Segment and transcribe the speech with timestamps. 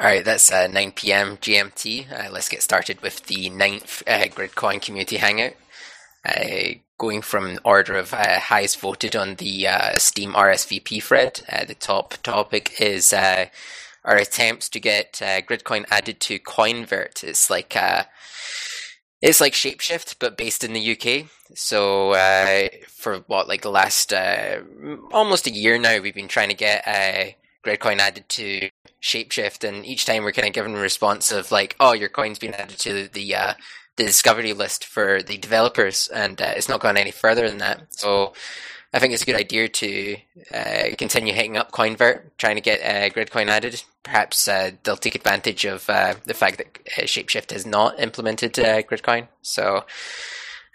[0.00, 1.38] All right, that's uh, 9 p.m.
[1.38, 2.12] GMT.
[2.12, 5.54] Uh, let's get started with the ninth uh, Gridcoin Community Hangout.
[6.24, 11.74] Uh, going from order of uh, highest voted on the uh, Steem RSVP thread, the
[11.74, 13.50] top topic is our
[14.04, 17.24] attempts to get Gridcoin added to Coinvert.
[17.24, 17.76] It's like
[19.20, 21.28] it's like Shapeshift, but based in the UK.
[21.56, 22.12] So
[22.86, 24.12] for what like the last
[25.10, 26.86] almost a year now, we've been trying to get
[27.68, 28.70] Gridcoin added to
[29.02, 32.38] Shapeshift, and each time we're kind of given a response of like, "Oh, your coin's
[32.38, 33.54] been added to the uh,
[33.96, 37.86] the discovery list for the developers," and uh, it's not gone any further than that.
[37.90, 38.32] So,
[38.92, 40.16] I think it's a good idea to
[40.52, 43.82] uh, continue hitting up Coinvert, trying to get uh, Gridcoin added.
[44.02, 49.28] Perhaps uh, they'll take advantage of uh, the fact that Shapeshift has not implemented Gridcoin.
[49.42, 49.84] So,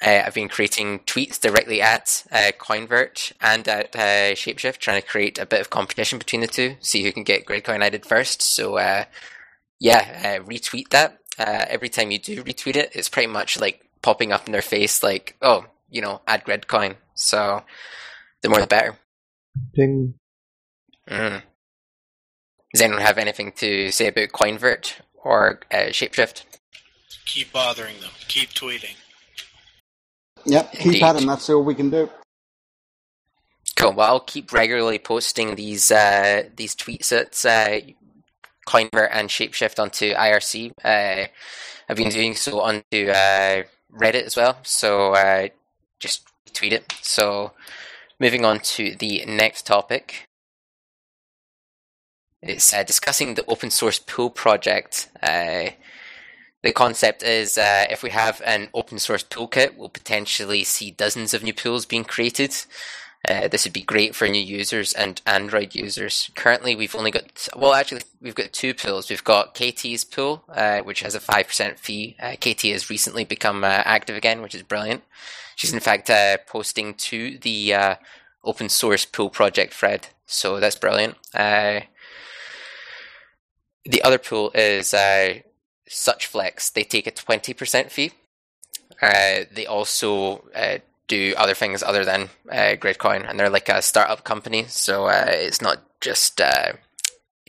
[0.03, 5.07] uh, I've been creating tweets directly at uh, Coinvert and at uh, Shapeshift, trying to
[5.07, 8.41] create a bit of competition between the two, see who can get Gridcoin added first.
[8.41, 9.05] So, uh,
[9.79, 11.19] yeah, uh, retweet that.
[11.39, 14.61] Uh, every time you do retweet it, it's pretty much like popping up in their
[14.61, 16.97] face, like, oh, you know, add Gridcoin.
[17.15, 17.63] So,
[18.41, 18.97] the more the better.
[19.73, 20.15] Ding.
[21.09, 21.43] Mm.
[22.73, 26.43] Does anyone have anything to say about Coinvert or Shapeshift?
[27.25, 28.09] Keep bothering them.
[28.27, 28.95] Keep tweeting.
[30.45, 31.03] Yep, keep Indeed.
[31.03, 31.25] at them.
[31.27, 32.09] That's all we can do.
[33.75, 33.93] Cool.
[33.93, 37.85] Well, I'll keep regularly posting these uh, these tweets at uh,
[38.67, 40.71] Coinvert and Shapeshift onto IRC.
[40.83, 41.27] Uh,
[41.89, 43.63] I've been doing so onto uh,
[43.93, 44.57] Reddit as well.
[44.63, 45.47] So uh,
[45.99, 46.93] just tweet it.
[47.01, 47.53] So
[48.19, 50.27] moving on to the next topic.
[52.41, 55.09] It's uh, discussing the open source pool project.
[55.21, 55.69] Uh,
[56.63, 61.33] the concept is uh, if we have an open source toolkit, we'll potentially see dozens
[61.33, 62.55] of new pools being created.
[63.27, 66.29] Uh, this would be great for new users and Android users.
[66.35, 69.09] Currently, we've only got, well, actually, we've got two pools.
[69.09, 72.17] We've got KT's pool, uh, which has a 5% fee.
[72.21, 75.03] Uh, KT has recently become uh, active again, which is brilliant.
[75.55, 77.95] She's, in fact, uh, posting to the uh,
[78.43, 81.15] open source pool project thread, so that's brilliant.
[81.33, 81.87] the
[84.03, 84.93] other pool is
[85.93, 88.11] Suchflex, they take a 20% fee.
[89.01, 93.81] Uh, they also uh, do other things other than uh, Gridcoin, and they're like a
[93.81, 96.73] startup company, so uh, it's not just uh,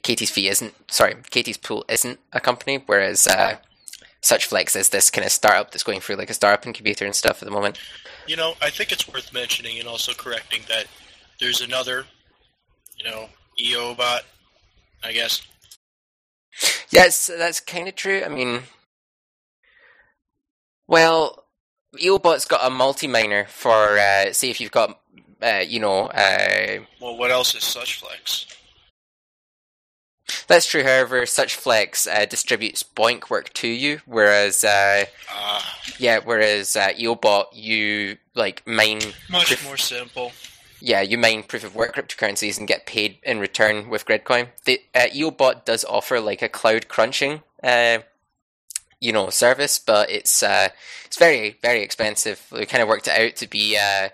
[0.03, 3.57] Katie's fee isn't sorry, Katie's pool isn't a company, whereas uh,
[4.23, 7.43] Suchflex is this kind of startup that's going through like a startup incubator and stuff
[7.43, 7.79] at the moment.
[8.27, 10.87] You know, I think it's worth mentioning and also correcting that
[11.41, 12.05] there's another,
[12.99, 13.29] you know,
[13.63, 14.21] EOBot,
[15.03, 15.43] I guess,
[16.91, 18.23] Yes, that's kind of true.
[18.25, 18.63] I mean,
[20.87, 21.45] well,
[21.97, 25.01] EOBot's got a multi-miner for, uh, say, if you've got,
[25.43, 26.07] uh, you know.
[26.07, 28.47] Uh, well, what else is Suchflex?
[30.47, 30.83] That's true.
[30.83, 35.05] However, Suchflex uh, distributes BOINC work to you, whereas uh,
[35.35, 35.63] uh,
[35.99, 40.33] yeah, whereas uh, EOBot you like mine much more simple
[40.85, 44.49] yeah, you mine proof of work cryptocurrencies and get paid in return with Gridcoin.
[44.67, 48.01] The uh, EOBot does offer like a cloud crunching, uh,
[49.01, 50.69] you know, service, but it's uh,
[51.07, 52.47] it's very very expensive.
[52.53, 54.11] We kind of worked it out to be uh,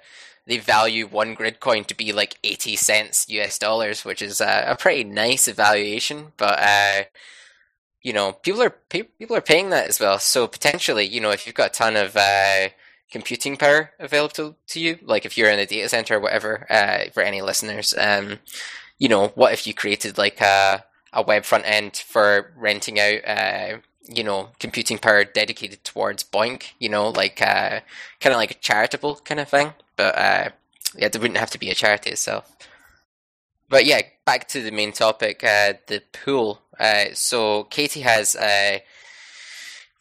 [0.47, 4.77] they value one Gridcoin to be like eighty cents US dollars, which is uh, a
[4.77, 6.59] pretty nice evaluation, but.
[6.61, 7.03] Uh,
[8.03, 10.19] you know, people are people are paying that as well.
[10.19, 12.17] So potentially, you know, if you've got a ton of
[13.11, 14.99] computing power available to you.
[15.03, 18.39] Like if you're in a data center or whatever, uh, for any listeners, um,
[18.99, 23.21] you know, what if you created like a, a web front end for renting out,
[23.27, 23.79] uh,
[24.09, 27.81] you know, computing power dedicated towards BOINC, you know, like, uh,
[28.21, 29.73] kind of like a charitable kind of thing.
[29.97, 30.49] But, uh,
[30.97, 32.51] yeah, it wouldn't have to be a charity itself.
[33.69, 36.63] But yeah, back to the main topic, uh, the pool.
[36.79, 38.79] Uh, so Katie has, uh,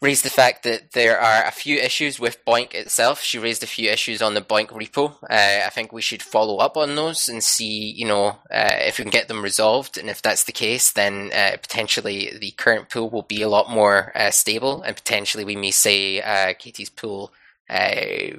[0.02, 3.20] raised the fact that there are a few issues with BOINC itself.
[3.20, 5.12] She raised a few issues on the BOINC repo.
[5.22, 8.98] Uh, I think we should follow up on those and see, you know, uh, if
[8.98, 9.98] we can get them resolved.
[9.98, 13.70] And if that's the case, then uh, potentially the current pool will be a lot
[13.70, 17.32] more uh, stable, and potentially we may say uh, Katie's pool
[17.68, 18.30] uh,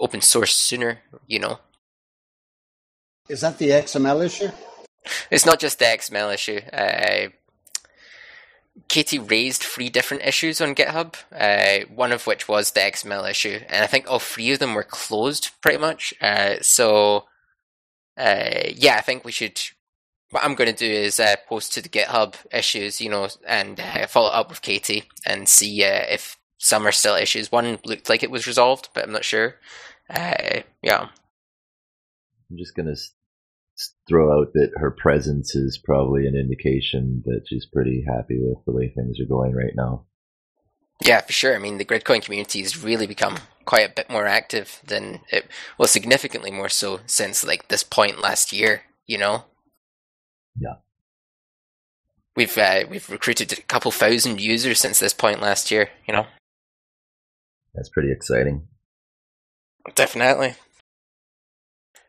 [0.00, 0.98] open source sooner.
[1.28, 1.58] You know.
[3.28, 4.50] Is that the XML issue?
[5.30, 6.60] It's not just the XML issue.
[8.88, 13.60] Katie raised three different issues on GitHub, uh, one of which was the XML issue,
[13.68, 16.14] and I think all three of them were closed pretty much.
[16.20, 17.24] Uh, so,
[18.16, 19.60] uh, yeah, I think we should.
[20.30, 23.80] What I'm going to do is uh, post to the GitHub issues, you know, and
[23.80, 27.52] uh, follow up with Katie and see uh, if some are still issues.
[27.52, 29.56] One looked like it was resolved, but I'm not sure.
[30.10, 31.08] yeah.
[32.50, 32.96] I'm just going to
[34.08, 38.72] throw out that her presence is probably an indication that she's pretty happy with the
[38.72, 40.06] way things are going right now.
[41.04, 41.54] Yeah, for sure.
[41.54, 43.36] I mean, the Gridcoin community has really become
[43.66, 45.46] quite a bit more active than it
[45.76, 48.82] well, significantly more so since like this point last year.
[49.06, 49.44] You know.
[50.58, 50.76] Yeah.
[52.34, 55.90] We've uh, we've recruited a couple thousand users since this point last year.
[56.08, 56.26] You know.
[57.74, 58.66] That's pretty exciting.
[59.94, 60.54] Definitely.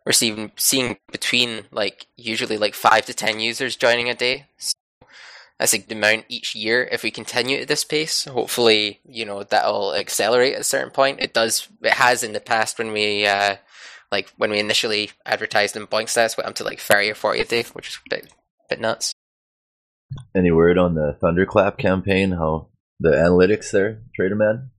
[0.07, 4.45] We're seeing seeing between like usually like five to ten users joining a day.
[4.57, 4.71] So
[5.59, 6.87] that's the amount each year.
[6.89, 11.19] If we continue at this pace, hopefully, you know, that'll accelerate at a certain point.
[11.19, 11.67] It does.
[11.81, 13.57] It has in the past when we, uh,
[14.09, 17.41] like, when we initially advertised in BOINC stats, went up to like thirty or forty
[17.41, 18.33] a day, which is a bit,
[18.69, 19.11] bit nuts.
[20.33, 22.31] Any word on the Thunderclap campaign?
[22.31, 24.71] How the analytics there, Trader Man?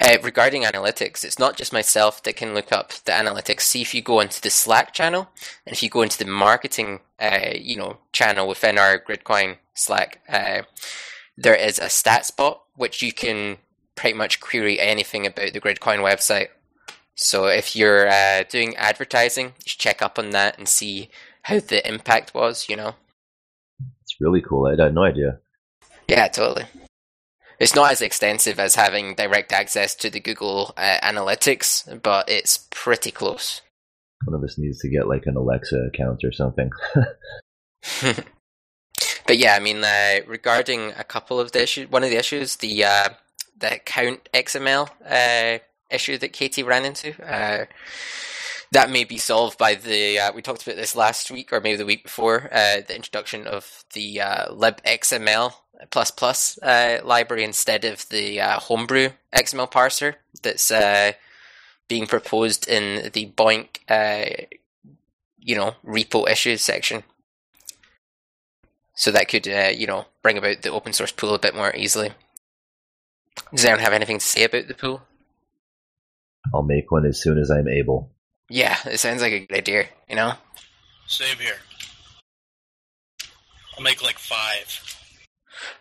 [0.00, 3.62] Uh, regarding analytics, it's not just myself that can look up the analytics.
[3.62, 5.28] See if you go into the Slack channel,
[5.66, 10.20] and if you go into the marketing, uh, you know, channel within our Gridcoin Slack,
[10.28, 10.62] uh,
[11.36, 13.58] there is a stats bot which you can
[13.96, 16.48] pretty much query anything about the Gridcoin website.
[17.16, 21.10] So if you're uh, doing advertising, you should check up on that and see
[21.42, 22.68] how the impact was.
[22.68, 22.94] You know,
[24.02, 24.66] it's really cool.
[24.66, 25.40] I had no idea.
[26.06, 26.66] Yeah, totally
[27.58, 32.66] it's not as extensive as having direct access to the Google uh, Analytics, but it's
[32.70, 33.62] pretty close.
[34.24, 36.70] One of us needs to get like an Alexa account or something.
[39.26, 42.56] but yeah, I mean, uh, regarding a couple of the issues, one of the issues,
[42.56, 43.08] the uh,
[43.56, 45.58] the count XML uh,
[45.90, 47.66] issue that Katie ran into uh,
[48.72, 51.76] that may be solved by the uh, we talked about this last week or maybe
[51.76, 55.52] the week before uh, the introduction of the uh, libxml
[55.90, 61.12] plus plus uh, library instead of the uh, homebrew XML parser that's uh,
[61.88, 64.46] being proposed in the BOINC, uh,
[65.38, 67.02] you know, repo issues section.
[68.94, 71.74] So that could, uh, you know, bring about the open source pool a bit more
[71.74, 72.12] easily.
[73.52, 75.02] Does anyone have anything to say about the pool?
[76.52, 78.10] I'll make one as soon as I'm able.
[78.50, 80.32] Yeah, it sounds like a good idea, you know?
[81.06, 81.58] Same here.
[83.76, 84.97] I'll make like five.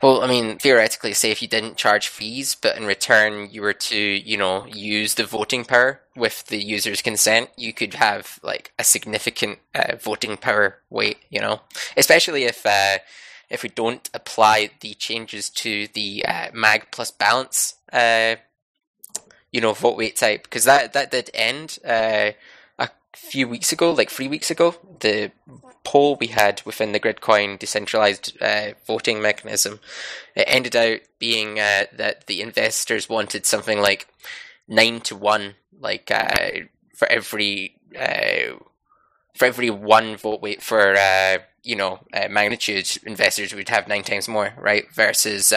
[0.01, 3.73] Well, I mean, theoretically, say if you didn't charge fees, but in return you were
[3.73, 8.73] to, you know, use the voting power with the user's consent, you could have like
[8.77, 11.17] a significant uh, voting power weight.
[11.29, 11.61] You know,
[11.95, 12.97] especially if uh,
[13.49, 18.35] if we don't apply the changes to the uh, mag plus balance, uh,
[19.51, 22.31] you know, vote weight type, because that that did end uh,
[23.17, 24.75] few weeks ago, like three weeks ago.
[24.99, 25.31] The
[25.83, 29.79] poll we had within the Gridcoin decentralized uh, voting mechanism,
[30.35, 34.07] it ended out being uh, that the investors wanted something like
[34.67, 38.57] nine to one, like uh, for every uh,
[39.35, 44.03] for every one vote weight for uh, you know uh, magnitude, investors would have nine
[44.03, 44.91] times more, right?
[44.93, 45.53] Versus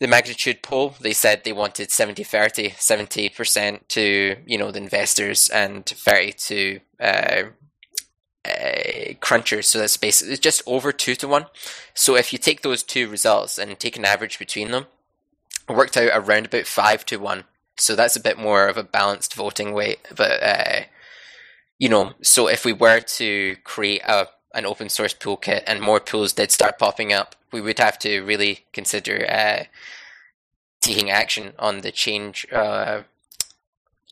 [0.00, 5.48] the magnitude poll, they said they wanted 70 30, 70% to, you know, the investors
[5.48, 7.42] and 30 to uh,
[8.44, 9.64] uh, crunchers.
[9.64, 11.46] So that's basically just over two to one.
[11.94, 14.86] So if you take those two results and take an average between them,
[15.68, 17.44] it worked out around about five to one.
[17.76, 20.00] So that's a bit more of a balanced voting weight.
[20.14, 20.80] But uh,
[21.78, 26.00] you know, so if we were to create a an open source toolkit and more
[26.00, 29.64] tools did start popping up, we would have to really consider uh,
[30.80, 32.46] taking action on the change.
[32.52, 33.02] Uh,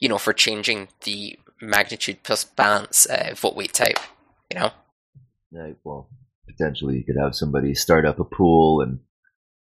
[0.01, 3.99] you know, for changing the magnitude plus balance uh, vote weight type
[4.53, 4.71] you know?
[5.51, 6.09] Yeah, well,
[6.47, 9.01] potentially you could have somebody start up a pool and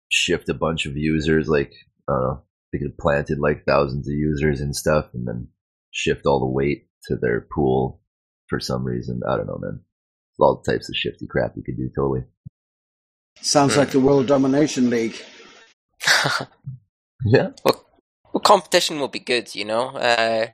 [0.09, 1.47] shift a bunch of users.
[1.47, 1.73] Like,
[2.07, 5.47] they could have planted like thousands of users and stuff, and then
[5.91, 8.01] shift all the weight to their pool
[8.47, 9.21] for some reason.
[9.27, 9.81] I don't know, man.
[10.39, 12.25] All types of shifty crap you could do, totally.
[13.41, 13.77] Sounds mm.
[13.77, 15.15] like the World Domination League.
[17.25, 17.49] yeah.
[17.63, 17.85] Well,
[18.33, 19.89] well, competition will be good, you know.
[19.89, 20.47] Uh,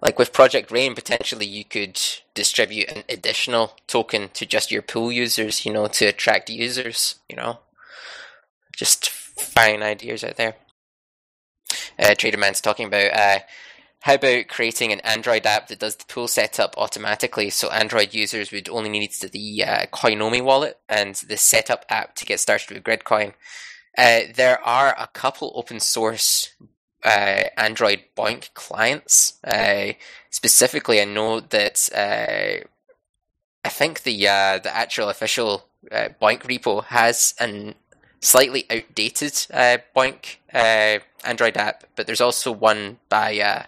[0.00, 2.00] like with Project Rain, potentially you could
[2.34, 7.36] distribute an additional token to just your pool users, you know, to attract users, you
[7.36, 7.58] know.
[8.76, 10.54] Just fine ideas out there.
[11.98, 13.38] Uh, Traderman's talking about uh,
[14.00, 18.50] how about creating an Android app that does the pool setup automatically so Android users
[18.50, 22.82] would only need the uh, Coinomi wallet and the setup app to get started with
[22.82, 23.34] Gridcoin?
[23.98, 26.54] Uh, there are a couple open source
[27.04, 29.38] uh, Android BOINC clients.
[29.44, 29.92] Uh,
[30.30, 32.64] specifically, I know that uh,
[33.64, 37.74] I think the uh, the actual official uh, BOINC repo has a
[38.20, 43.64] slightly outdated uh, BOINC uh, Android app, but there's also one by uh,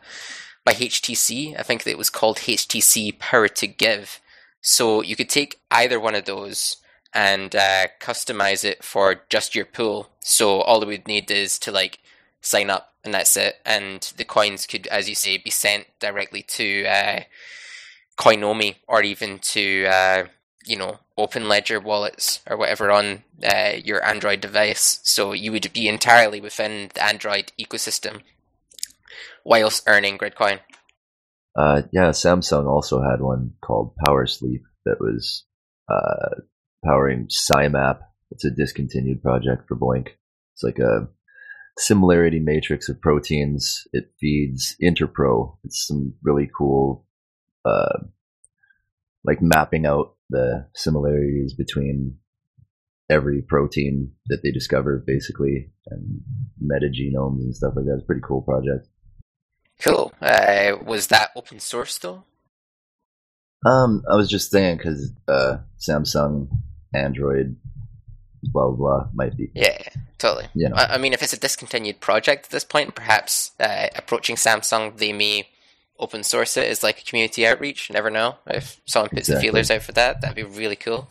[0.64, 1.59] by HTC.
[1.59, 4.21] I think it was called HTC Power to Give.
[4.61, 6.76] So you could take either one of those
[7.12, 10.11] and uh, customize it for just your pool.
[10.21, 11.99] So all we would need is to like
[12.40, 13.56] sign up, and that's it.
[13.66, 17.21] And the coins could, as you say, be sent directly to uh,
[18.18, 20.25] Coinomi or even to uh,
[20.64, 25.00] you know Open Ledger wallets or whatever on uh, your Android device.
[25.05, 28.23] So you would be entirely within the Android ecosystem
[29.45, 30.61] whilst earning Gridcoin.
[31.57, 35.45] Uh, yeah, Samsung also had one called Power Sleep that was
[35.88, 36.41] uh,
[36.85, 38.00] powering SIMAP.
[38.33, 40.09] It's a discontinued project for BOINC.
[40.55, 41.09] It's like a
[41.79, 43.87] similarity matrix of proteins.
[43.93, 45.59] It feeds Interpro.
[45.64, 47.07] It's some really cool,
[47.64, 47.99] uh,
[49.25, 52.17] like mapping out the similarities between
[53.09, 56.21] every protein that they discover, basically, and
[56.61, 57.95] metagenomes and stuff like that.
[57.95, 58.89] It's a pretty cool project.
[59.81, 60.12] Cool.
[60.21, 62.25] Uh, was that open source though?
[63.65, 66.49] Um, I was just saying because uh, Samsung
[66.95, 67.57] Android,
[68.43, 69.51] blah, blah blah might be.
[69.55, 69.79] Yeah,
[70.19, 70.47] totally.
[70.55, 70.77] You know.
[70.77, 74.97] I, I mean, if it's a discontinued project at this point, perhaps uh, approaching Samsung,
[74.97, 75.49] they may
[76.02, 77.88] open source it as like a community outreach.
[77.88, 79.35] You never know if someone puts Exactly.
[79.49, 80.21] the feelers out for that.
[80.21, 81.11] That'd be really cool.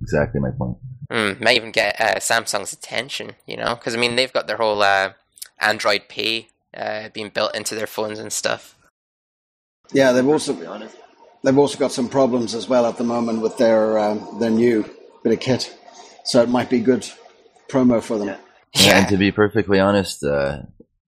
[0.00, 0.78] Exactly my point.
[1.10, 4.56] Mm, might even get uh, Samsung's attention, you know, because I mean they've got their
[4.56, 5.12] whole uh,
[5.60, 8.76] Android Pay uh, being built into their phones and stuff.
[9.92, 10.54] Yeah, they've also
[11.44, 14.88] they've also got some problems as well at the moment with their um, their new
[15.22, 15.76] bit of kit,
[16.24, 17.08] so it might be good
[17.68, 18.36] promo for them.
[18.74, 18.98] Yeah.
[18.98, 20.62] And to be perfectly honest, uh,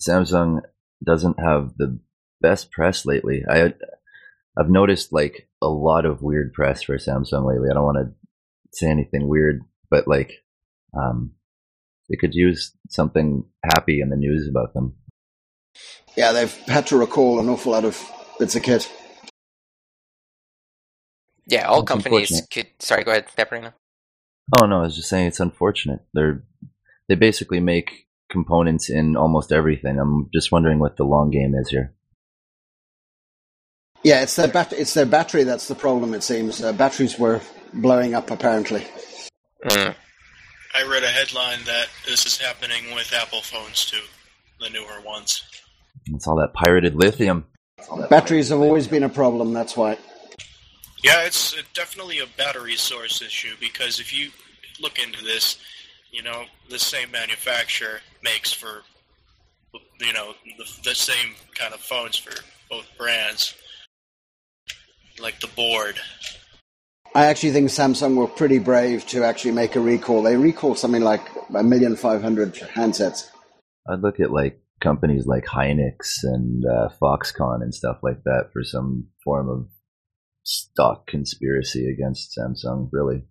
[0.07, 0.61] Samsung
[1.03, 1.99] doesn't have the
[2.45, 3.43] best press lately.
[3.49, 3.73] I
[4.57, 7.69] I've noticed like a lot of weird press for Samsung lately.
[7.71, 8.15] I don't want to
[8.73, 10.45] say anything weird, but like
[10.95, 11.33] um,
[12.11, 14.95] they could use something happy in the news about them.
[16.17, 17.99] Yeah, they've had to recall an awful lot of
[18.39, 18.93] bits of kit.
[21.47, 22.69] Yeah, all That's companies could.
[22.79, 23.73] Sorry, go ahead, Pepperino.
[24.61, 26.01] Oh no, I was just saying it's unfortunate.
[26.13, 26.45] They're
[27.09, 29.99] they basically make components in almost everything.
[29.99, 31.94] I'm just wondering what the long game is here.
[34.05, 36.13] Yeah, it's their bat- it's their battery that's the problem.
[36.13, 37.41] It seems uh, batteries were
[37.73, 38.87] blowing up apparently.
[39.65, 39.95] Mm.
[40.77, 44.03] I read a headline that this is happening with Apple phones too,
[44.61, 45.43] the newer ones.
[46.07, 47.47] It's all that pirated lithium.
[48.11, 49.55] Batteries have always been a problem.
[49.55, 49.97] That's why.
[51.03, 54.31] Yeah, it's uh, definitely a battery source issue because if you
[54.81, 55.59] look into this,
[56.13, 58.83] you know, the same manufacturer makes for,
[60.01, 62.33] you know, the, the same kind of phones for
[62.71, 63.55] both brands,
[65.21, 65.99] like the board.
[67.15, 70.23] I actually think Samsung were pretty brave to actually make a recall.
[70.23, 71.23] They recalled something like
[71.55, 73.29] a million five hundred handsets.
[73.89, 78.65] I'd look at like companies like Hynix and uh, Foxconn and stuff like that for
[78.65, 79.69] some form of
[80.43, 82.89] stock conspiracy against Samsung.
[82.91, 83.27] Really,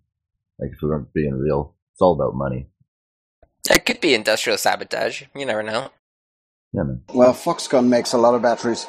[0.58, 2.70] like if we weren't being real, it's all about money.
[3.70, 5.24] It could be industrial sabotage.
[5.34, 5.90] You never know.
[6.72, 7.02] Yeah, man.
[7.12, 8.86] Well, Foxconn makes a lot of batteries.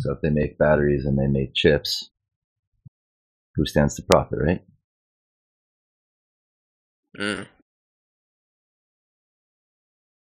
[0.00, 2.10] So if they make batteries and they make chips,
[3.54, 4.62] who stands to profit, right?
[7.18, 7.46] Mm.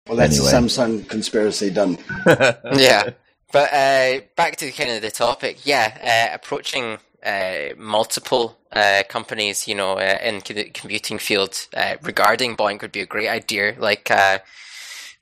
[0.08, 0.52] Well, that's Anyway.
[0.52, 1.98] a Samsung conspiracy done.
[2.74, 3.12] Yeah.
[3.52, 9.68] But uh, back to kind of the topic, yeah, uh, approaching uh, multiple uh, companies,
[9.68, 13.76] you know, uh, in the computing field uh, regarding BOINC would be a great idea.
[13.80, 14.40] Like, uh,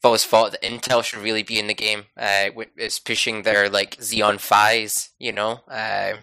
[0.04, 2.08] I've always thought that Intel should really be in the game.
[2.18, 6.16] Uh, wi- it's pushing their like Xeon Phis, you know, uh,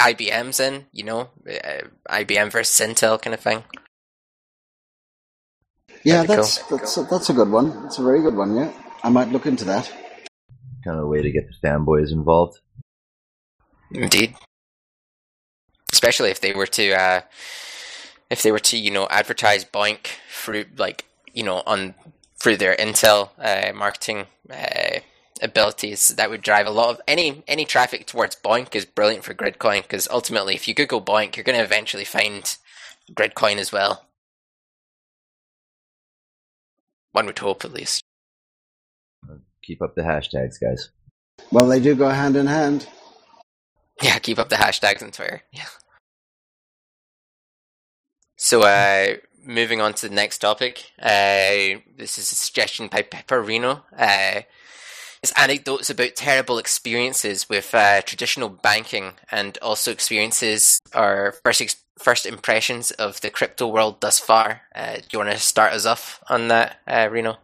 [0.00, 3.64] IBM's in, you know, uh, IBM versus Intel kind of thing.
[6.02, 7.84] Yeah, That'd be that's that's a, that's a good one.
[7.84, 8.56] It's a very good one.
[8.56, 8.72] Yeah,
[9.04, 9.92] I might look into that.
[10.82, 12.58] kind of a way to get the fanboys involved.
[13.92, 14.34] Indeed.
[15.92, 17.20] Especially if they were to, uh,
[18.30, 21.94] if they were to, you know, advertise BOINC through, like, you know, on
[22.40, 25.00] through their Intel uh, marketing uh,
[25.42, 29.34] abilities, that would drive a lot of any any traffic towards BOINC is brilliant for
[29.34, 32.56] Gridcoin because ultimately, if you Google BOINC, you're going to eventually find
[33.14, 34.06] Gridcoin as well.
[37.12, 38.02] One would hope, at least.
[39.64, 40.90] Keep up the hashtags, guys.
[41.50, 42.86] Well, they do go hand in hand.
[44.02, 45.42] Yeah, keep up the hashtags on Twitter.
[45.52, 45.66] Yeah.
[48.36, 50.90] So, uh, moving on to the next topic.
[51.00, 53.82] Uh, this is a suggestion by Pepperino.
[53.96, 54.42] Uh,
[55.22, 61.84] it's anecdotes about terrible experiences with uh, traditional banking and also experiences or first ex-
[61.98, 64.62] first impressions of the crypto world thus far.
[64.74, 67.36] Uh, do you want to start us off on that, uh, Reno?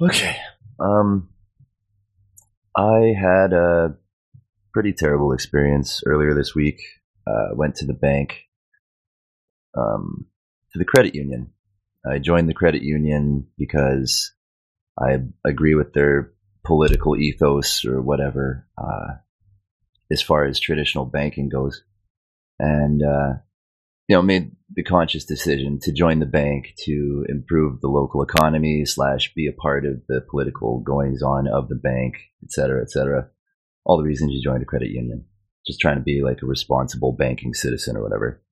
[0.00, 0.36] Okay.
[0.78, 1.28] Um,
[2.74, 3.96] I had a
[4.72, 6.80] pretty terrible experience earlier this week.
[7.26, 8.46] Uh, went to the bank,
[9.76, 10.26] um,
[10.72, 11.52] to the credit union.
[12.08, 14.32] I joined the credit union because
[14.98, 16.32] I agree with their
[16.64, 19.14] political ethos or whatever, uh,
[20.10, 21.82] as far as traditional banking goes.
[22.58, 23.38] And, uh,
[24.08, 28.84] you know, made the conscious decision to join the bank to improve the local economy
[28.84, 32.90] slash be a part of the political goings on of the bank, et cetera, et
[32.90, 33.28] cetera.
[33.84, 35.26] All the reasons you joined a credit union.
[35.66, 38.42] Just trying to be like a responsible banking citizen or whatever.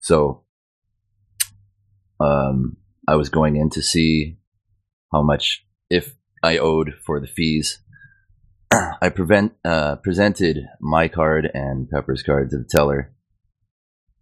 [0.00, 0.45] So,
[2.20, 2.76] um,
[3.08, 4.38] I was going in to see
[5.12, 7.78] how much, if I owed for the fees.
[8.72, 13.12] I prevent, uh, presented my card and Pepper's card to the teller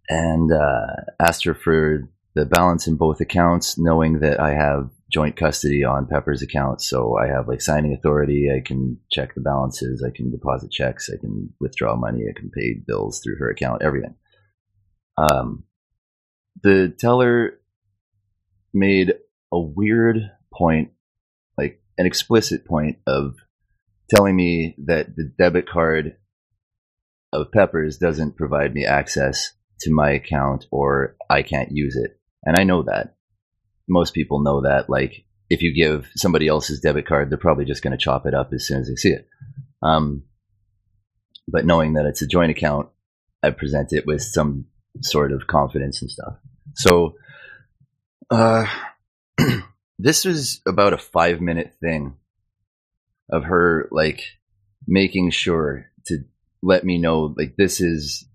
[0.09, 0.85] and uh,
[1.19, 6.07] asked her for the balance in both accounts, knowing that I have joint custody on
[6.07, 6.81] Pepper's account.
[6.81, 8.49] So I have like signing authority.
[8.55, 10.03] I can check the balances.
[10.05, 11.09] I can deposit checks.
[11.09, 12.23] I can withdraw money.
[12.29, 14.15] I can pay bills through her account, everything.
[15.17, 15.63] Um,
[16.61, 17.59] the teller
[18.75, 19.13] made
[19.51, 20.17] a weird
[20.53, 20.91] point,
[21.57, 23.35] like an explicit point of
[24.09, 26.17] telling me that the debit card
[27.33, 32.19] of Peppers doesn't provide me access to my account or I can't use it.
[32.43, 33.15] And I know that.
[33.87, 34.89] Most people know that.
[34.89, 38.33] Like, if you give somebody else's debit card, they're probably just going to chop it
[38.33, 39.27] up as soon as they see it.
[39.81, 40.23] Um,
[41.47, 42.89] but knowing that it's a joint account,
[43.43, 44.65] I present it with some
[45.01, 46.35] sort of confidence and stuff.
[46.75, 47.15] So,
[48.29, 48.65] uh,
[49.99, 52.15] this was about a five minute thing
[53.29, 54.23] of her like
[54.87, 56.19] making sure to
[56.61, 58.25] let me know like this is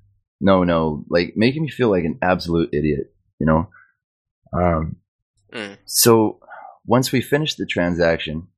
[0.41, 3.69] no, no, like making me feel like an absolute idiot, you know?
[4.53, 4.97] Um,
[5.53, 5.77] mm.
[5.85, 6.41] so
[6.87, 8.49] once we finished the transaction,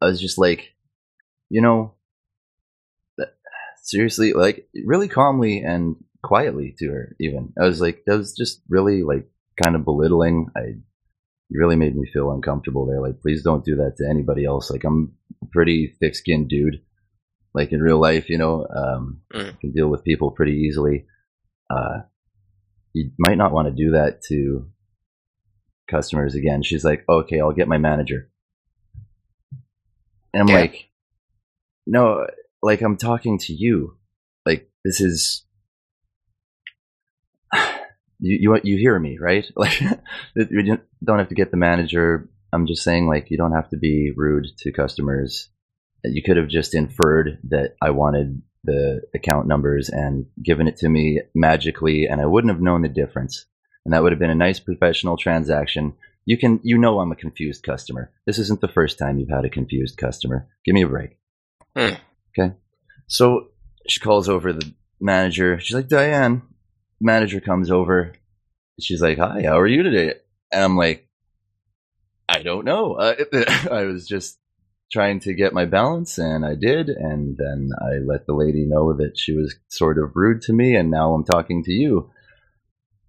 [0.00, 0.74] I was just like,
[1.48, 1.94] you know,
[3.82, 7.52] seriously, like really calmly and quietly to her, even.
[7.60, 9.28] I was like, that was just really like
[9.62, 10.48] kind of belittling.
[10.56, 10.76] I,
[11.50, 13.00] you really made me feel uncomfortable there.
[13.00, 14.70] Like, please don't do that to anybody else.
[14.70, 16.80] Like, I'm a pretty thick skinned dude
[17.54, 19.58] like in real life, you know, um, mm.
[19.60, 21.06] can deal with people pretty easily.
[21.70, 22.02] Uh,
[22.92, 24.70] you might not want to do that to
[25.90, 26.62] customers again.
[26.62, 28.30] She's like, okay, I'll get my manager.
[30.32, 30.60] And I'm yeah.
[30.60, 30.90] like,
[31.86, 32.26] no,
[32.62, 33.96] like I'm talking to you.
[34.46, 35.44] Like this is,
[38.20, 39.44] you, you, you hear me, right?
[39.56, 39.80] Like
[40.34, 42.28] you don't have to get the manager.
[42.52, 45.50] I'm just saying like, you don't have to be rude to customers
[46.04, 50.88] you could have just inferred that I wanted the account numbers and given it to
[50.88, 53.46] me magically, and I wouldn't have known the difference.
[53.84, 55.94] And that would have been a nice professional transaction.
[56.26, 58.12] You can, you know, I'm a confused customer.
[58.26, 60.48] This isn't the first time you've had a confused customer.
[60.64, 61.16] Give me a break.
[61.76, 61.94] Hmm.
[62.38, 62.54] Okay.
[63.06, 63.48] So
[63.88, 65.58] she calls over the manager.
[65.60, 66.42] She's like, Diane.
[67.00, 68.14] Manager comes over.
[68.80, 70.14] She's like, Hi, how are you today?
[70.52, 71.08] And I'm like,
[72.28, 72.96] I don't know.
[73.32, 74.38] Uh, I was just
[74.90, 76.88] trying to get my balance and I did.
[76.88, 80.74] And then I let the lady know that she was sort of rude to me.
[80.74, 82.10] And now I'm talking to you.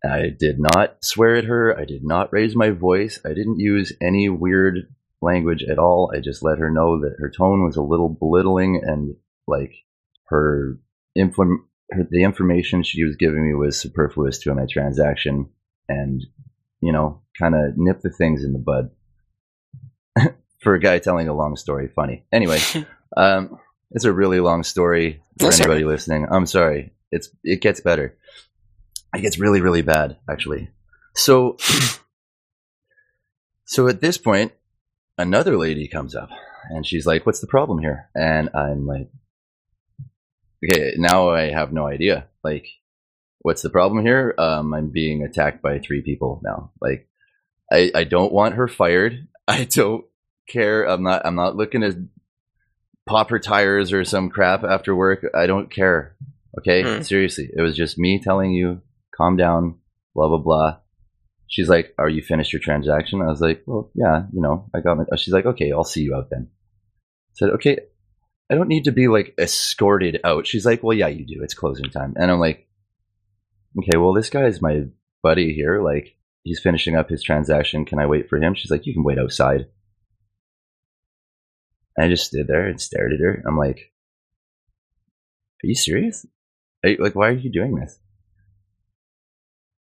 [0.04, 1.78] I did not swear at her.
[1.78, 3.20] I did not raise my voice.
[3.26, 6.12] I didn't use any weird language at all.
[6.16, 9.16] I just let her know that her tone was a little belittling and
[9.48, 9.74] like
[10.28, 10.80] her,
[11.18, 11.58] infl- her
[11.92, 15.50] the information she was giving me was superfluous to my transaction
[15.88, 16.24] and,
[16.82, 18.92] you know, kind of nip the things in the bud
[20.60, 22.26] for a guy telling a long story funny.
[22.32, 22.60] Anyway,
[23.18, 23.60] um,
[23.92, 25.92] it's a really long story for That's anybody right.
[25.92, 26.28] listening.
[26.30, 26.94] I'm sorry.
[27.12, 28.18] It's it gets better.
[29.16, 30.70] It gets really really bad actually.
[31.16, 31.58] So
[33.66, 34.52] so at this point,
[35.18, 36.30] another lady comes up
[36.70, 39.10] and she's like, "What's the problem here?" And I'm like,
[40.64, 42.28] "Okay, now I have no idea.
[42.44, 42.68] Like,
[43.40, 44.34] what's the problem here?
[44.38, 46.72] Um, I'm being attacked by three people now.
[46.82, 47.08] Like,
[47.72, 49.28] I I don't want her fired.
[49.48, 50.06] I don't
[50.48, 50.84] care.
[50.84, 51.26] I'm not.
[51.26, 52.08] I'm not looking to
[53.08, 55.26] pop her tires or some crap after work.
[55.34, 56.16] I don't care.
[56.60, 57.06] Okay, mm.
[57.06, 58.82] seriously, it was just me telling you,
[59.16, 59.80] calm down.
[60.16, 60.78] Blah blah blah.
[61.48, 64.82] She's like, "Are you finished your transaction?" I was like, "Well, yeah, you know, I
[64.82, 67.80] got." My, she's like, "Okay, I'll see you out then." I said, "Okay,
[68.50, 71.44] I don't need to be like escorted out." She's like, "Well, yeah, you do.
[71.44, 72.68] It's closing time." And I'm like,
[73.78, 74.86] "Okay, well, this guy is my
[75.22, 75.82] buddy here.
[75.82, 77.86] Like, he's finishing up his transaction.
[77.86, 79.68] Can I wait for him?" She's like, "You can wait outside."
[81.96, 83.44] And I just stood there and stared at her.
[83.46, 83.92] I'm like,
[85.64, 86.26] "Are you serious?
[86.84, 88.00] Are you, like, why are you doing this?"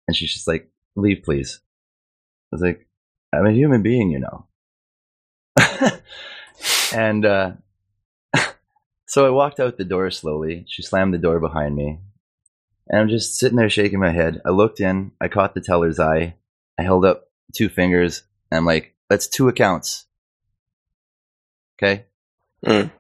[0.08, 1.62] And she's just like, "Leave, please."
[2.52, 2.88] I was like,
[3.34, 4.48] "I'm a human being, you know.
[6.94, 7.52] and uh,
[9.08, 10.66] so I walked out the door slowly.
[10.68, 12.00] She slammed the door behind me.
[12.90, 14.42] And I'm just sitting there shaking my head.
[14.46, 16.36] I looked in, I caught the teller's eye.
[16.78, 20.06] I held up two fingers, and I'm like, that's two accounts.
[21.78, 22.06] Okay?
[22.66, 22.92] Mm.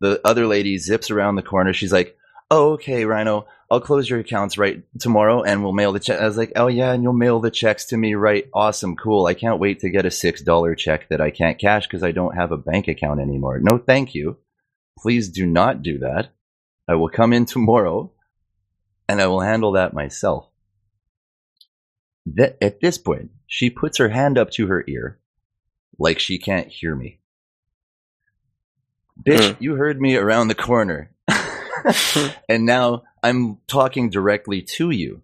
[0.00, 1.72] The other lady zips around the corner.
[1.72, 2.16] She's like,
[2.50, 6.20] oh, okay, Rhino, I'll close your accounts right tomorrow and we'll mail the check.
[6.20, 8.48] I was like, oh, yeah, and you'll mail the checks to me, right?
[8.54, 9.26] Awesome, cool.
[9.26, 12.36] I can't wait to get a $6 check that I can't cash because I don't
[12.36, 13.58] have a bank account anymore.
[13.60, 14.36] No, thank you.
[14.98, 16.30] Please do not do that.
[16.88, 18.12] I will come in tomorrow
[19.08, 20.48] and I will handle that myself.
[22.26, 25.20] That, at this point, she puts her hand up to her ear
[25.98, 27.20] like she can't hear me.
[29.26, 29.62] Bitch, Hmm.
[29.62, 31.10] you heard me around the corner.
[32.48, 35.22] and now I'm talking directly to you.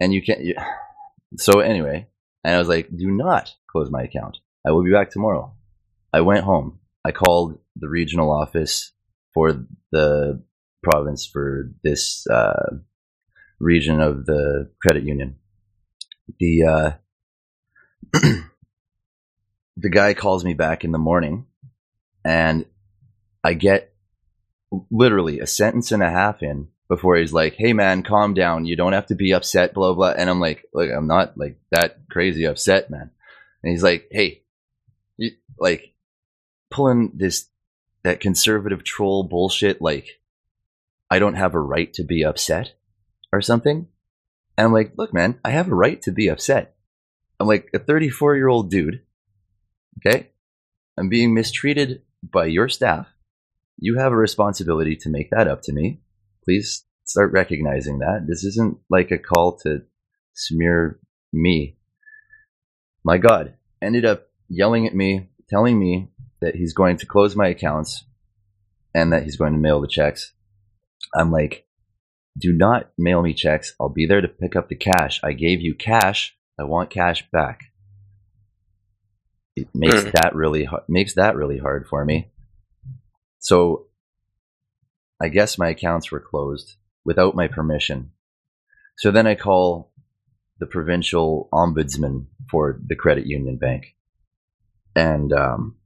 [0.00, 0.40] And you can't.
[0.42, 0.54] You,
[1.36, 2.06] so, anyway,
[2.44, 4.38] and I was like, do not close my account.
[4.66, 5.52] I will be back tomorrow.
[6.12, 6.80] I went home.
[7.04, 8.92] I called the regional office
[9.32, 10.42] for the
[10.82, 12.76] province for this uh,
[13.58, 15.36] region of the credit union.
[16.38, 16.90] The uh,
[19.76, 21.46] the guy calls me back in the morning,
[22.24, 22.66] and
[23.44, 23.92] I get
[24.90, 28.66] literally a sentence and a half in before he's like, "Hey man, calm down.
[28.66, 30.14] You don't have to be upset." Blah blah.
[30.16, 33.10] And I'm like, "Look, I'm not like that crazy upset, man."
[33.62, 34.42] And he's like, "Hey,
[35.16, 35.94] you, like
[36.70, 37.48] pulling this
[38.04, 39.82] that conservative troll bullshit.
[39.82, 40.20] Like,
[41.10, 42.74] I don't have a right to be upset
[43.32, 43.88] or something."
[44.56, 46.76] And I'm like, "Look, man, I have a right to be upset.
[47.40, 49.02] I'm like a 34 year old dude.
[49.98, 50.30] Okay,
[50.96, 53.08] I'm being mistreated by your staff."
[53.78, 56.00] you have a responsibility to make that up to me.
[56.44, 58.26] Please start recognizing that.
[58.26, 59.82] This isn't like a call to
[60.34, 60.98] smear
[61.32, 61.76] me.
[63.04, 67.48] My God, ended up yelling at me, telling me that he's going to close my
[67.48, 68.04] accounts
[68.94, 70.32] and that he's going to mail the checks.
[71.14, 71.66] I'm like,
[72.38, 73.74] do not mail me checks.
[73.80, 75.20] I'll be there to pick up the cash.
[75.24, 76.36] I gave you cash.
[76.58, 77.60] I want cash back.
[79.56, 80.10] It makes Hmm.
[80.14, 82.30] that really makes that really hard for me.
[83.40, 83.86] So
[85.20, 88.12] I guess my accounts were closed without my permission.
[88.98, 89.92] So then I call
[90.60, 93.96] the provincial ombudsman for the credit union bank.
[94.94, 95.77] And um,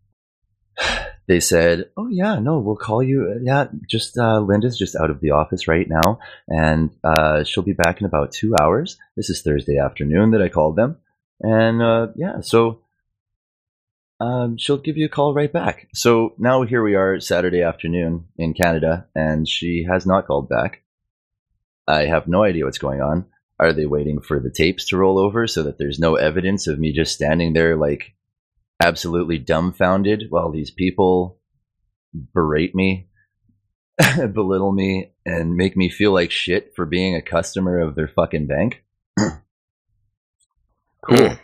[1.27, 3.41] they said, Oh, yeah, no, we'll call you.
[3.43, 6.19] Yeah, just uh, Linda's just out of the office right now,
[6.49, 8.99] and uh, she'll be back in about two hours.
[9.17, 10.99] This is Thursday afternoon that I called them.
[11.41, 12.83] And uh, yeah, so
[14.21, 15.89] um, she'll give you a call right back.
[15.95, 20.83] So now here we are, Saturday afternoon in Canada, and she has not called back.
[21.89, 23.27] I have no idea what's going on.
[23.59, 26.79] Are they waiting for the tapes to roll over so that there's no evidence of
[26.79, 28.15] me just standing there, like
[28.83, 31.39] absolutely dumbfounded while these people
[32.13, 33.09] berate me,
[34.33, 38.47] belittle me, and make me feel like shit for being a customer of their fucking
[38.47, 38.83] bank?
[39.19, 41.17] cool.
[41.17, 41.39] Mm.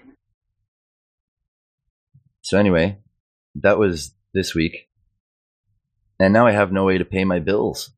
[2.43, 2.99] So anyway,
[3.57, 4.89] that was this week.
[6.19, 7.91] And now I have no way to pay my bills.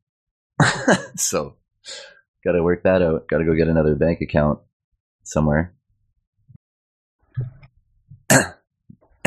[1.15, 1.55] so
[2.43, 3.27] got to work that out.
[3.27, 4.59] Got to go get another bank account
[5.23, 5.73] somewhere.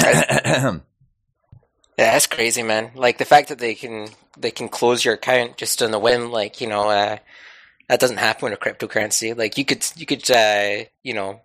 [1.96, 2.90] Yeah, that's crazy, man.
[2.94, 6.32] Like the fact that they can they can close your account just on the whim,
[6.32, 7.18] like you know, uh,
[7.88, 9.36] that doesn't happen with a cryptocurrency.
[9.36, 11.40] Like you could you could uh, you know,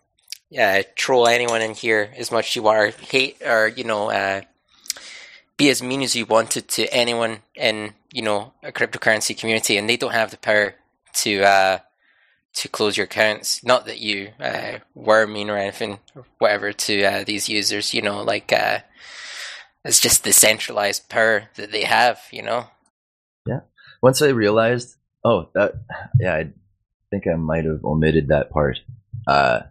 [0.59, 4.09] uh, troll anyone in here as much as you want, or hate, or you know,
[4.09, 4.41] uh,
[5.55, 9.87] be as mean as you wanted to anyone in you know a cryptocurrency community, and
[9.87, 10.73] they don't have the power
[11.13, 11.77] to uh,
[12.55, 13.63] to close your accounts.
[13.63, 17.93] Not that you uh, were mean or anything, or whatever to uh, these users.
[17.93, 18.51] You know, like.
[18.53, 18.79] Uh,
[19.85, 22.67] it's just the centralized power that they have, you know.
[23.47, 23.61] Yeah.
[24.03, 25.73] Once I realized, oh, that,
[26.19, 26.51] yeah, I
[27.09, 28.79] think I might have omitted that part.
[29.25, 29.61] Uh,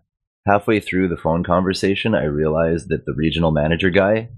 [0.47, 4.31] halfway through the phone conversation, I realized that the regional manager guy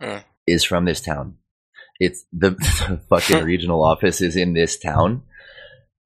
[0.00, 0.18] Hmm.
[0.46, 1.36] is from this town.
[2.00, 2.50] It's the,
[2.88, 5.22] the fucking regional office is in this town.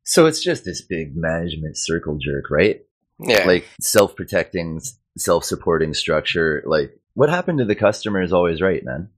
[0.08, 2.80] So it's just this big management circle jerk, right?
[3.20, 4.80] Yeah, Like self protecting,
[5.18, 6.62] self supporting structure.
[6.64, 9.10] Like, what happened to the customer is always right, man.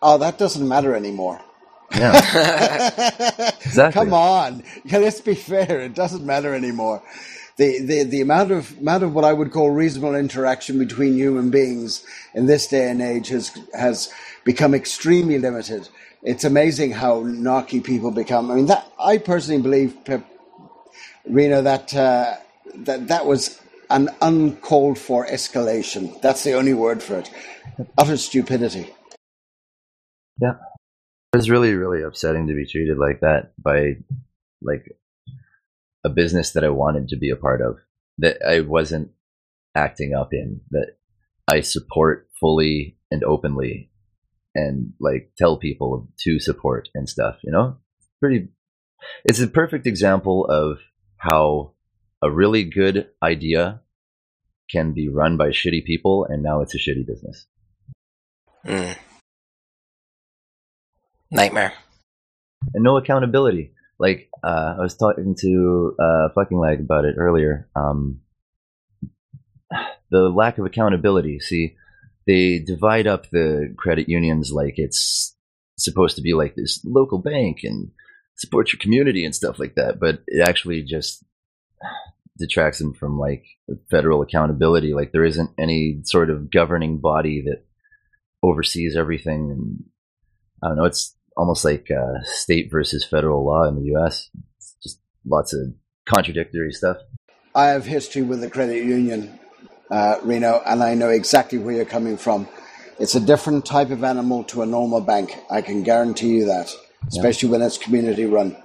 [0.00, 1.40] Oh, that doesn't matter anymore.
[1.92, 3.50] Yeah.
[3.70, 4.00] Exactly.
[4.04, 4.62] Come on.
[4.84, 5.80] Yeah, let's be fair.
[5.80, 7.02] It doesn't matter anymore.
[7.56, 11.50] The, the, the amount of amount of what I would call reasonable interaction between human
[11.50, 14.08] beings in this day and age has has
[14.44, 15.88] become extremely limited.
[16.22, 18.50] It's amazing how narky people become.
[18.50, 20.24] I mean, that I personally believe, Pip,
[21.26, 22.36] Reno, that uh,
[22.74, 26.20] that that was an uncalled for escalation.
[26.20, 27.30] That's the only word for it.
[27.98, 28.94] Utter stupidity.
[30.40, 30.54] Yeah.
[31.32, 33.96] It was really, really upsetting to be treated like that by
[34.62, 34.84] like
[36.04, 37.78] a business that I wanted to be a part of
[38.18, 39.10] that I wasn't
[39.74, 40.96] acting up in that
[41.46, 43.89] I support fully and openly
[44.54, 47.76] and like tell people to support and stuff, you know?
[48.18, 48.48] Pretty
[49.24, 50.78] it's a perfect example of
[51.16, 51.72] how
[52.22, 53.80] a really good idea
[54.70, 57.46] can be run by shitty people and now it's a shitty business.
[58.66, 58.96] Mm.
[61.30, 61.72] Nightmare.
[62.74, 63.72] And no accountability.
[63.98, 67.68] Like uh, I was talking to uh, fucking lag about it earlier.
[67.74, 68.20] Um,
[70.10, 71.40] the lack of accountability.
[71.40, 71.76] See,
[72.30, 75.34] they divide up the credit unions like it's
[75.76, 77.90] supposed to be like this local bank and
[78.36, 81.24] support your community and stuff like that, but it actually just
[82.38, 83.44] detracts them from like
[83.90, 84.94] federal accountability.
[84.94, 87.64] Like there isn't any sort of governing body that
[88.44, 89.84] oversees everything, and
[90.62, 90.84] I don't know.
[90.84, 94.30] It's almost like uh, state versus federal law in the U.S.
[94.56, 95.74] It's just lots of
[96.06, 96.98] contradictory stuff.
[97.56, 99.40] I have history with the credit union,
[99.90, 102.48] uh, Reno, and I know exactly where you're coming from.
[102.98, 105.36] It's a different type of animal to a normal bank.
[105.50, 106.74] I can guarantee you that,
[107.08, 107.52] especially yeah.
[107.52, 108.56] when it's community run.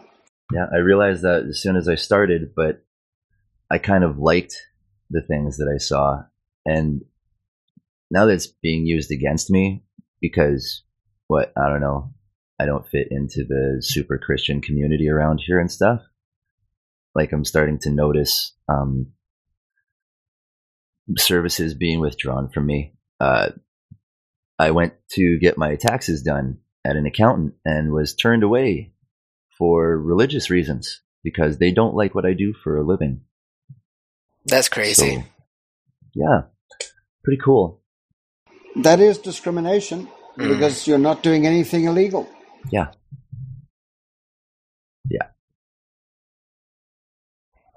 [0.54, 2.84] Yeah, I realized that as soon as I started, but
[3.72, 4.56] I kind of liked
[5.10, 6.24] the things that I saw.
[6.66, 7.04] And
[8.12, 9.84] now that it's being used against me
[10.22, 10.84] because
[11.28, 12.14] what, I don't know,
[12.60, 16.02] I don't fit into the super Christian community around here and stuff.
[17.14, 19.08] Like I'm starting to notice um,
[21.18, 22.94] services being withdrawn from me.
[23.20, 23.50] Uh,
[24.58, 28.94] I went to get my taxes done at an accountant and was turned away
[29.58, 33.22] for religious reasons because they don't like what I do for a living.
[34.46, 35.16] That's crazy.
[35.16, 35.24] So,
[36.14, 36.42] yeah,
[37.24, 37.82] pretty cool.
[38.76, 40.50] That is discrimination mm.
[40.50, 42.30] because you're not doing anything illegal.
[42.72, 42.92] Yeah.
[45.10, 45.28] Yeah.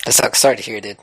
[0.04, 0.38] That sucks.
[0.38, 0.98] Sorry to hear, dude.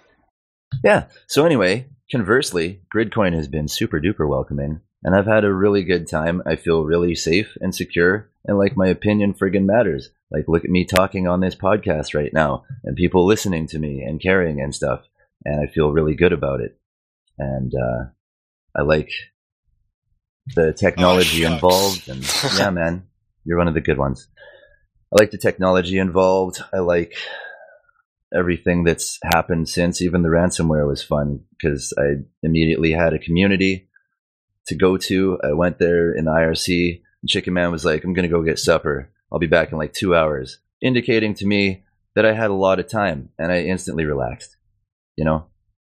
[0.84, 1.06] Yeah.
[1.28, 6.08] So anyway, conversely, Gridcoin has been super duper welcoming, and I've had a really good
[6.08, 6.42] time.
[6.46, 10.10] I feel really safe and secure, and like my opinion friggin' matters.
[10.32, 14.02] Like, look at me talking on this podcast right now, and people listening to me
[14.02, 15.08] and caring and stuff
[15.46, 16.78] and I feel really good about it.
[17.38, 18.06] And uh,
[18.76, 19.12] I like
[20.56, 22.26] the technology oh, involved, and
[22.58, 23.08] yeah, man,
[23.46, 24.28] you're one of the good ones.
[25.14, 26.60] I like the technology involved.
[26.74, 27.14] I like
[28.36, 30.02] everything that's happened since.
[30.02, 33.90] Even the ransomware was fun because I immediately had a community
[34.68, 35.40] to go to.
[35.44, 37.02] I went there in the IRC.
[37.22, 39.12] And Chicken Man was like, "I'm gonna go get supper.
[39.32, 41.84] I'll be back in like two hours," indicating to me
[42.16, 44.56] that I had a lot of time, and I instantly relaxed
[45.16, 45.46] you know,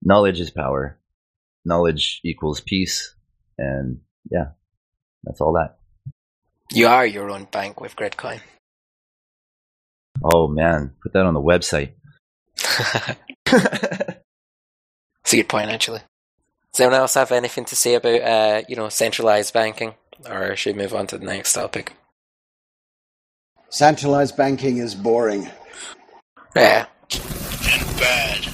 [0.03, 0.99] knowledge is power.
[1.65, 3.15] Knowledge equals peace.
[3.59, 4.51] And yeah,
[5.25, 5.79] that's all that.
[6.73, 8.41] You are your own bank with Gridcoin.
[10.23, 11.93] Oh man, put that on the website.
[15.27, 16.03] It's a good point, actually.
[16.73, 19.95] Does anyone else have anything to say about, uh, you know, centralized banking,
[20.31, 21.95] or should we move on to the next topic?
[23.69, 25.51] Centralized banking is boring.
[26.55, 26.87] Yeah.
[27.11, 28.47] And bad.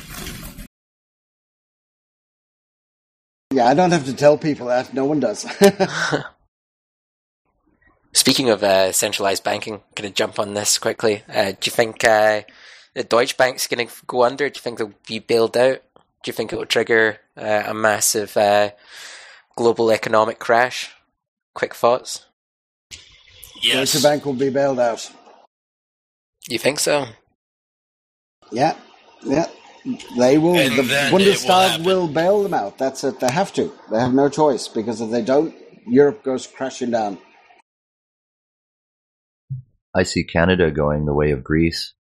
[3.53, 4.95] Yeah, I don't have to tell people that.
[4.95, 5.45] No one does.
[8.15, 11.23] Speaking of uh, centralized banking, going to jump on this quickly.
[11.29, 12.41] Uh, do you think uh,
[12.95, 14.49] the Deutsche Bank's going to go under?
[14.49, 15.83] Do you think they'll be bailed out?
[15.97, 18.71] Do you think it will trigger uh, a massive uh,
[19.57, 20.91] global economic crash?
[21.55, 22.27] Quick thoughts.
[23.63, 23.93] Yes.
[23.93, 25.11] Deutsche Bank will be bailed out.
[26.49, 27.07] You think so?
[28.51, 28.77] Yeah,
[29.23, 29.47] yeah.
[30.17, 30.57] They will.
[30.57, 32.79] And the Bundestag will, will, bail them out.
[32.79, 33.19] That's it.
[33.19, 33.73] They have to.
[33.91, 35.55] They have no choice because if they don't,
[35.87, 37.19] Europe goes crashing down.
[39.95, 41.95] I see Canada going the way of Greece.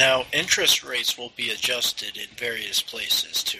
[0.00, 3.58] Now, interest rates will be adjusted in various places too.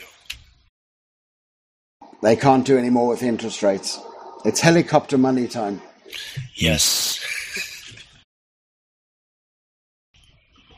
[2.23, 4.01] They can't do any more with interest rates.
[4.47, 5.83] It's helicopter money time.
[6.55, 7.21] Yes.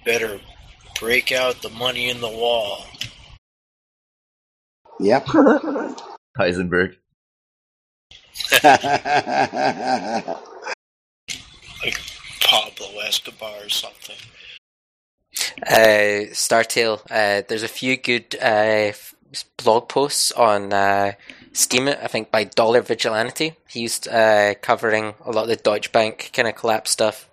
[0.04, 0.40] Better
[0.98, 2.84] break out the money in the wall.
[4.98, 5.26] Yep.
[6.36, 6.96] Heisenberg.
[11.84, 12.00] like
[12.40, 14.16] Pablo Escobar or something.
[15.66, 18.92] Uh, Startail, uh, there's a few good uh,
[19.62, 21.12] blog posts on uh,
[21.52, 23.54] Steem, I think by Dollar Vigilante.
[23.68, 27.28] He's uh, covering a lot of the Deutsche Bank kind of collapse stuff.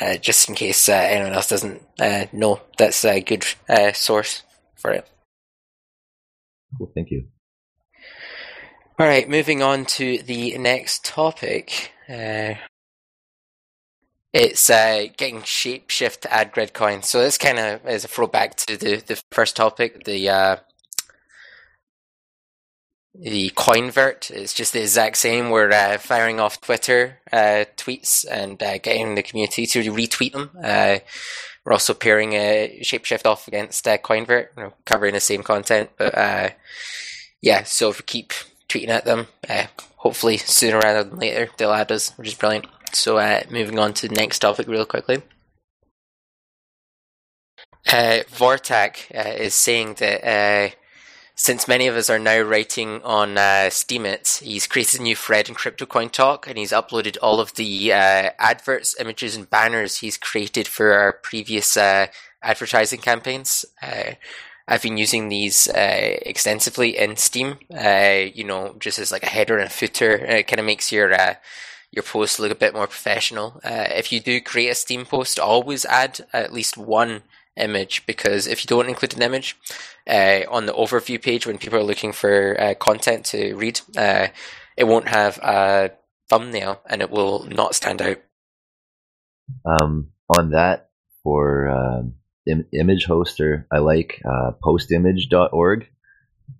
[0.00, 2.60] uh, just in case uh, anyone else doesn't uh, know.
[2.76, 4.42] That's a good uh, source
[4.76, 5.08] for it.
[6.76, 7.26] Cool, thank you.
[8.98, 11.92] All right, moving on to the next topic.
[12.08, 12.54] Uh,
[14.32, 17.06] it's uh, getting shapeshift to add Gridcoins.
[17.06, 20.56] So this kind of is a throwback to the, the first topic, the uh,
[23.14, 24.30] the coinvert.
[24.30, 25.50] It's just the exact same.
[25.50, 30.50] We're uh, firing off Twitter uh, tweets and uh, getting the community to retweet them.
[30.62, 30.98] Uh,
[31.64, 35.90] we're also pairing a shapeshift off against coinvert, you know, covering the same content.
[35.98, 36.56] But
[37.42, 38.32] yeah, so if we keep
[38.68, 39.26] tweeting at them,
[39.96, 42.66] hopefully sooner rather than later they'll add us, which is brilliant.
[42.94, 45.22] So, uh, moving on to the next topic, real quickly.
[47.90, 48.20] Uh,
[49.14, 50.74] uh, is saying that uh,
[51.34, 55.48] since many of us are now writing on uh, Steemit, he's created a new thread
[55.48, 60.18] in CryptoCoin Talk and he's uploaded all of the uh, adverts, images, and banners he's
[60.18, 62.08] created for our previous uh,
[62.42, 63.64] advertising campaigns.
[64.70, 69.68] I've been using these extensively in Steem, you know, just as like a header and
[69.68, 70.14] a footer.
[70.16, 71.14] it kind of makes your
[71.90, 73.60] your posts look a bit more professional.
[73.64, 77.22] Uh, if you do create a Steem post, always add at least one
[77.56, 79.56] image because if you don't include an image
[80.08, 84.28] uh, on the overview page when people are looking for uh, content to read, uh,
[84.76, 85.90] it won't have a
[86.28, 88.18] thumbnail and it will not stand out.
[89.64, 90.90] Um, on that,
[91.22, 92.14] for um,
[92.46, 95.88] Im- image hoster, I like uh, postimage.org.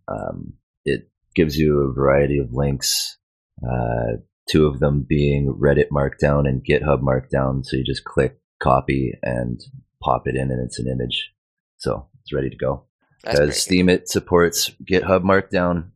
[0.08, 3.16] Um, it gives you a variety of links
[3.62, 7.64] uh, two of them being Reddit Markdown and GitHub Markdown.
[7.64, 9.60] So you just click copy and
[10.02, 11.32] pop it in, and it's an image.
[11.78, 12.84] So it's ready to go.
[13.22, 15.90] Because Steemit supports GitHub Markdown.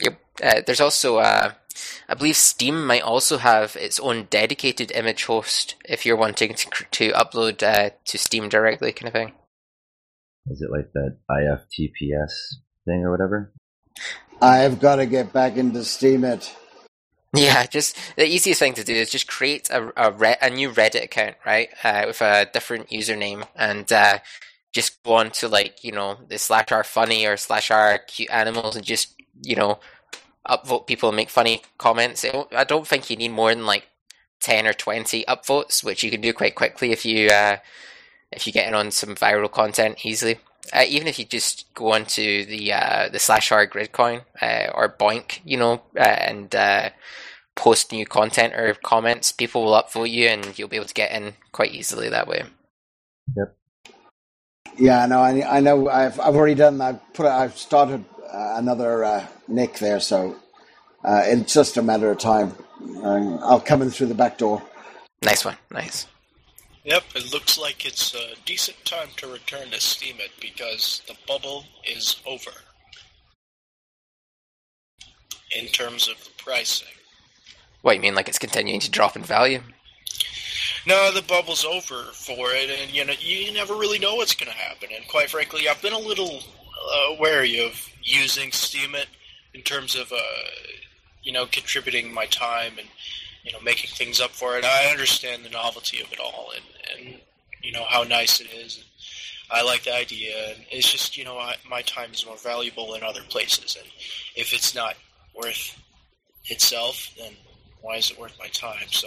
[0.00, 0.20] Yep.
[0.42, 1.52] Uh, there's also, uh,
[2.08, 6.70] I believe Steem might also have its own dedicated image host if you're wanting to,
[6.90, 9.32] to upload uh, to Steem directly, kind of thing.
[10.48, 12.32] Is it like that IPFS
[12.84, 13.52] thing or whatever?
[14.40, 16.54] I've got to get back into Steemit.
[17.36, 20.70] Yeah, just the easiest thing to do is just create a a, re- a new
[20.70, 24.18] Reddit account, right, uh, with a different username, and uh,
[24.72, 28.30] just go on to like you know the slash r funny or slash r cute
[28.30, 29.80] animals, and just you know
[30.48, 32.24] upvote people and make funny comments.
[32.52, 33.88] I don't think you need more than like
[34.40, 37.58] ten or twenty upvotes, which you can do quite quickly if you uh,
[38.32, 40.38] if you get in on some viral content easily.
[40.72, 44.88] Uh, even if you just go onto the uh, the slash r gridcoin uh, or
[44.88, 46.90] BOINC, you know, uh, and uh,
[47.54, 51.12] post new content or comments, people will upvote you, and you'll be able to get
[51.12, 52.42] in quite easily that way.
[53.36, 53.56] Yep.
[54.78, 55.88] Yeah, no, I, I know.
[55.88, 56.80] I've I've already done.
[56.80, 57.26] I've put.
[57.26, 60.36] I've started uh, another uh, nick there, so
[61.04, 62.54] uh, it's just a matter of time.
[62.98, 64.62] Uh, I'll come in through the back door.
[65.22, 65.56] Nice one.
[65.70, 66.06] Nice.
[66.86, 71.64] Yep, it looks like it's a decent time to return to Steemit because the bubble
[71.84, 72.52] is over
[75.56, 76.86] in terms of the pricing.
[77.82, 79.62] What you mean, like it's continuing to drop in value?
[80.86, 84.52] No, the bubble's over for it, and you know you never really know what's going
[84.52, 84.88] to happen.
[84.94, 89.06] And quite frankly, I've been a little uh, wary of using Steemit
[89.54, 90.16] in terms of uh,
[91.24, 92.86] you know contributing my time and
[93.46, 94.64] you know making things up for it.
[94.64, 97.20] I understand the novelty of it all, and and
[97.62, 98.76] you know how nice it is.
[98.76, 98.86] And
[99.50, 102.94] I like the idea, and it's just you know I, my time is more valuable
[102.94, 103.88] in other places, and
[104.34, 104.96] if it's not
[105.34, 105.80] worth
[106.46, 107.32] itself, then
[107.80, 108.88] why is it worth my time?
[108.90, 109.06] So,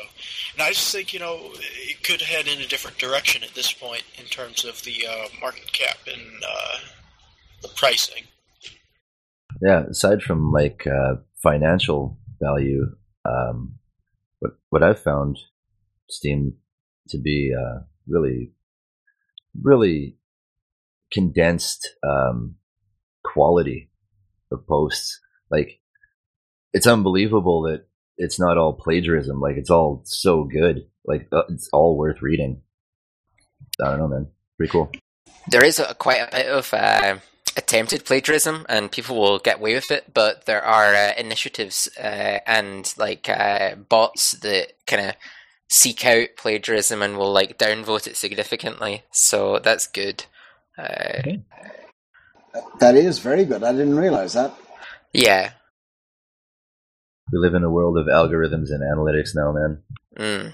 [0.54, 3.73] and I just think you know it could head in a different direction at this
[3.73, 6.78] point in terms of the uh, market cap and uh,
[7.62, 8.23] the pricing.
[9.62, 13.79] Yeah, aside from like uh, financial value, um,
[14.39, 15.38] what what I've found
[16.10, 16.54] Steem
[17.10, 18.54] to be uh, really,
[19.62, 20.17] really
[21.12, 22.56] condensed um,
[23.23, 23.89] quality
[24.52, 25.19] of posts.
[25.49, 25.80] Like,
[26.73, 29.39] it's unbelievable that it's not all plagiarism.
[29.39, 30.88] Like it's all so good.
[31.06, 32.62] Like uh, it's all worth reading.
[33.82, 34.28] I don't know, man.
[34.58, 34.91] Pretty cool.
[35.47, 37.17] There is a, quite a bit of uh,
[37.60, 40.14] attempted plagiarism, and people will get away with it.
[40.14, 45.16] But there are uh, initiatives uh, and like uh, bots that kind of
[45.70, 49.04] seek out plagiarism and will like downvote it significantly.
[49.12, 50.26] So that's good.
[50.78, 51.42] Uh, okay.
[52.80, 53.64] That is very good.
[53.64, 54.54] I didn't realize that.
[55.14, 55.52] Yeah,
[57.32, 59.84] we live in a world of algorithms and analytics now, man.
[60.18, 60.54] Mm.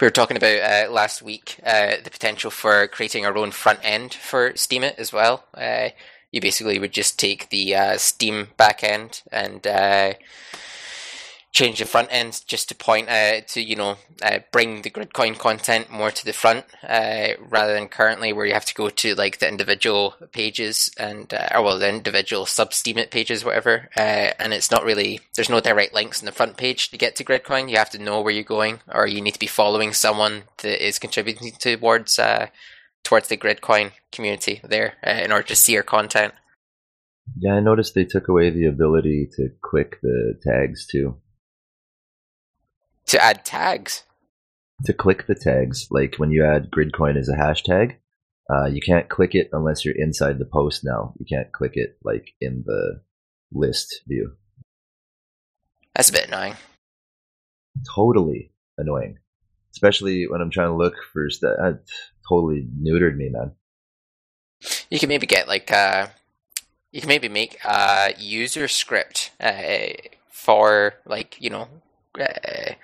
[0.00, 3.80] We were talking about uh, last week uh, the potential for creating our own front
[3.82, 5.44] end for Steemit as well.
[5.54, 5.90] Uh,
[6.30, 10.14] you basically would just take the uh, Steem backend and uh,
[11.54, 15.38] change the front end just to point uh, to you know uh, bring the gridcoin
[15.38, 19.14] content more to the front uh, rather than currently where you have to go to
[19.14, 24.34] like the individual pages and uh, or well the individual sub steemit pages whatever uh,
[24.38, 27.24] and it's not really there's no direct links in the front page to get to
[27.24, 30.42] gridcoin you have to know where you're going or you need to be following someone
[30.58, 32.48] that is contributing towards uh,
[33.04, 36.34] towards the gridcoin community there in order to see your content.
[37.38, 41.16] Yeah i noticed they took away the ability to click the tags too
[43.06, 44.04] to add tags.
[44.86, 47.96] To click the tags, like when you add Gridcoin as a hashtag,
[48.52, 51.14] uh, you can't click it unless you're inside the post now.
[51.18, 53.00] You can't click it like in the
[53.52, 54.32] list view.
[55.94, 56.56] That's a bit annoying.
[57.94, 59.18] Totally annoying.
[59.72, 61.56] Especially when I'm trying to look for stuff.
[61.58, 61.80] That
[62.28, 63.52] totally neutered me, man.
[64.90, 66.08] You can maybe get like uh
[66.94, 69.88] you can maybe make a user script uh,
[70.30, 71.66] for like, you know,
[72.20, 72.74] uh,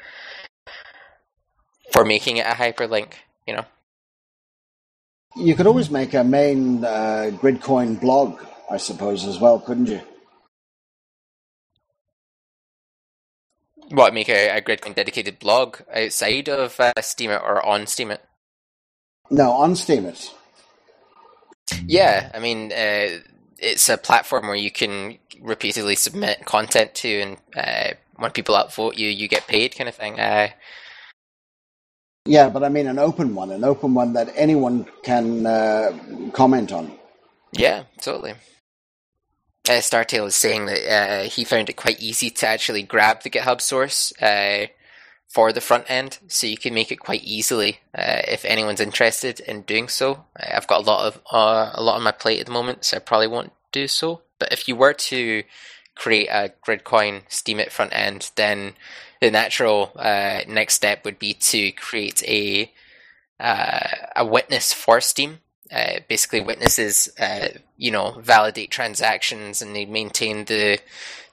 [1.93, 3.12] for making it a hyperlink,
[3.47, 3.64] you know.
[5.37, 10.01] You could always make a main uh, Gridcoin blog, I suppose, as well, couldn't you?
[13.91, 18.18] What, make a, a Gridcoin dedicated blog outside of uh, Steemit or on Steemit?
[19.31, 20.33] No, on Steemit.
[21.87, 23.20] Yeah, I mean, uh,
[23.59, 28.97] it's a platform where you can repeatedly submit content to, and uh, when people upvote
[28.97, 30.21] you, you get paid, kind of thing.
[30.21, 30.49] Uh,
[32.27, 35.99] yeah, but I mean an open one, an open one that anyone can uh,
[36.33, 36.93] comment on.
[37.53, 38.35] Yeah, totally.
[39.68, 43.31] Uh, Startail is saying that uh, he found it quite easy to actually grab the
[43.31, 44.66] GitHub source uh,
[45.29, 49.41] for the front end, so you can make it quite easily uh, if anyone's interested
[49.41, 50.25] in doing so.
[50.37, 52.97] I've got a lot of uh, a lot on my plate at the moment, so
[52.97, 54.23] I probably won't do so.
[54.39, 55.45] But if you were to
[55.95, 58.74] create a Gridcoin Steemit front end, then
[59.20, 62.72] the natural uh, next step would be to create a
[63.38, 65.41] uh, a witness for Steem.
[65.72, 70.78] Uh, basically, witnesses, uh, you know, validate transactions and they maintain the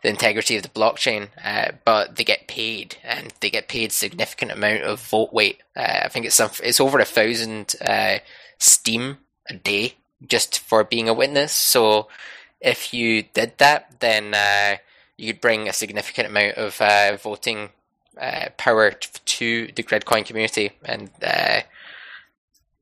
[0.04, 4.52] the integrity of the blockchain, uh, but they get paid and they get paid significant
[4.52, 5.64] amount of vote weight.
[5.76, 7.76] Uh, I think it's some, it's over a thousand
[8.60, 9.18] Steem
[9.50, 9.96] a day
[10.28, 11.52] just for being a witness.
[11.52, 12.08] So
[12.62, 14.78] if you did that, then uh,
[15.18, 17.70] you'd bring a significant amount of uh, voting
[18.20, 21.62] uh, power to the Gridcoin community, and uh,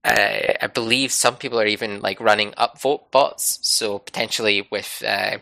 [0.03, 3.59] I believe some people are even like running upvote bots.
[3.61, 5.39] So potentially with uh,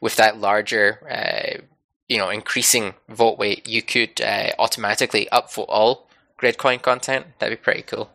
[0.00, 1.62] with that larger, uh,
[2.08, 4.20] you know, increasing vote weight, you could
[4.58, 6.08] automatically upvote all
[6.40, 7.26] Gridcoin content.
[7.38, 8.10] That'd be pretty cool.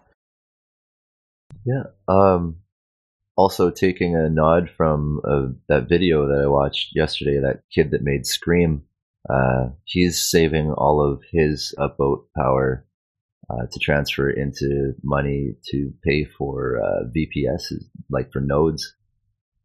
[1.66, 1.84] Yeah.
[2.08, 2.61] Um,
[3.42, 8.04] also taking a nod from uh, that video that I watched yesterday, that kid that
[8.04, 8.84] made Scream.
[9.28, 12.86] Uh, he's saving all of his upvote power
[13.50, 17.74] uh, to transfer into money to pay for uh, VPS,
[18.12, 18.96] like for nodes,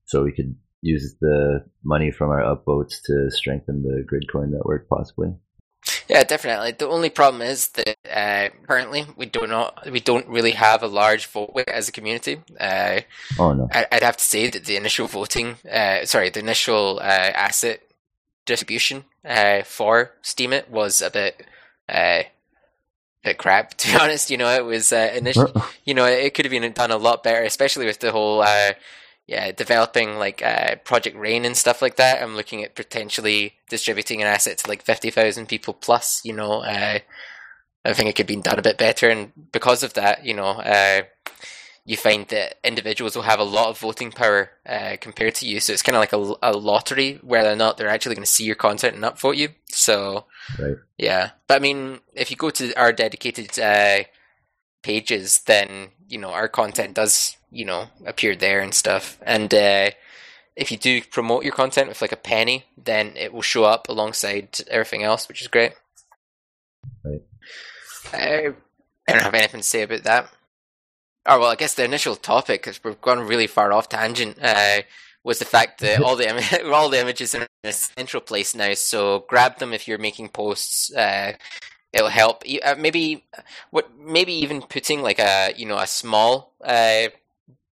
[0.07, 5.35] so we could use the money from our upvotes to strengthen the Gridcoin network, possibly.
[6.09, 6.73] Yeah, definitely.
[6.73, 10.87] The only problem is that uh, currently we do not we don't really have a
[10.87, 12.41] large vote weight as a community.
[12.59, 13.01] Uh,
[13.39, 13.69] oh no!
[13.73, 17.81] I, would have to say that the initial voting, uh, sorry, the initial uh, asset
[18.45, 21.45] distribution uh, for Steemit was a bit
[21.89, 22.23] uh,
[23.25, 23.75] bit crap.
[23.79, 25.51] To be honest, you know, it was initial.
[25.85, 28.45] you know, it could have been done a lot better, especially with the whole
[29.27, 32.23] yeah, developing like uh, Project Rain and stuff like that.
[32.23, 36.25] I'm looking at potentially distributing an asset to like fifty thousand people plus.
[36.25, 37.01] You know, uh,
[37.85, 40.51] I think it could be done a bit better, and because of that, you know,
[40.61, 41.03] uh,
[41.85, 45.61] you find that individuals will have a lot of voting power uh, compared to you.
[45.61, 48.31] So it's kind of like a, a, lottery whether or not they're actually going to
[48.31, 49.51] see your content and upvote you.
[49.67, 50.27] So
[50.59, 50.77] right.
[50.99, 54.05] yeah, but I mean, if you go to our dedicated uh,
[54.87, 59.19] pages, then you know our content does you know appear there and stuff.
[59.23, 59.91] And uh,
[60.55, 63.89] if you do promote your content with like a penny, then it will show up
[63.89, 65.73] alongside everything else, which is great.
[67.05, 67.23] Right.
[68.13, 68.55] I
[69.09, 70.31] don't have anything to say about that.
[71.27, 74.83] Oh well, I guess the initial topic, because we've gone really far off tangent, uh,
[75.25, 78.55] was the fact that all the Im- all the images are in a central place
[78.55, 78.73] now.
[78.75, 80.95] So grab them if you're making posts.
[80.95, 81.33] Uh,
[81.97, 82.43] it'll help.
[82.63, 83.25] Uh, maybe
[83.71, 87.09] what maybe even putting like a you know a small uh,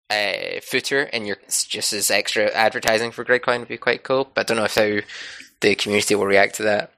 [0.09, 4.31] uh, footer in your just as extra advertising for Gridcoin would be quite cool.
[4.33, 5.07] But I don't know if how
[5.61, 6.93] the community will react to that.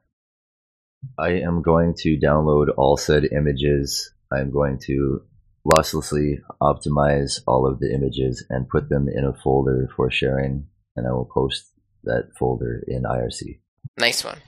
[1.19, 4.13] I am going to download all said images.
[4.33, 5.23] I'm going to
[5.67, 10.67] losslessly optimize all of the images and put them in a folder for sharing,
[10.97, 11.71] and I will post
[12.05, 13.61] that folder in IRC.
[13.99, 14.39] Nice one.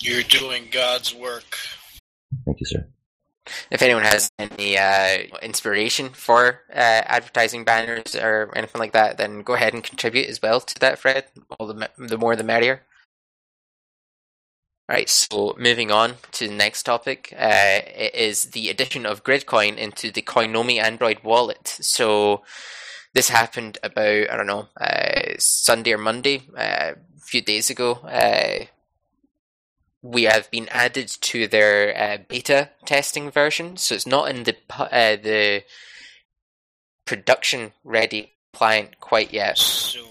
[0.00, 1.56] You're doing God's work.
[2.44, 2.86] Thank you, sir.
[3.70, 9.40] If anyone has any uh, inspiration for uh, advertising banners or anything like that, then
[9.42, 11.24] go ahead and contribute as well to that, Fred.
[11.58, 12.82] All the the more the merrier.
[14.88, 17.80] All right, so moving on to the next topic, uh,
[18.14, 21.68] is the addition of Gridcoin into the Coinomi Android wallet.
[21.68, 22.42] So
[23.12, 28.00] this happened about I don't know uh, Sunday or Monday, uh, a few days ago.
[30.08, 34.56] We have been added to their uh, beta testing version, so it's not in the
[34.78, 35.64] uh, the
[37.04, 39.58] production ready client quite yet.
[39.58, 40.06] Soon.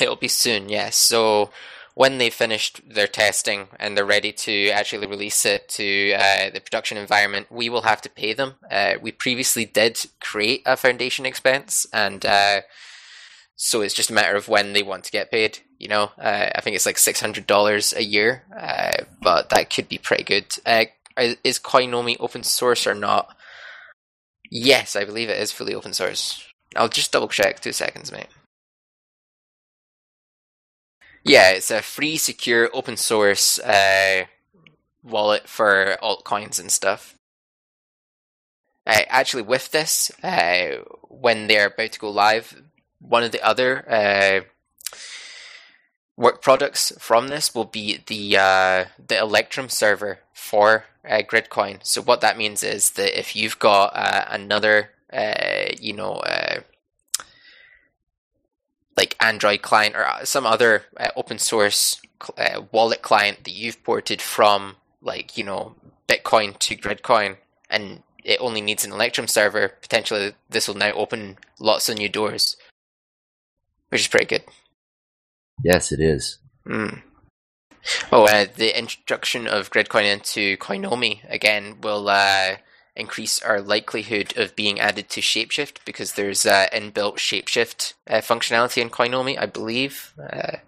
[0.00, 0.96] It'll be soon, yes.
[0.96, 1.50] So
[1.94, 6.60] when they finished their testing and they're ready to actually release it to uh, the
[6.60, 8.54] production environment, we will have to pay them.
[8.70, 12.60] Uh, we previously did create a foundation expense, and uh,
[13.56, 15.58] so it's just a matter of when they want to get paid.
[15.82, 19.68] You know, uh, I think it's like six hundred dollars a year, uh, but that
[19.68, 20.46] could be pretty good.
[20.64, 20.84] Uh,
[21.42, 23.36] is Coinomi open source or not?
[24.48, 26.46] Yes, I believe it is fully open source.
[26.76, 27.58] I'll just double check.
[27.58, 28.28] Two seconds, mate.
[31.24, 34.26] Yeah, it's a free, secure, open source uh,
[35.02, 37.16] wallet for altcoins and stuff.
[38.86, 42.62] Uh, actually, with this, uh, when they're about to go live,
[43.00, 44.42] one of the other uh,
[46.16, 51.80] work products from this will be the uh, the Electrum server for uh, Gridcoin.
[51.82, 56.60] So what that means is that if you've got uh, another, uh, you know, uh,
[58.96, 60.84] like Android client or uh, some other
[61.16, 62.00] open source
[62.70, 65.74] wallet client that you've ported from, like you know,
[66.08, 67.36] Bitcoin to Gridcoin,
[67.70, 72.08] and it only needs an Electrum server, potentially this will now open lots of new
[72.08, 72.56] doors,
[73.88, 74.44] which is pretty good.
[75.62, 76.38] Yes, it is.
[76.66, 77.02] Mm.
[78.12, 82.56] Oh, uh, the introduction of Gridcoin into Coinomi again will uh,
[82.94, 88.82] increase our likelihood of being added to Shapeshift because there's uh, inbuilt Shapeshift uh, functionality
[88.82, 90.14] in Coinomi, I believe.
[90.18, 90.58] Uh,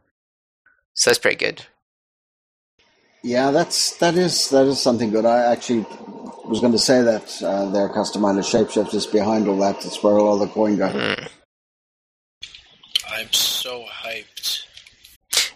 [0.94, 1.66] so that's pretty good.
[3.22, 5.24] Yeah, that's that is that is something good.
[5.24, 5.86] I actually
[6.44, 9.80] was going to say that uh, their customizer shapeshift is behind all that.
[9.80, 10.90] That's where all the coin go.
[10.90, 11.28] Mm.
[13.08, 14.33] I'm so hyped.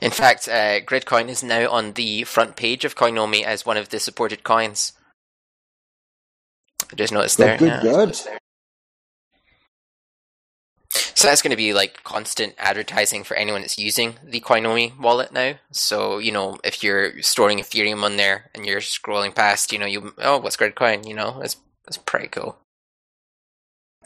[0.00, 3.88] In fact, uh, Gridcoin is now on the front page of Coinomi as one of
[3.88, 4.92] the supported coins.
[6.90, 7.58] I just noticed there.
[7.58, 7.82] Good, yeah.
[7.82, 8.14] good.
[11.18, 15.32] So that's going to be like constant advertising for anyone that's using the Coinomi wallet
[15.32, 15.54] now.
[15.72, 19.86] So you know, if you're storing Ethereum on there and you're scrolling past, you know,
[19.86, 21.08] you oh, what's Gridcoin?
[21.08, 22.56] You know, it's that's pretty cool.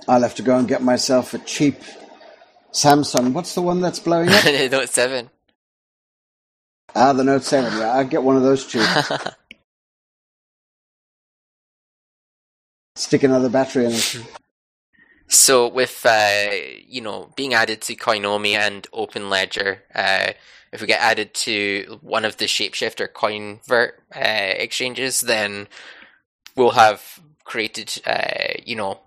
[0.08, 1.82] I'll have to go and get myself a cheap
[2.72, 3.34] Samsung.
[3.34, 4.44] What's the one that's blowing up?
[4.72, 5.28] Note seven.
[6.94, 7.78] Ah, the Note Seven.
[7.78, 8.84] Yeah, I'll get one of those too.
[12.94, 14.22] Stick another battery in it.
[15.28, 16.50] So with uh,
[16.86, 20.32] you know being added to Coinomi and Open Ledger, uh,
[20.72, 25.68] if we get added to one of the Shapeshift or Coinvert uh, exchanges, then
[26.54, 29.00] we'll have created uh, you know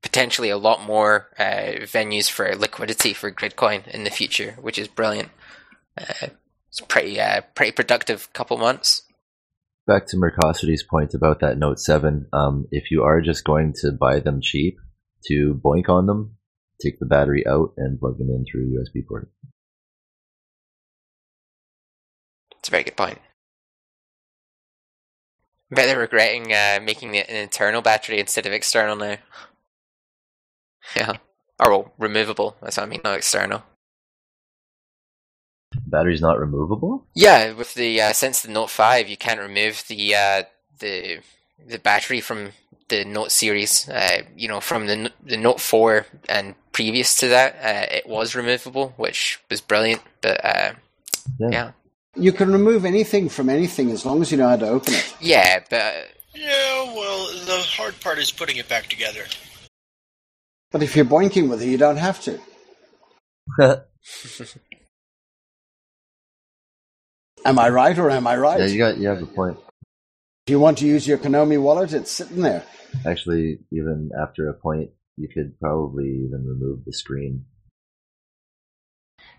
[0.00, 4.86] potentially a lot more uh, venues for liquidity for Gridcoin in the future, which is
[4.86, 5.30] brilliant.
[6.76, 9.02] It's pretty uh, pretty productive couple months.
[9.86, 13.92] Back to Mercosity's point about that Note 7, um, if you are just going to
[13.92, 14.76] buy them cheap
[15.28, 16.36] to BOINC on them,
[16.82, 19.30] take the battery out and plug them in through a USB port.
[22.58, 23.20] It's a very good point.
[25.70, 29.16] Bet they're regretting uh, making it an internal battery instead of external now.
[30.94, 31.14] Yeah.
[31.58, 32.56] Or, well, removable.
[32.62, 33.64] That's what I mean, not external.
[35.86, 37.06] Battery's not removable?
[37.14, 40.42] Yeah, with the uh, since the Note Five, you can't remove the uh,
[40.80, 41.18] the
[41.64, 42.50] the battery from
[42.88, 43.88] the Note series.
[43.88, 48.34] Uh, you know, from the the Note Four and previous to that, uh, it was
[48.34, 50.02] removable, which was brilliant.
[50.20, 50.72] But uh,
[51.38, 51.48] Yeah.
[51.50, 51.70] yeah,
[52.16, 55.14] You can remove anything from anything as long as you know how to open it.
[55.20, 56.02] yeah, but uh,
[56.34, 59.24] Yeah, well, the hard part is putting it back together.
[60.72, 62.38] But if you're boinking with it, you don't have to.
[67.46, 68.60] Am I right or am I right?
[68.60, 69.56] Yeah, you got you have a point.
[70.46, 72.62] if you want to use your Coinomi wallet, it's sitting there.
[73.04, 77.44] Actually, even after a point, you could probably even remove the screen.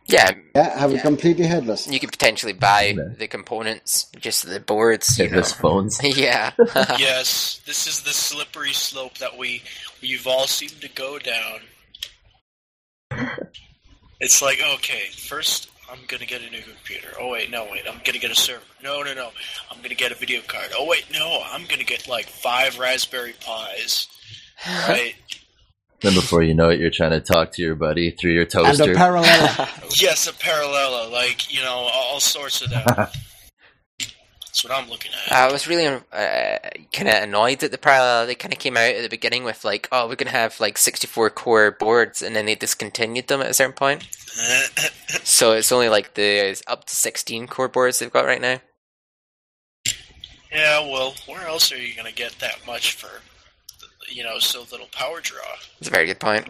[0.05, 0.99] yeah, Yeah, have Yeah.
[0.99, 1.87] it completely headless.
[1.87, 3.09] you could potentially buy Yeah.
[3.17, 5.17] the components, just the boards.
[5.19, 5.37] You know.
[5.37, 5.99] His phones.
[6.17, 6.51] yeah.
[6.97, 9.63] yes, this is the slippery slope that we
[10.01, 11.59] we've all seemed to go down.
[14.19, 17.09] It's like okay, first I'm gonna get a new computer.
[17.19, 18.61] Oh wait, no, wait, I'm gonna get a server.
[18.83, 19.29] No, no, no,
[19.71, 20.71] I'm gonna get a video card.
[20.77, 24.07] Oh wait, no, I'm gonna get like five Raspberry Pis.
[24.89, 25.13] Right?
[26.01, 28.51] Then before you know it, you're trying to talk to your buddy through your And
[28.51, 28.91] toaster.
[28.91, 29.67] a Parallella.
[30.01, 33.15] yes, a Parallella, like you know, all sorts of that.
[34.39, 35.31] That's what I'm looking at.
[35.31, 35.99] I was really uh,
[36.91, 38.25] kind of annoyed at the Parallella.
[38.25, 40.79] They kind of came out at the beginning with like, "Oh, we're gonna have like
[40.79, 44.07] 64 core boards," and then they discontinued them at a certain point.
[45.23, 48.59] So it's only like the up to 16 core boards they've got right now.
[50.51, 53.09] yeah, well, where else are you gonna get that much for,
[54.09, 55.41] you know, so little power draw?
[55.79, 56.47] That's a very good point.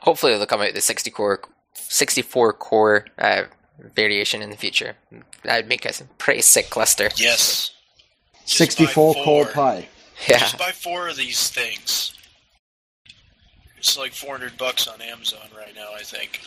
[0.00, 1.40] Hopefully, they'll come out with the 60 core,
[1.74, 3.44] 64 core uh,
[3.94, 4.96] variation in the future.
[5.44, 7.10] That would make us a pretty sick cluster.
[7.16, 7.72] Yes.
[8.44, 9.88] Just 64 buy core pie.
[10.28, 12.14] Yeah, Just buy four of these things.
[13.76, 16.40] It's like 400 bucks on Amazon right now, I think,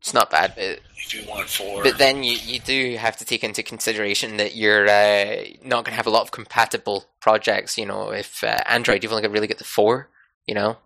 [0.00, 1.82] it's not bad, but if you want four.
[1.82, 5.92] But then you, you do have to take into consideration that you're uh, not going
[5.92, 7.76] to have a lot of compatible projects.
[7.76, 10.08] You know, if uh, Android, you've only got really got the four.
[10.46, 10.78] You know,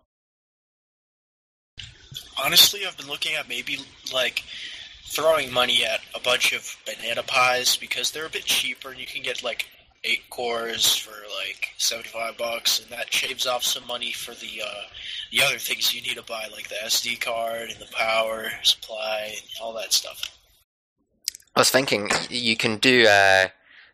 [2.43, 3.79] Honestly, I've been looking at maybe
[4.13, 4.43] like
[5.05, 9.05] throwing money at a bunch of Banana Pis because they're a bit cheaper and you
[9.05, 9.69] can get like
[10.05, 14.83] eight cores for like 75 bucks and that shaves off some money for the uh,
[15.31, 19.33] the other things you need to buy like the SD card and the power supply
[19.35, 20.37] and all that stuff.
[21.55, 23.47] I was thinking you can do uh,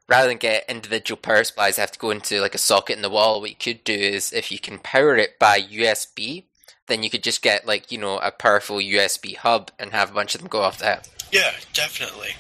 [0.08, 3.10] rather than get individual power supplies, have to go into like a socket in the
[3.10, 3.40] wall.
[3.40, 6.46] What you could do is if you can power it by USB,
[6.88, 10.14] then you could just get like you know a powerful USB hub and have a
[10.14, 11.10] bunch of them go off that.
[11.32, 12.32] Yeah, definitely.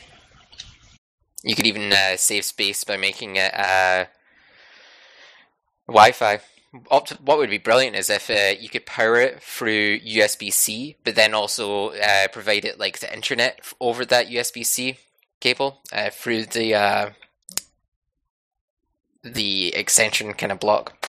[1.43, 4.05] You could even uh, save space by making it uh,
[5.87, 6.39] Wi-Fi.
[6.87, 11.33] What would be brilliant is if uh, you could power it through USB-C, but then
[11.33, 14.97] also uh, provide it like the internet over that USB-C
[15.41, 17.09] cable uh, through the uh,
[19.23, 21.07] the extension kind of block.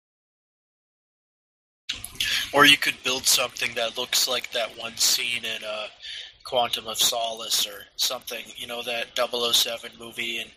[2.51, 5.63] Or you could build something that looks like that one scene in
[6.45, 8.43] Quantum of Solace or something.
[8.55, 10.49] You know that 007 movie, and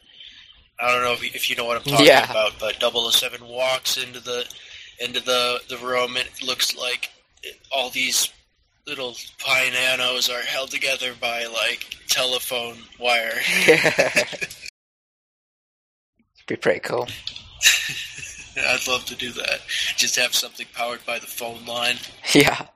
[0.81, 2.31] I don't know if you, if you know what I'm talking Yeah.
[2.31, 4.47] about, but 007 walks into the
[5.01, 7.11] into the the room, and it looks like
[7.73, 8.31] all these
[8.87, 13.39] little pie nanos are held together by like telephone wire.
[13.67, 14.49] It'd
[16.47, 17.07] be pretty cool.
[18.57, 19.61] I'd love to do that.
[19.97, 21.97] Just have something powered by the phone line.
[22.35, 22.67] Yeah.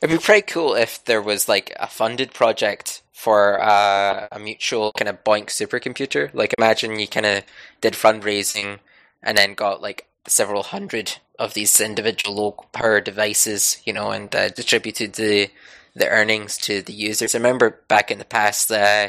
[0.00, 4.92] It'd be pretty cool if there was like a funded project for uh, a mutual
[4.96, 6.30] kind of BOINC supercomputer.
[6.32, 7.44] Like imagine you kind of
[7.80, 8.78] did fundraising
[9.22, 14.34] and then got like several hundred of these individual low power devices, you know, and
[14.34, 15.50] uh, distributed the
[15.94, 17.34] the earnings to the users.
[17.34, 19.08] I remember back in the past uh,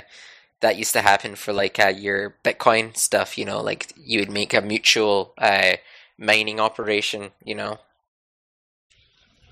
[0.62, 4.32] that used to happen for like uh, your Bitcoin stuff, you know, like you would
[4.32, 5.74] make a mutual uh,
[6.18, 7.80] mining operation, you know.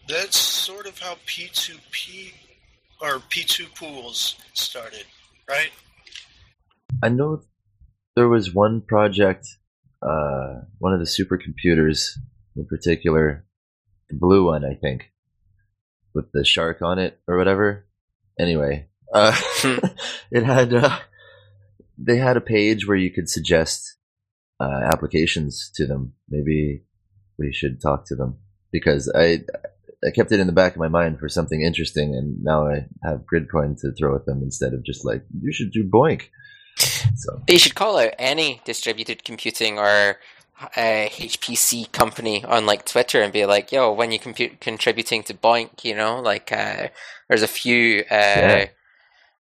[0.07, 2.31] That's sort of how P2P
[3.01, 5.03] or P2 pools started,
[5.49, 5.71] right?
[7.03, 7.41] I know
[8.15, 9.45] there was one project,
[10.01, 12.17] uh, one of the supercomputers
[12.55, 13.45] in particular,
[14.09, 15.11] the blue one, I think,
[16.13, 17.85] with the shark on it or whatever.
[18.39, 19.37] Anyway, uh,
[20.31, 20.99] it had, uh,
[21.97, 23.97] they had a page where you could suggest,
[24.59, 26.13] uh, applications to them.
[26.29, 26.83] Maybe
[27.37, 28.37] we should talk to them
[28.71, 29.41] because I,
[30.05, 32.85] I kept it in the back of my mind for something interesting, and now I
[33.03, 36.29] have Gridcoin to throw at them instead of just like you should do BOINC.
[36.77, 40.17] So You should call out any distributed computing or
[40.61, 40.69] uh,
[41.09, 45.83] HPC company on like Twitter and be like, "Yo, when you compute contributing to BOINC,
[45.83, 46.89] you know, like uh,
[47.27, 48.01] there's a few.
[48.01, 48.65] Uh, Yeah.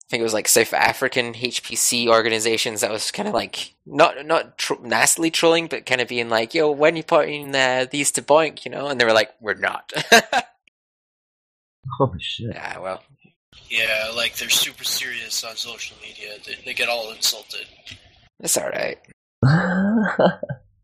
[0.07, 4.27] I think it was like South African HPC organizations that was kind of like not
[4.27, 8.11] not tr- nastily trolling, but kind of being like, "Yo, when you putting uh, these
[8.13, 9.91] to BOINC, you know?" And they were like, "We're not."
[12.01, 12.55] oh shit.
[12.55, 13.03] yeah, well,
[13.71, 16.37] Yeah, like they're super serious on social media.
[16.45, 17.67] They, they get all insulted.
[18.41, 18.99] it's all right.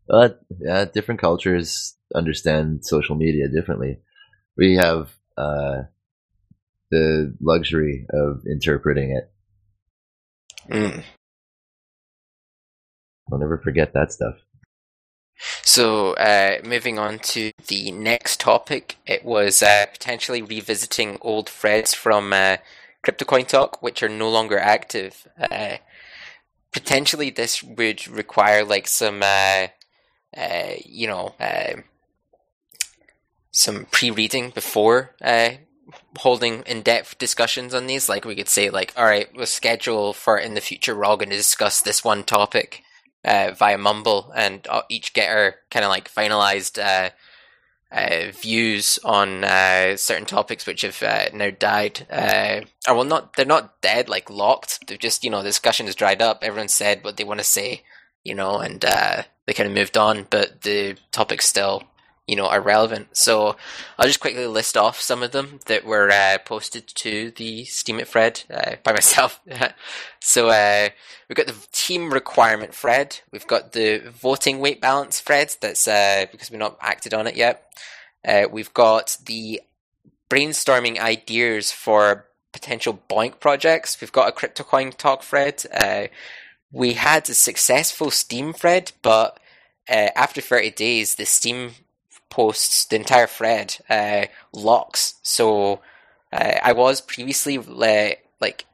[0.07, 3.99] but yeah, different cultures understand social media differently.
[4.57, 5.83] We have uh,
[6.91, 9.31] the luxury of interpreting it.
[10.71, 11.03] Mm.
[13.31, 14.35] I'll never forget that stuff.
[15.63, 21.93] So, uh, moving on to the next topic, it was uh, potentially revisiting old threads
[21.93, 22.57] from uh,
[23.05, 25.27] CryptoCoin Talk, which are no longer active.
[25.39, 25.77] Uh,
[26.73, 29.67] potentially, this would require like some, uh,
[30.35, 31.81] uh, you know, uh,
[33.51, 35.51] some pre-reading before uh,
[36.17, 38.09] holding in-depth discussions on these.
[38.09, 40.95] Like we could say, like, all right, we'll schedule for in the future.
[40.95, 42.83] We're all going to discuss this one topic
[43.23, 47.09] uh, via Mumble, and uh, each get our kind of like finalized uh,
[47.91, 52.07] uh, views on uh, certain topics which have uh, now died.
[52.87, 54.87] Or well, not they're not dead, like locked.
[54.87, 56.39] They're just you know the discussion has dried up.
[56.41, 57.83] Everyone said what they want to say,
[58.23, 60.27] you know, and they kind of moved on.
[60.29, 61.83] But the topics still
[62.29, 63.17] you know are relevant.
[63.17, 63.55] So
[63.97, 68.07] I'll just quickly list off some of them that were uh, posted to the Steemit
[68.07, 69.41] thread uh, by myself.
[70.19, 70.89] so uh,
[71.27, 73.19] we've got the team requirement thread.
[73.31, 75.55] We've got the voting weight balance thread.
[75.59, 77.65] That's uh, because we've not acted on it yet.
[78.25, 79.61] Uh, we've got the
[80.29, 83.99] brainstorming ideas for potential BOINC projects.
[83.99, 85.63] We've got a CryptoCoin talk thread.
[85.73, 86.07] Uh,
[86.71, 89.39] we had a successful Steem thread, but
[89.87, 91.71] after 30 days, the Steem
[92.29, 95.15] posts, the entire thread, uh, locks.
[95.21, 95.81] So
[96.31, 98.65] uh, I was previously uh, like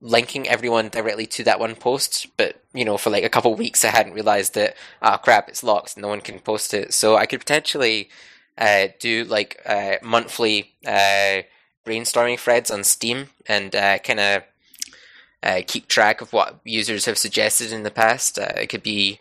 [0.00, 3.84] linking everyone directly to that one post, but you know, for like a couple weeks,
[3.84, 6.94] I hadn't realized that ah oh, crap, it's locked, no one can post it.
[6.94, 8.08] So I could potentially
[8.56, 11.42] uh, do like uh, monthly uh,
[11.86, 14.42] brainstorming threads on Steem and kind of.
[15.66, 18.38] keep track of what users have suggested in the past.
[18.38, 19.18] it could be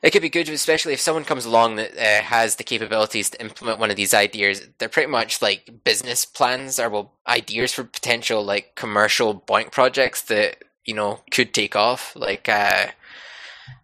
[0.00, 3.40] it could be good, especially if someone comes along that uh, has the capabilities to
[3.40, 4.68] implement one of these ideas.
[4.78, 10.22] They're pretty much like business plans or well, ideas for potential like commercial BOINC projects
[10.22, 12.14] that you know could take off.
[12.14, 12.88] Like, uh,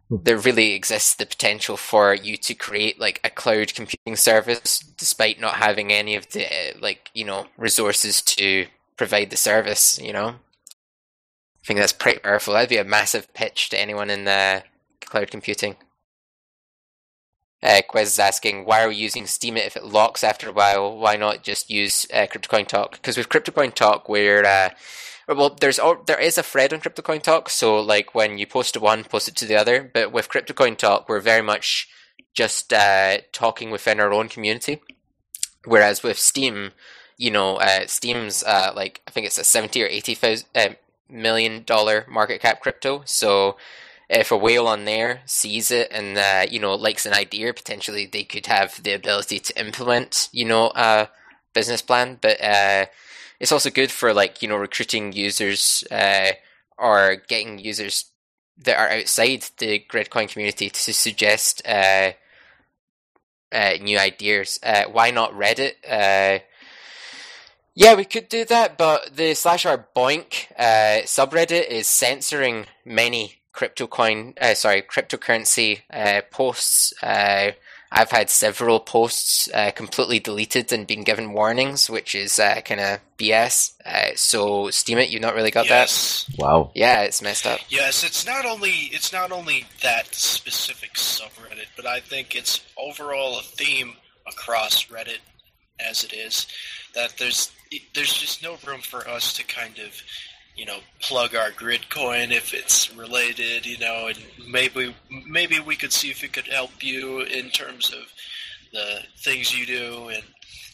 [0.09, 5.41] there really exists the potential for you to create like a cloud computing service, despite
[5.41, 9.99] not having any of the uh, like you know resources to provide the service.
[10.01, 12.55] You know, I think that's pretty powerful.
[12.55, 14.63] That'd be a massive pitch to anyone in the
[15.01, 15.75] cloud computing.
[17.65, 20.99] Uh, Quiz is asking, why are we using Steemit if it locks after a while?
[20.99, 22.93] Why not just use uh, CryptoCoin Talk?
[22.93, 24.71] Because with CryptoCoin Talk, we're uh,
[25.27, 28.81] well, there's there is a thread on CryptoCoin Talk, so like when you post to
[28.81, 29.91] one, post it to the other.
[29.93, 31.89] But with CryptoCoin Talk, we're very much
[32.35, 34.83] just uh, talking within our own community.
[35.65, 36.73] Whereas with Steem,
[37.17, 40.69] you know, uh, Steem's uh, like I think it's a seventy or eighty thousand uh,
[41.09, 43.57] million dollar market cap crypto, so
[44.09, 48.07] if a whale on there sees it and uh, you know likes an idea, potentially
[48.07, 51.09] they could have the ability to implement you know a
[51.53, 52.19] business plan.
[52.21, 52.87] But uh,
[53.41, 56.33] it's also good for like you know recruiting users uh,
[56.79, 58.07] or getting users
[58.59, 62.13] that are outside the Gridcoin community to suggest uh,
[63.53, 64.59] uh, new ideas.
[64.63, 65.75] Uh, why not Reddit?
[67.77, 73.41] Yeah, we could do that, but the slash r BOINC uh, subreddit is censoring many
[73.55, 76.93] crypto coin, uh, sorry, cryptocurrency uh, posts.
[77.03, 77.53] Uh,
[77.97, 82.81] I've had several posts uh, completely deleted and been given warnings, which is uh, kind
[82.81, 83.75] of BS.
[83.87, 86.27] Uh, so Steemit, you've not really got yes.
[86.27, 86.39] that.
[86.39, 86.73] Wow.
[86.75, 87.61] Yeah, it's messed up.
[87.69, 93.39] Yes, it's not only it's not only that specific subreddit, but I think it's overall
[93.39, 93.95] a theme
[94.27, 95.21] across Reddit
[95.79, 96.47] as it is
[96.95, 97.53] that there's
[97.95, 100.03] there's just no room for us to kind of
[100.57, 104.95] you know, plug our Gridcoin if it's related, you know, and maybe
[105.29, 108.13] maybe we could see if it could help you in terms of
[108.73, 110.23] the things you do and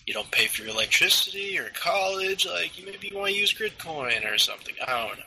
[0.06, 4.30] you don't pay for your electricity or college, like maybe you want to use Gridcoin
[4.30, 4.74] or something.
[4.86, 5.24] I don't know.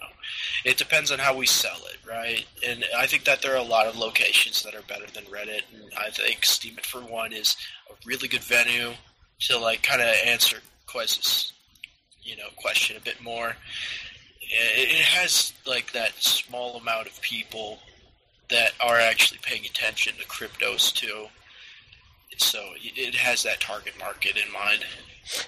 [0.65, 2.45] It depends on how we sell it, right?
[2.67, 5.61] And I think that there are a lot of locations that are better than Reddit,
[5.73, 7.55] and I think Steemit for one is
[7.89, 8.93] a really good venue
[9.41, 11.53] to like kind of answer questions,
[12.21, 13.55] you know, question a bit more
[14.55, 17.79] it has like that small amount of people
[18.49, 21.27] that are actually paying attention to cryptos too.
[22.37, 24.85] So it has that target market in mind.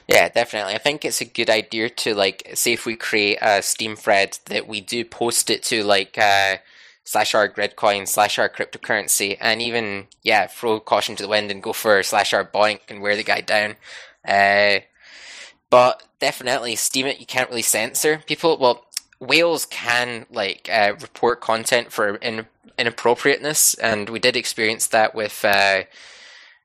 [0.08, 0.74] Yeah, definitely.
[0.74, 4.40] I think it's a good idea to like say if we create a Steem thread
[4.46, 6.58] that we do post it to like uh,
[7.04, 11.62] slash r gridcoin slash r cryptocurrency and even yeah throw caution to the wind and
[11.62, 13.76] go for slash r BOINC and wear the guy down.
[14.28, 14.80] Uh,
[15.70, 18.58] but definitely Steemit you can't really censor people.
[18.58, 18.85] Well,
[19.26, 22.46] whales can like uh, report content for in,
[22.78, 25.84] inappropriateness, and we did experience that with uh,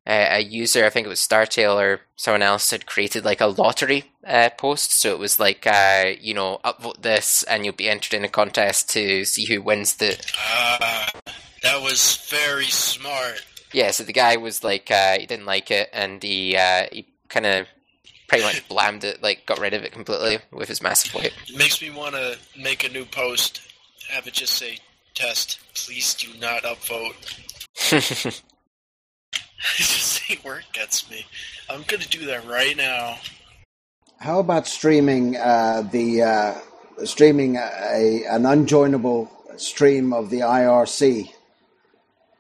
[0.07, 0.85] a user.
[0.85, 4.93] I think it was Startail or someone else had created like a lottery uh, post.
[4.93, 8.29] So it was like, uh, you know, upvote this, and you'll be entered in a
[8.29, 10.19] contest to see who wins the.
[10.49, 11.07] Uh,
[11.63, 13.45] that was very smart.
[13.73, 17.07] Yeah, so the guy was like, uh, he didn't like it, and he uh, he
[17.29, 17.67] kind of
[18.31, 21.33] pretty much blamed it, like got rid of it completely with his massive weight.
[21.49, 23.61] It makes me want to make a new post,
[24.09, 24.79] have it just say
[25.15, 25.59] test.
[25.75, 27.15] Please do not upvote.
[29.77, 31.27] just see where it gets me.
[31.69, 33.19] I'm gonna do that right now.
[34.19, 36.55] how about streaming uh, the uh,
[37.05, 41.31] streaming a an unjoinable stream of the IRC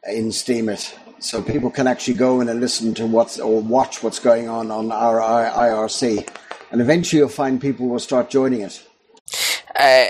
[0.08, 4.18] in Steemit, so people can actually go in and listen to what's or watch what's
[4.18, 6.28] going on on our IRC,
[6.70, 8.82] and eventually you'll find people will start joining it.
[9.74, 10.06] Uh,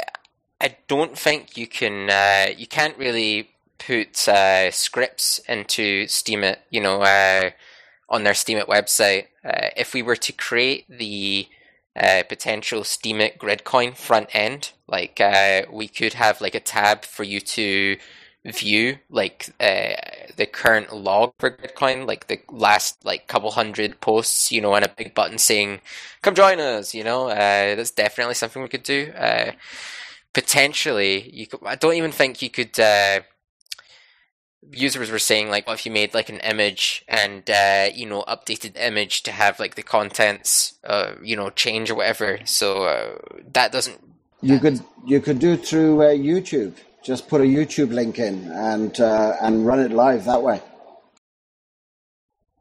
[0.61, 2.11] I don't think you can.
[2.11, 6.59] Uh, you can't really put uh, scripts into Steemit.
[6.71, 7.51] You know, uh,
[8.09, 9.27] on their Steemit website.
[9.45, 11.49] Uh, if we were to create the
[11.97, 15.21] uh, potential Steemit Gridcoin front end, like
[15.71, 17.97] we could have like a tab for you to
[18.45, 19.93] view like uh,
[20.36, 24.84] the current log for Gridcoin, like the last like couple hundred posts, you know, and
[24.84, 25.80] a big button saying
[26.22, 29.12] "Come join us," you know, uh, that's definitely something we could do.
[29.16, 29.53] Uh,
[30.32, 31.61] potentially, you could.
[31.64, 32.78] I don't even think you could.
[32.78, 33.20] Uh,
[34.72, 38.24] users were saying like, what if you made like an image and uh, you know
[38.26, 42.38] updated image to have like the contents, uh, you know, change or whatever.
[42.47, 43.20] So
[43.53, 44.01] that doesn't.
[44.41, 46.72] You could you could do it through YouTube.
[47.03, 50.61] Just put a YouTube link in and uh, and run it live that way.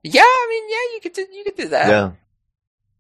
[0.04, 1.90] Yeah, I mean, yeah, you could do, you could do that.
[1.90, 2.12] Yeah.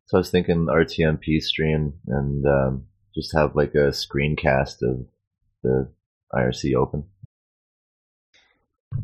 [0.07, 2.85] So I was thinking RTMP stream and um,
[3.15, 5.05] just have like a screencast of
[5.63, 5.91] the
[6.33, 7.05] IRC open.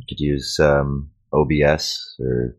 [0.09, 2.57] Could use um, OBS or.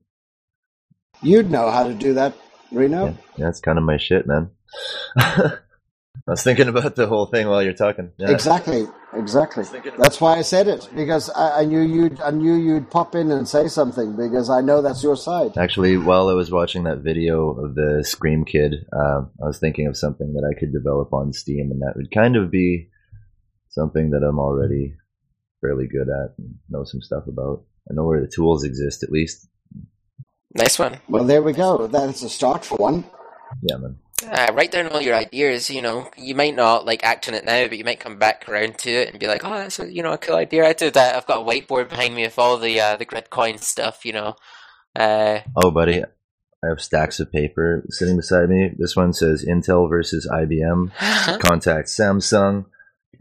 [1.22, 2.34] You'd know how to do that,
[2.70, 3.06] Reno.
[3.06, 4.50] Yeah, yeah that's kind of my shit, man.
[6.28, 8.10] I was thinking about the whole thing while you're talking.
[8.18, 8.30] Yeah.
[8.30, 9.64] Exactly, exactly.
[9.98, 13.30] That's why I said it because I, I, knew you'd I knew you'd pop in
[13.30, 15.56] and say something because I know that's your side.
[15.56, 19.86] Actually, while I was watching that video of the Scream Kid, uh, I was thinking
[19.86, 22.88] of something that I could develop on Steem, and that would kind of be
[23.68, 24.94] something that I'm already
[25.60, 27.64] fairly good at and know some stuff about.
[27.90, 29.48] I know where the tools exist, at least.
[30.54, 30.98] Nice one.
[31.08, 31.86] Well, there we go.
[31.86, 33.04] That's a start for one.
[33.62, 33.98] Yeah, man.
[34.24, 35.68] Uh, write down all your ideas.
[35.68, 38.48] You know, you might not like act on it now, but you might come back
[38.48, 40.72] around to it and be like, "Oh, that's a you know a cool idea." I
[40.72, 41.14] did that.
[41.14, 44.04] I've got a whiteboard behind me of all the uh, the Gridcoin stuff.
[44.04, 44.36] You know.
[44.94, 48.70] Uh, oh, buddy, I have stacks of paper sitting beside me.
[48.78, 51.40] This one says Intel versus IBM.
[51.40, 52.64] Contact Samsung.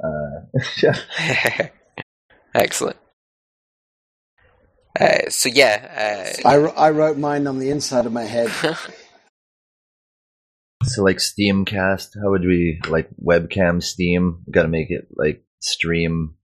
[0.02, 0.46] Uh,
[2.56, 2.98] Excellent.
[4.98, 8.50] Uh, so yeah, uh, I, I wrote mine on the inside of my head.
[10.88, 14.44] So like Steamcast, how would we like webcam Steam?
[14.50, 16.36] Got to make it like stream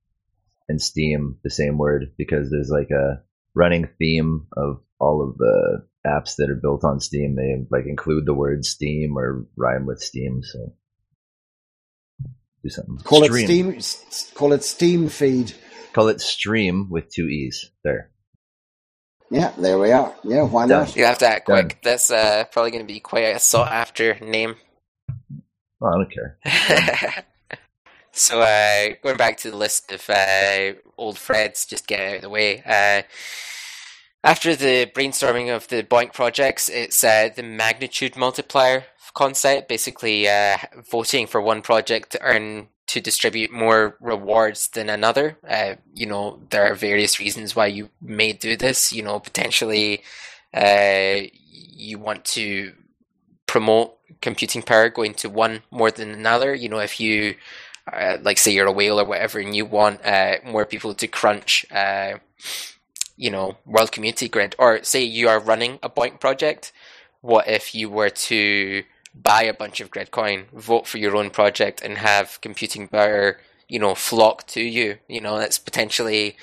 [0.68, 3.22] and Steam the same word because there's like a
[3.56, 7.36] running theme of all of the apps that are built on Steem.
[7.36, 10.42] They like include the word Steem or rhyme with Steem.
[10.44, 10.74] So
[12.64, 12.98] do something.
[13.04, 13.70] Call stream.
[13.70, 14.36] it Steam.
[14.36, 15.54] Call it Steam feed.
[15.94, 17.70] Call it Stream with two e's.
[17.84, 18.11] There.
[19.32, 20.14] Yeah, there we are.
[20.26, 20.88] Yeah, why Done.
[20.88, 20.96] not?
[20.96, 21.64] You have to act Done.
[21.64, 21.82] quick.
[21.82, 24.56] That's uh, probably going to be quite a sought after name.
[25.82, 27.26] Oh, I don't care.
[28.12, 32.22] so, uh, going back to the list of uh, old Freds, just get out of
[32.24, 32.62] the way.
[32.66, 33.04] Uh,
[34.22, 40.58] after the brainstorming of the BOINC projects, it's uh, the magnitude multiplier concept, basically uh,
[40.92, 45.38] voting for one project to earn to distribute more rewards than another.
[45.48, 48.92] Uh, you know, there are various reasons why you may do this.
[48.92, 50.04] You know, potentially
[50.54, 52.74] uh, you want to
[53.48, 56.54] promote computing power going to one more than another.
[56.54, 57.36] You know, if you,
[57.92, 61.08] uh, like, say you're a whale or whatever, and you want uh, more people to
[61.08, 62.18] crunch, uh,
[63.16, 66.74] you know, World Community Grid, or say you are running a BOINC project,
[67.22, 68.84] what if you were to
[69.14, 73.80] buy a bunch of Gridcoin, vote for your own project, and have computing power, you
[73.80, 74.98] know, flock to you.
[75.08, 76.38] You know, that's potentially.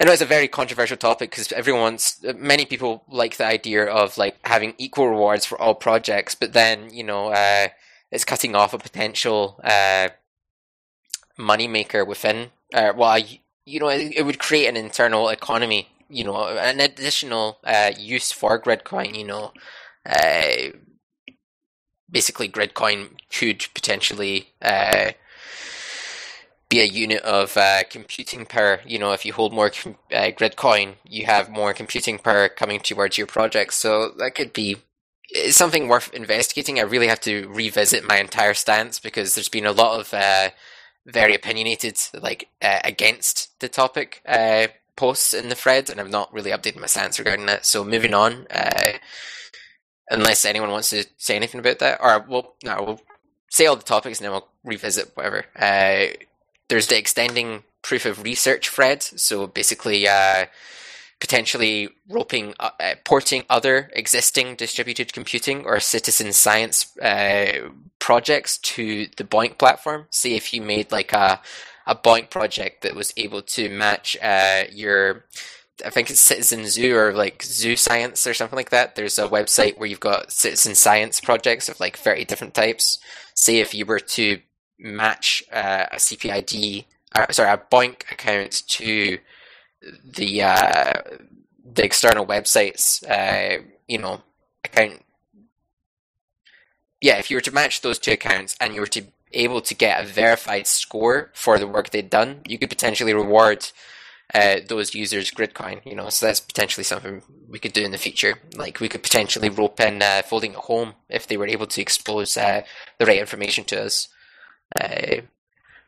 [0.00, 4.18] I know it's a very controversial topic because everyone's many people like the idea of
[4.18, 7.68] like having equal rewards for all projects, but then you know uh,
[8.10, 10.08] it's cutting off a potential uh,
[11.38, 12.50] money maker within.
[12.72, 13.18] Uh, well,
[13.64, 15.88] you know, it, it, would create an internal economy.
[16.08, 19.16] You know, an additional uh, use for Gridcoin.
[19.16, 19.52] You know,
[20.06, 20.76] uh,
[22.10, 25.12] basically Gridcoin could potentially uh,
[26.68, 28.80] be a unit of uh, computing power.
[28.86, 33.18] You know, if you hold more uh, Gridcoin, you have more computing power coming towards
[33.18, 33.74] your project.
[33.74, 34.78] So that could be
[35.50, 36.78] something worth investigating.
[36.78, 40.50] I really have to revisit my entire stance because there's been a lot of uh,
[41.06, 46.32] very opinionated, like uh, against the topic uh, posts in the thread, and I've not
[46.32, 47.66] really updated my stance regarding that.
[47.66, 48.46] So moving on.
[50.10, 53.00] Unless anyone wants to say anything about that, or well, no, we'll
[53.50, 55.46] say all the topics and then we'll revisit whatever.
[55.56, 56.06] Uh,
[56.68, 59.02] there's the extending proof of research thread.
[59.02, 60.46] So basically, uh,
[61.20, 69.06] potentially roping, uh, uh, porting other existing distributed computing or citizen science uh, projects to
[69.16, 70.06] the BOINC platform.
[70.10, 71.40] See if you made like a
[71.86, 75.24] a BOINC project that was able to match uh, your
[75.84, 78.94] I think it's Citizen Zoo or like Zoo Science or something like that.
[78.94, 82.98] There's a website where you've got citizen science projects of like 30 different types.
[83.34, 84.40] Say if you were to
[84.78, 89.18] match uh, a CPID, uh, sorry, a BOINC account to
[90.04, 90.92] the uh,
[91.64, 94.22] the external websites, uh, you know,
[94.64, 95.02] account.
[97.00, 99.74] Yeah, if you were to match those two accounts and you were to able to
[99.74, 103.68] get a verified score for the work they'd done, you could potentially reward
[104.34, 105.84] uh, those users Gridcoin.
[105.86, 108.38] You know, so that's potentially something we could do in the future.
[108.56, 111.80] Like we could potentially rope in uh, folding at home if they were able to
[111.80, 112.62] expose uh,
[112.98, 114.08] the right information to us.
[114.80, 115.22] Uh,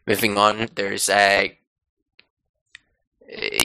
[0.07, 1.49] moving on, there's uh,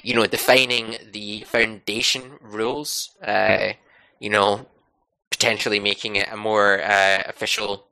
[0.04, 3.12] you know defining the foundation rules.
[3.24, 3.74] Uh,
[4.20, 4.66] you know,
[5.30, 7.88] potentially making it a more official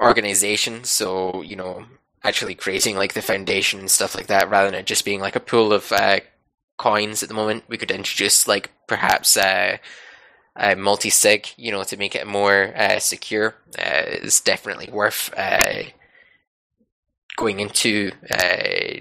[0.00, 0.84] organization.
[0.84, 1.86] So you know,
[2.24, 5.36] actually creating like the foundation and stuff like that, rather than it just being like
[5.36, 6.20] a pool of uh,
[6.78, 7.64] coins at the moment.
[7.68, 9.78] We could introduce like perhaps uh,
[10.56, 13.54] a multi sig, you know, to make it more uh, secure.
[13.78, 15.84] Uh, it's definitely worth uh,
[17.36, 19.00] going into uh,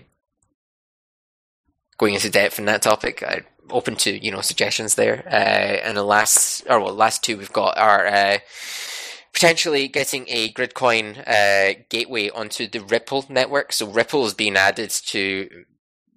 [1.97, 3.23] going into depth in that topic.
[3.27, 5.23] I'm open to you know suggestions there.
[5.27, 8.39] and the last, or well, last two we've got are
[9.33, 13.73] potentially getting a Gridcoin uh, gateway onto the Ripple network.
[13.73, 15.65] So Ripple has been added to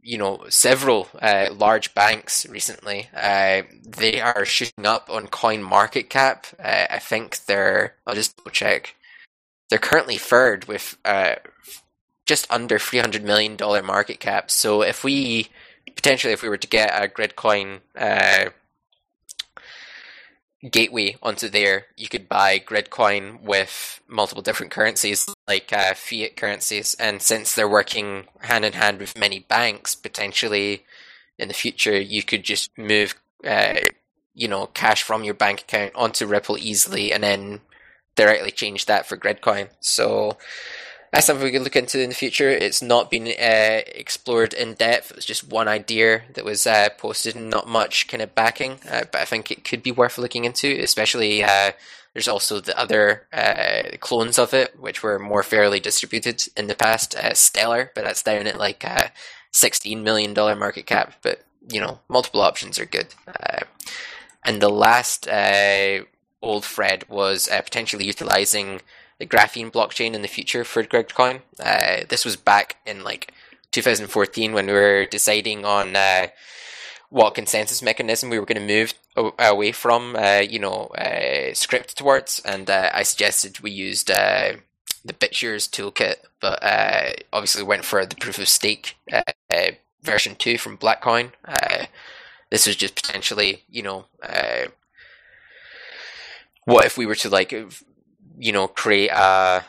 [0.05, 3.09] you know several uh, large banks recently.
[3.17, 6.47] Uh, they are shooting up on Coin Market Cap.
[6.59, 7.97] Uh, I think they're.
[8.07, 8.95] I'll just double check.
[9.71, 11.37] They're currently third with uh,
[12.27, 14.51] just under three hundred million dollar market cap.
[14.51, 15.49] So if we
[15.97, 18.51] potentially, if we were to get a Gridcoin uh,
[20.71, 26.95] gateway onto there, you could buy Gridcoin with multiple different currencies, like uh, fiat currencies.
[26.99, 30.85] And since they're working hand in hand with many banks, potentially
[31.39, 33.15] in the future, you could just move,
[33.47, 33.81] uh,
[34.35, 37.61] you know, cash from your bank account onto Ripple easily, and then
[38.17, 39.69] directly change that for Gridcoin.
[39.81, 40.39] So
[41.15, 42.51] that's something we could look into in the future.
[42.51, 45.13] It's not been uh, explored in depth.
[45.13, 48.81] It was just one idea that was uh, posted not much kind of backing.
[48.91, 51.71] Uh, but I think it could be worth looking into, especially uh,
[52.15, 56.75] there's also the other uh, clones of it, which were more fairly distributed in the
[56.75, 57.15] past.
[57.15, 59.13] Uh, Stellar, but that's down at like a
[59.53, 61.15] $16 million market cap.
[61.23, 63.15] But, you know, multiple options are good.
[64.45, 65.29] and the last
[66.43, 68.81] old Fred was potentially utilizing
[69.25, 71.41] the graphene blockchain in the future for Gridcoin.
[71.59, 73.33] Uh, this was back in like
[73.73, 76.27] 2014 when we were deciding on uh,
[77.09, 78.95] what consensus mechanism we were going to move
[79.39, 84.55] away from, uh, you know, uh, Scrypt towards, and uh, I suggested we used uh,
[85.05, 86.63] the BitShares toolkit, but
[87.33, 88.97] obviously went for the proof of stake
[90.03, 91.31] version two from Blackcoin.
[92.51, 94.07] this was just potentially, you know,
[96.65, 97.53] what if we were to like
[98.39, 99.65] you know, create a,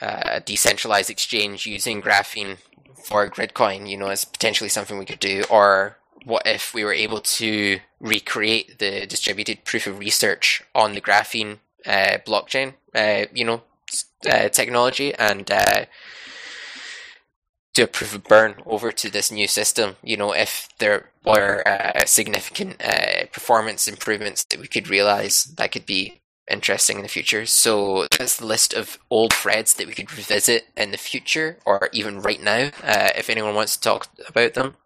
[0.00, 2.58] a decentralized exchange using graphene
[3.04, 5.44] for Gridcoin, you know, is potentially something we could do.
[5.50, 11.00] Or what if we were able to recreate the distributed proof of research on the
[11.00, 13.62] graphene uh, blockchain, uh, you know,
[14.28, 15.84] uh, technology and uh,
[17.72, 19.96] do a proof of burn over to this new system.
[20.02, 25.72] You know, if there were uh, significant uh, performance improvements that we could realize, that
[25.72, 26.20] could be
[26.50, 27.46] interesting in the future.
[27.46, 31.88] So that's the list of old threads that we could revisit in the future or
[31.92, 34.76] even right now uh, if anyone wants to talk about them.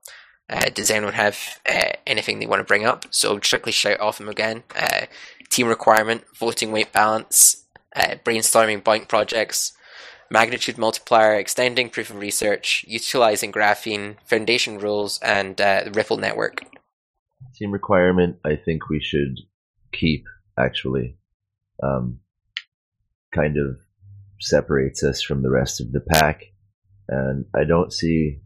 [0.49, 3.07] Uh, does anyone have uh, anything they want to bring up?
[3.11, 4.63] So strictly shout off them again.
[4.77, 5.07] Uh,
[5.51, 7.65] team requirement, voting weight balance,
[7.97, 9.73] uh, brainstorming BOINC projects,
[10.31, 16.65] magnitude multiplier, extending proof of research, utilizing graphene, foundation rules, and uh, the Ripple network.
[17.55, 19.39] Team requirement, I think we should
[19.93, 20.25] keep
[20.59, 21.17] actually
[21.83, 22.21] um,
[23.35, 23.79] kind of
[24.41, 26.43] separates us from the rest of the pack.
[27.09, 28.41] And I don't see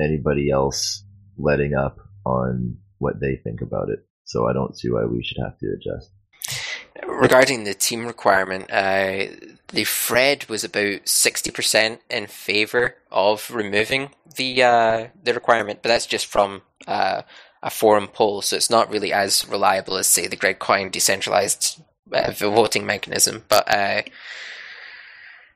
[0.00, 1.04] anybody else
[1.36, 4.00] letting up on what they think about it.
[4.24, 6.10] So I don't see why we should have to adjust.
[7.06, 9.26] Regarding the team requirement, uh,
[9.68, 15.88] the Fred was about sixty percent in favor of removing the uh, the requirement, but
[15.88, 17.22] that's just from uh,
[17.62, 21.82] a forum poll, so it's not really as reliable as say the Gridcoin decentralized
[22.12, 24.02] uh, voting mechanism, but uh,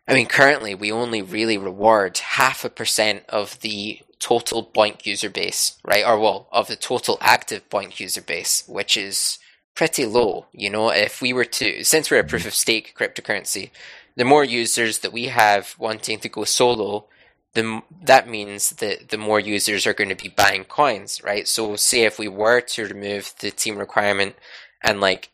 [0.08, 5.30] I mean, currently we only really reward half a percent of the total BOINC user
[5.30, 6.04] base, right?
[6.04, 9.38] Or well, of the total active BOINC user base, which is
[9.74, 10.46] pretty low.
[10.52, 13.70] You know, if we were to, since we're a proof of stake cryptocurrency,
[14.16, 17.06] the more users that we have wanting to go solo,
[17.54, 21.46] the that means that the more users are going to be buying coins, right?
[21.46, 24.36] So, say if we were to remove the team requirement
[24.82, 25.30] and like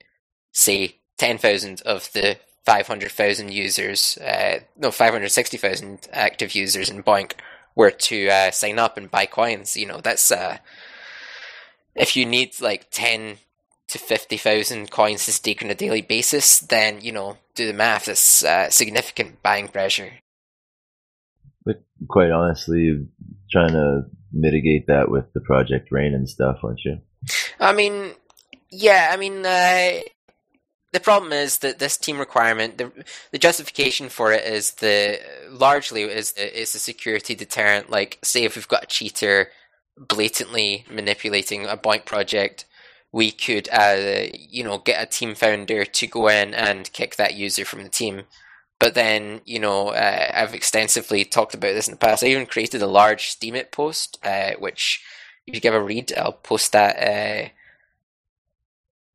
[0.52, 7.32] say ten thousand of the 500,000 users, uh, no, 560,000 active users in BOINC
[7.74, 10.58] were to uh, sign up and buy coins, you know, that's, uh,
[11.94, 13.36] if you need like 10
[13.88, 18.08] to 50,000 coins to stake on a daily basis, then, you know, do the math,
[18.08, 20.12] it's uh, significant buying pressure.
[21.66, 23.06] But quite honestly,
[23.50, 26.98] trying to mitigate that with the Project Rain and stuff, aren't you?
[27.60, 28.12] I mean,
[28.70, 30.00] yeah, I mean, uh,
[30.94, 32.92] the problem is that this team requirement, the
[33.32, 35.18] the justification for it is the
[35.50, 37.90] largely is is a security deterrent.
[37.90, 39.48] Like, say if we've got a cheater
[39.98, 42.64] blatantly manipulating a BOINC project,
[43.12, 47.34] we could, uh, you know, get a team founder to go in and kick that
[47.34, 48.22] user from the team.
[48.78, 52.22] But then, you know, uh, I've extensively talked about this in the past.
[52.22, 55.02] I even created a large Steemit post, uh, which
[55.46, 57.48] if you give a read, I'll post that uh,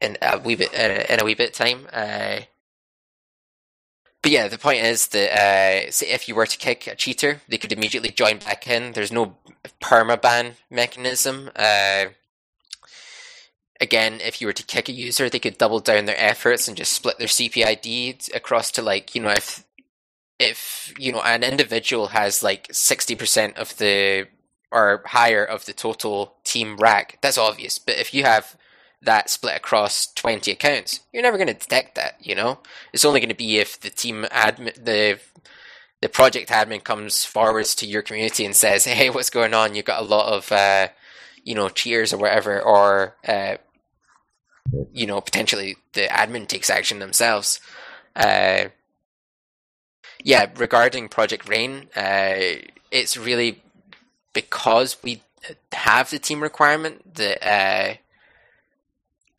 [0.02, 1.88] in a wee bit uh, in a wee bit time.
[1.91, 2.39] Uh,
[4.22, 7.41] but yeah, the point is that uh, say if you were to kick a cheater,
[7.47, 8.91] they could immediately join back in.
[8.91, 9.38] There's no
[9.82, 11.50] perma ban mechanism.
[11.56, 12.06] Uh,
[13.80, 16.76] again, if you were to kick a user, they could double down their efforts and
[16.76, 19.64] just split their CPID across to like you know if
[20.38, 24.28] if you know an individual has like sixty percent of the
[24.72, 27.80] or higher of the total team rack, that's obvious.
[27.80, 28.58] But if you have
[29.02, 32.60] that split across 20 accounts, you're never going to detect that, you know?
[32.93, 35.20] It's only going to be if the team admin, the
[36.02, 39.76] the project admin comes forwards to your community and says, "Hey, what's going on?
[39.76, 40.88] You've got a lot of, uh,
[41.43, 43.58] you know, cheers or whatever," or uh,
[44.93, 47.60] you know, potentially the admin takes action themselves.
[48.16, 48.66] Uh,
[50.24, 52.36] yeah, regarding Project Rain, uh,
[52.91, 53.62] it's really
[54.34, 55.22] because we
[55.72, 57.95] have the team requirement that uh,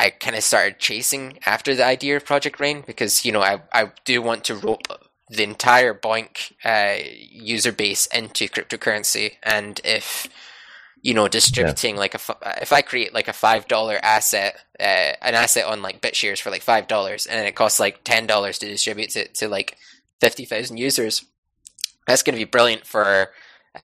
[0.00, 3.60] I kind of started chasing after the idea of Project Rain because you know I
[3.70, 4.88] I do want to rope
[5.28, 10.26] the entire BOINC uh, user base into cryptocurrency, and if
[11.02, 12.00] you know distributing yeah.
[12.00, 12.20] like a
[12.62, 16.50] if I create like a five dollar asset, uh, an asset on like BitShares for
[16.50, 19.76] like five dollars, and it costs like ten dollars to distribute it to like
[20.18, 21.26] fifty thousand users,
[22.06, 23.32] that's going to be brilliant for.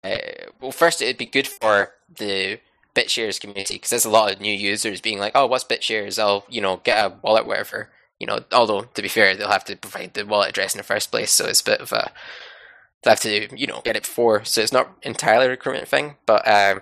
[0.03, 0.18] Uh,
[0.60, 2.60] well, first it'd be good for the
[2.96, 6.20] BitShares community because there's a lot of new users being like, "Oh, what's BitShares?
[6.20, 9.66] I'll you know get a wallet, whatever." You know, although to be fair, they'll have
[9.66, 12.12] to provide the wallet address in the first place, so it's a bit of a
[13.04, 16.16] they have to you know get it before, so it's not entirely a recruitment thing,
[16.26, 16.82] but um,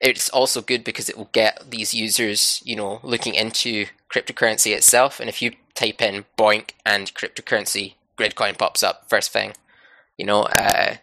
[0.00, 5.20] it's also good because it will get these users you know looking into cryptocurrency itself,
[5.20, 9.52] and if you type in BOINC and cryptocurrency, Gridcoin pops up first thing.
[10.16, 10.96] You know, uh,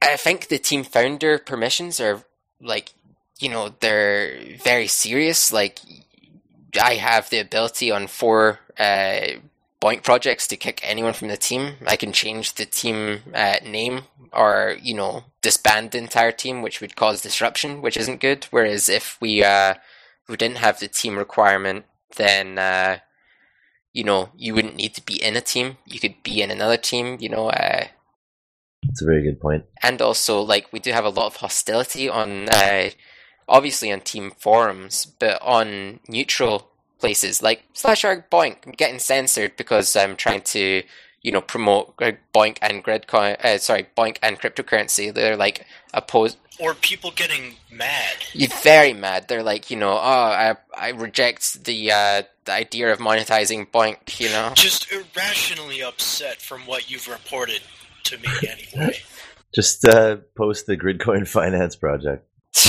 [0.00, 2.22] I think the team founder permissions are
[2.60, 2.92] like,
[3.38, 5.52] you know, they're very serious.
[5.52, 5.80] Like,
[6.80, 9.38] I have the ability on four uh,
[9.80, 11.74] BOINC projects to kick anyone from the team.
[11.86, 16.80] I can change the team uh, name or, you know, disband the entire team, which
[16.80, 18.46] would cause disruption, which isn't good.
[18.50, 19.74] Whereas if we, uh,
[20.28, 21.84] we didn't have the team requirement,
[22.16, 22.98] then, uh,
[23.92, 25.78] you know, you wouldn't need to be in a team.
[25.86, 27.86] You could be in another team, you know, uh,
[28.82, 29.64] that's a very good point.
[29.82, 32.90] And also, like, we do have a lot of hostility on, uh,
[33.48, 39.94] obviously on team forums, but on neutral places like slash arg BOINC getting censored because
[39.96, 40.82] I'm trying to,
[41.22, 43.42] you know, promote BOINC and gridcoin.
[43.44, 45.12] Uh, sorry, BOINC and cryptocurrency.
[45.12, 46.38] They're like opposed.
[46.60, 48.16] Or people getting mad.
[48.32, 49.28] You're very mad.
[49.28, 54.18] They're like, you know, oh, I I reject the uh, the idea of monetizing BOINC.
[54.18, 57.60] You know, just irrationally upset from what you've reported
[58.04, 58.98] to me anyway.
[59.54, 62.26] Just uh, post the Gridcoin Finance project.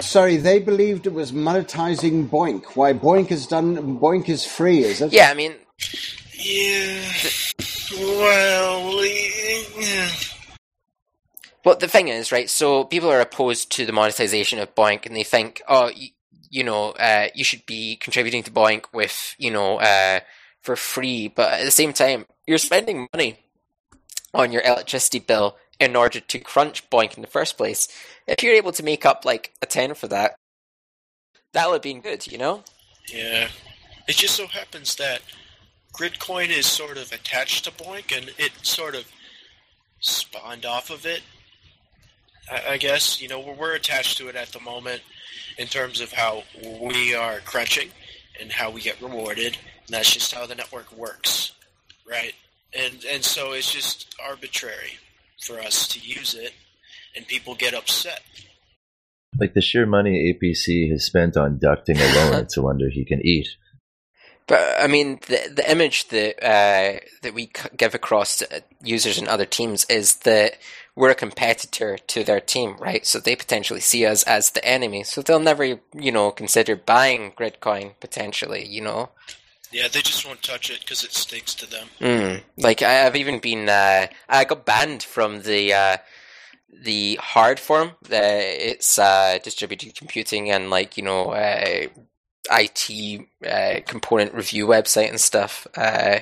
[0.00, 2.64] Sorry, they believed it was monetizing BOINC.
[2.74, 3.98] Why BOINC is done?
[3.98, 5.12] BOINC is free, is it?
[5.12, 5.54] Yeah, I mean,
[6.34, 7.04] yeah.
[7.98, 9.04] Well,
[9.78, 10.08] yeah.
[11.62, 12.50] But the thing is, right?
[12.50, 16.08] So people are opposed to the monetization of BOINC, and they think, oh, you,
[16.50, 20.20] you know, uh, you should be contributing to BOINC with, you know, uh,
[20.66, 21.28] for free.
[21.28, 23.38] But at the same time, you're spending money
[24.34, 27.88] on your electricity bill in order to crunch BOINC in the first place.
[28.26, 30.34] If you're able to make up like a 10 for that,
[31.52, 32.64] that would have been good, you know?
[33.12, 33.48] Yeah.
[34.08, 35.22] It just so happens that
[35.94, 39.06] Gridcoin is sort of attached to BOINC and it sort of
[40.00, 41.22] spawned off of it.
[42.68, 45.02] I, guess you know we're attached to it at the moment
[45.58, 46.44] in terms of how
[46.80, 47.90] we are crunching
[48.40, 49.58] and how we get rewarded.
[49.86, 51.52] And that's just how the network works,
[52.08, 52.34] right?
[52.76, 54.98] And and so it's just arbitrary
[55.40, 56.52] for us to use it,
[57.14, 58.22] and people get upset.
[59.38, 63.20] Like the sheer money APC has spent on ducting alone, it's a wonder he can
[63.24, 63.48] eat.
[64.46, 69.28] But I mean, the the image that uh, that we give across to users and
[69.28, 70.58] other teams is that
[70.94, 73.04] we're a competitor to their team, right?
[73.04, 75.02] So they potentially see us as the enemy.
[75.02, 79.10] So they'll never, you know, consider buying Gridcoin potentially, you know.
[79.72, 81.88] Yeah, they just won't touch it because it stinks to them.
[82.00, 82.42] Mm.
[82.56, 85.96] Like I've even been, uh, I got banned from the uh,
[86.82, 87.90] the hard forum.
[88.04, 91.86] Uh, it's uh, distributed computing and like you know uh,
[92.50, 95.66] IT uh, component review website and stuff.
[95.76, 96.20] Uh,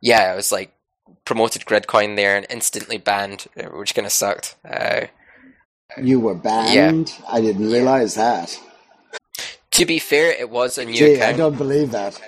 [0.00, 0.72] yeah, I was like
[1.24, 4.56] promoted Gridcoin there and instantly banned, which kind of sucked.
[4.68, 5.06] Uh,
[6.00, 7.08] you were banned.
[7.08, 7.14] Yeah.
[7.28, 8.58] I didn't realize that.
[9.72, 11.34] To be fair, it was a new Gee, account.
[11.34, 12.20] I don't believe that.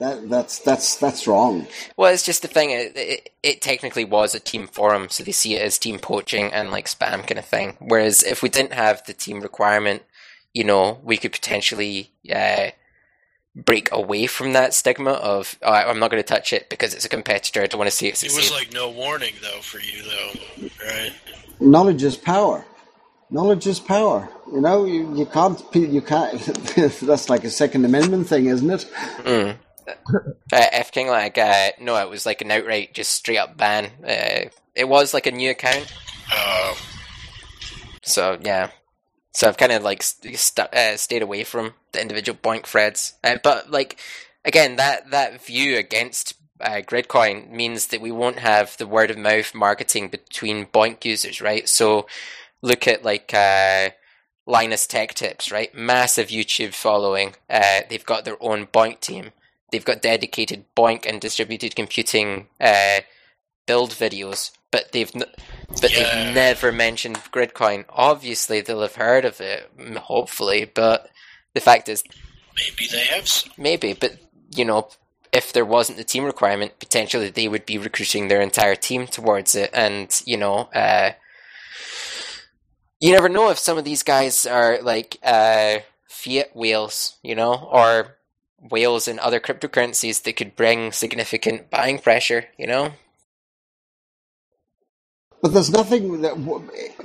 [0.00, 1.66] That, that's that's that's wrong.
[1.98, 2.70] Well, it's just the thing.
[2.70, 6.50] It, it, it, technically was a team forum, so they see it as team poaching
[6.50, 7.76] and like spam kind of thing.
[7.80, 10.02] Whereas if we didn't have the team requirement,
[10.54, 12.70] you know, we could potentially uh,
[13.54, 17.04] break away from that stigma of oh, I'm not going to touch it because it's
[17.04, 17.60] a competitor.
[17.60, 18.38] I don't want to see it succeed.
[18.38, 21.12] It was like no warning though for you though, right?
[21.60, 22.64] Knowledge is power.
[23.28, 24.30] Knowledge is power.
[24.50, 26.40] You know, you, you can't you can't.
[27.02, 28.90] that's like a Second Amendment thing, isn't it?
[29.18, 29.56] Mm.
[30.52, 33.90] Uh, F King like uh, no, it was like an outright just straight up ban.
[34.02, 35.92] Uh, it was like a new account.
[36.32, 36.76] Oh.
[38.02, 38.70] So yeah,
[39.32, 43.14] so I've kind of like st- uh, stayed away from the individual BOINC threads.
[43.22, 43.98] Uh, but like
[44.44, 49.18] again, that that view against uh, Gridcoin means that we won't have the word of
[49.18, 51.68] mouth marketing between BOINC users, right?
[51.68, 52.06] So
[52.62, 53.90] look at like uh,
[54.46, 55.74] Linus Tech Tips, right?
[55.74, 57.34] Massive YouTube following.
[57.48, 59.30] Uh, they've got their own BOINC team.
[59.70, 63.00] They've got dedicated BOINC and distributed computing uh,
[63.66, 65.24] build videos, but they've n-
[65.80, 66.24] but yeah.
[66.24, 67.84] they've never mentioned Gridcoin.
[67.88, 71.08] Obviously, they'll have heard of it, hopefully, but
[71.54, 72.02] the fact is,
[72.56, 73.28] maybe they have.
[73.28, 73.52] Some.
[73.56, 74.18] Maybe, but
[74.54, 74.88] you know,
[75.32, 79.54] if there wasn't the team requirement, potentially they would be recruiting their entire team towards
[79.54, 81.12] it, and you know, uh,
[83.00, 85.78] you never know if some of these guys are like uh,
[86.08, 88.16] fiat whales, you know, or
[88.68, 92.92] whales and other cryptocurrencies that could bring significant buying pressure, you know.
[95.42, 96.36] But there's nothing that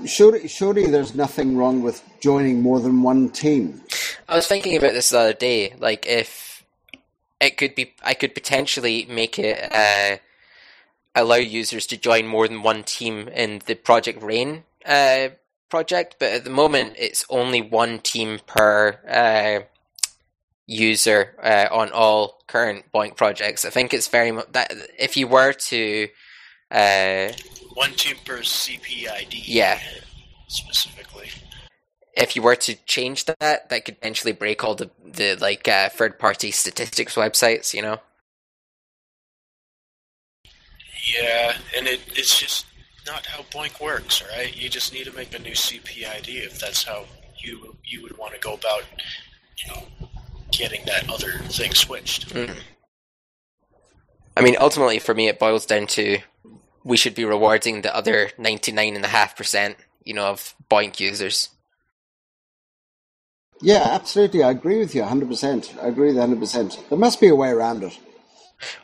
[0.06, 3.82] surely, surely there's nothing wrong with joining more than one team.
[4.28, 5.74] I was thinking about this the other day.
[5.80, 6.66] Like if
[7.40, 10.18] it could be, I could potentially make it uh,
[11.16, 15.30] allow users to join more than one team in the Project Rain uh,
[15.70, 19.66] project, but at the moment it's only one team per uh,
[20.68, 23.66] user uh, on all current BOINC projects.
[23.66, 26.08] I think it's very much that if you were to
[26.72, 27.32] uh,
[27.74, 29.44] one team per CPID.
[29.46, 29.80] Yeah.
[30.48, 31.30] Specifically.
[32.16, 35.90] If you were to change that, that could potentially break all the the like uh,
[35.90, 37.74] third party statistics websites.
[37.74, 38.00] You know.
[41.18, 42.66] Yeah, and it it's just
[43.06, 44.56] not how BOINC works, right?
[44.56, 47.06] You just need to make a new CPID if that's how
[47.38, 48.84] you you would want to go about,
[49.58, 50.10] you know,
[50.58, 52.30] getting that other thing switched.
[52.30, 52.56] Mm.
[54.38, 56.20] I mean, ultimately, for me, it boils down to
[56.84, 61.50] we should be rewarding the other 99.5%, you know, of BOINC users.
[63.62, 64.44] Yeah, absolutely.
[64.44, 65.82] I agree with you 100%.
[65.82, 66.90] I agree with 100%.
[66.90, 67.98] There must be a way around it.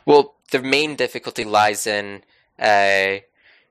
[0.06, 2.22] Well, the main difficulty lies in
[2.58, 3.18] uh,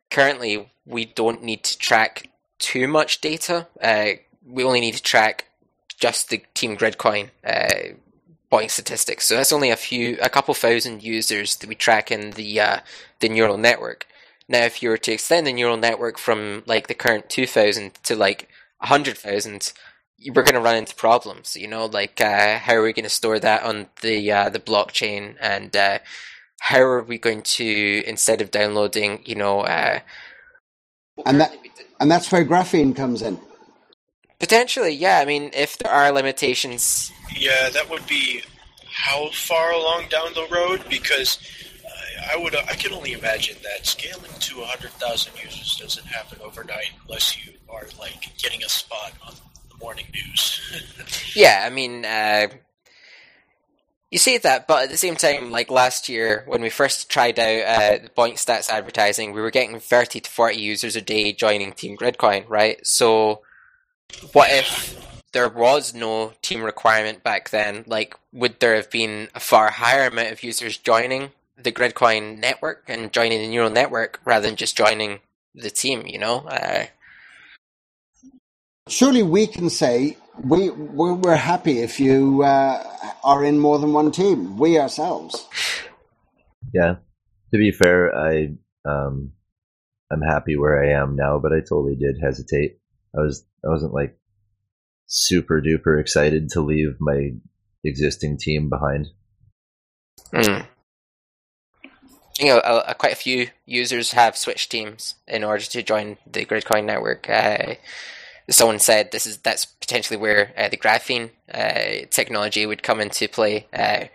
[0.10, 2.30] currently we don't need to track
[2.60, 3.68] too much data.
[3.82, 4.12] Uh,
[4.46, 5.48] we only need to track
[6.02, 7.94] just the Team Gridcoin uh,
[8.52, 9.26] BOINC statistics.
[9.26, 12.80] So that's only a few, a couple thousand users that we track in the uh,
[13.22, 14.06] the neural network.
[14.50, 18.16] Now, if you were to extend the neural network from like the current 2000 to
[18.16, 18.50] like
[18.80, 19.72] 100,000,
[20.28, 21.56] we're going to run into problems.
[21.56, 24.60] You know, like uh, how are we going to store that on the uh, the
[24.60, 26.00] blockchain, and uh,
[26.60, 30.00] how are we going to instead of downloading, you know, uh,
[31.26, 31.56] and that
[32.00, 33.40] and that's where graphene comes in.
[34.42, 35.20] Potentially, yeah.
[35.20, 38.42] I mean, if there are limitations, yeah, that would be
[38.92, 41.38] how far along down the road because
[42.30, 42.56] I would.
[42.56, 47.54] I can only imagine that scaling to hundred thousand users doesn't happen overnight unless you
[47.70, 49.34] are like getting a spot on
[49.70, 50.60] the morning news.
[51.36, 52.48] yeah, I mean, uh,
[54.12, 57.40] You say that, but at the same time, like last year when we first tried
[57.40, 61.72] out uh, BOINC Stats advertising, we were getting 30 to 40 users a day joining
[61.72, 62.86] Team Gridcoin, right?
[62.86, 63.42] So,
[64.34, 64.98] what if
[65.34, 67.84] there was no team requirement back then?
[67.88, 72.84] Like, would there have been a far higher amount of users joining the Gridcoin network
[72.88, 75.20] and joining the neural network rather than just joining
[75.56, 76.40] the team, you know?
[76.48, 76.86] Uh,
[78.88, 82.84] Surely we can say we we're, we're happy if you uh,
[83.24, 84.58] are in more than one team.
[84.58, 85.48] We ourselves.
[86.74, 86.96] Yeah.
[87.54, 88.56] To be fair, I
[88.86, 89.34] um
[90.12, 92.81] I'm happy where I am now, but I totally did hesitate.
[93.16, 94.18] I was I wasn't like
[95.08, 97.32] super duper excited to leave my
[97.84, 99.08] existing team behind.
[100.34, 100.66] Mm.
[102.40, 106.86] You know, quite a few users have switched teams in order to join the Gridcoin
[106.86, 107.30] network.
[107.30, 107.76] Uh,
[108.50, 113.28] someone said this is that's potentially where uh, the graphene uh, technology would come into
[113.28, 113.68] play.
[113.74, 114.06] Uh,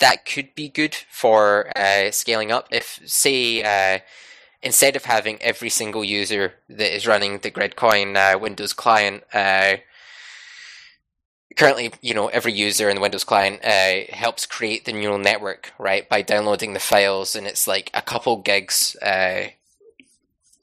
[0.00, 2.68] that could be good for uh, scaling up.
[2.70, 3.62] If say
[4.62, 9.24] instead of having every single user that is running the Gridcoin Windows client
[11.58, 15.72] currently, you know, every user in the Windows client uh, helps create the neural network,
[15.78, 19.48] right, by downloading the files, and it's like a couple gigs uh,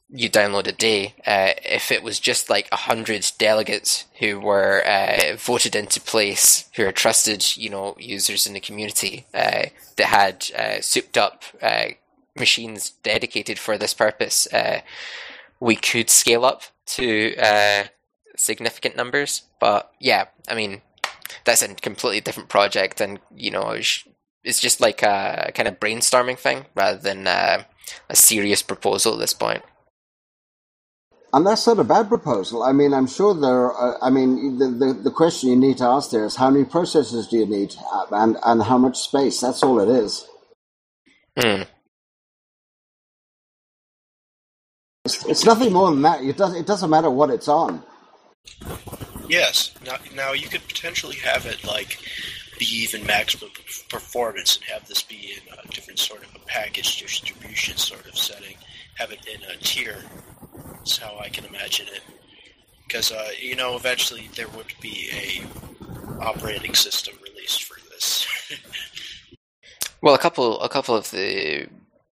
[0.10, 1.16] you download a day.
[1.28, 6.70] Uh, if it was just like a hundred delegates who were uh, voted into place,
[6.76, 9.66] who are trusted, you know, users in the community uh,
[9.98, 11.44] that had uh, souped up
[12.38, 14.48] machines dedicated for this purpose,
[15.60, 17.36] we could scale up to
[18.36, 19.44] significant numbers.
[19.60, 20.82] But yeah, I mean,
[21.46, 23.72] that's a completely different project, and you know,
[24.44, 27.64] it's just like a kind of brainstorming thing rather than uh,
[28.10, 29.64] a serious proposal at this point.
[31.34, 32.64] And that's not a bad proposal.
[32.64, 33.72] I mean, I'm sure there.
[33.72, 36.64] Are, I mean, the, the, the question you need to ask there is how many
[36.64, 37.76] processors do you need,
[38.12, 39.42] and and how much space.
[39.42, 40.26] That's all it is.
[41.38, 41.64] Hmm.
[45.06, 46.24] It's, it's nothing more than that.
[46.24, 46.56] It does.
[46.56, 47.84] It doesn't matter what it's on.
[49.30, 49.72] Yes.
[49.86, 52.00] Now, now you could potentially have it like
[52.58, 53.52] be even maximum
[53.90, 58.18] performance and have this be in a different sort of a package distribution sort of
[58.18, 58.58] setting.
[58.96, 59.98] Have it in a tier.
[60.74, 62.02] That's how I can imagine it.
[62.88, 68.26] Because uh, you know, eventually there would be a operating system released for this.
[70.02, 71.68] well, a couple, a couple of the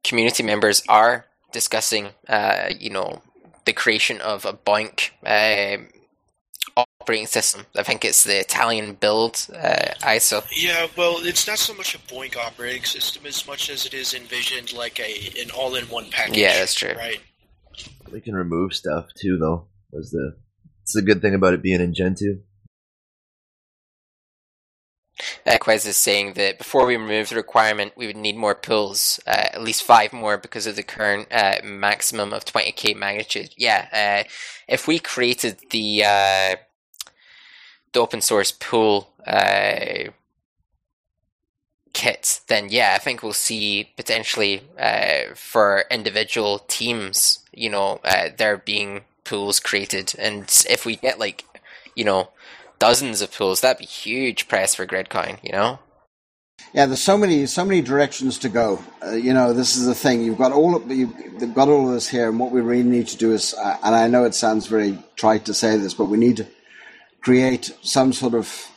[0.05, 3.23] community members are discussing, uh, you know,
[3.65, 5.83] the creation of a BOINC uh,
[6.77, 7.67] operating system.
[7.77, 10.45] I think it's the Italian build uh, ISO.
[10.53, 14.15] Yeah, well, it's not so much a BOINC operating system as much as it is
[14.15, 16.39] envisioned like a an all-in-one package.
[16.39, 16.95] Yeah, that's true.
[16.97, 17.21] Right.
[18.11, 19.69] They can remove stuff too, though.
[19.91, 20.37] Was the
[20.83, 22.41] it's a good thing about it being in Gentoo.
[25.47, 29.21] Uh, Quez is saying that before we remove the requirement, we would need more pools,
[29.27, 33.51] uh, at least five more because of the current uh, maximum of 20k magnitude.
[33.57, 34.29] Yeah, uh,
[34.69, 36.57] if we created the uh,
[37.93, 40.11] the open source pool uh,
[41.93, 48.01] kit, then yeah, I think we'll see potentially uh, for individual teams, you know,
[48.37, 51.45] there being pools created, and if we get like,
[51.95, 52.31] you know,
[52.79, 55.79] dozens of pools, that'd be huge press for Gridcoin, you know.
[56.75, 58.83] Yeah, there's so many so many directions to go.
[59.05, 60.23] Uh, you know, this is the thing.
[60.23, 63.09] You've got all of you've got all of this here, and what we really need
[63.09, 66.07] to do is, uh, and I know it sounds very trite to say this, but
[66.07, 66.47] we need to
[67.21, 68.69] create some sort of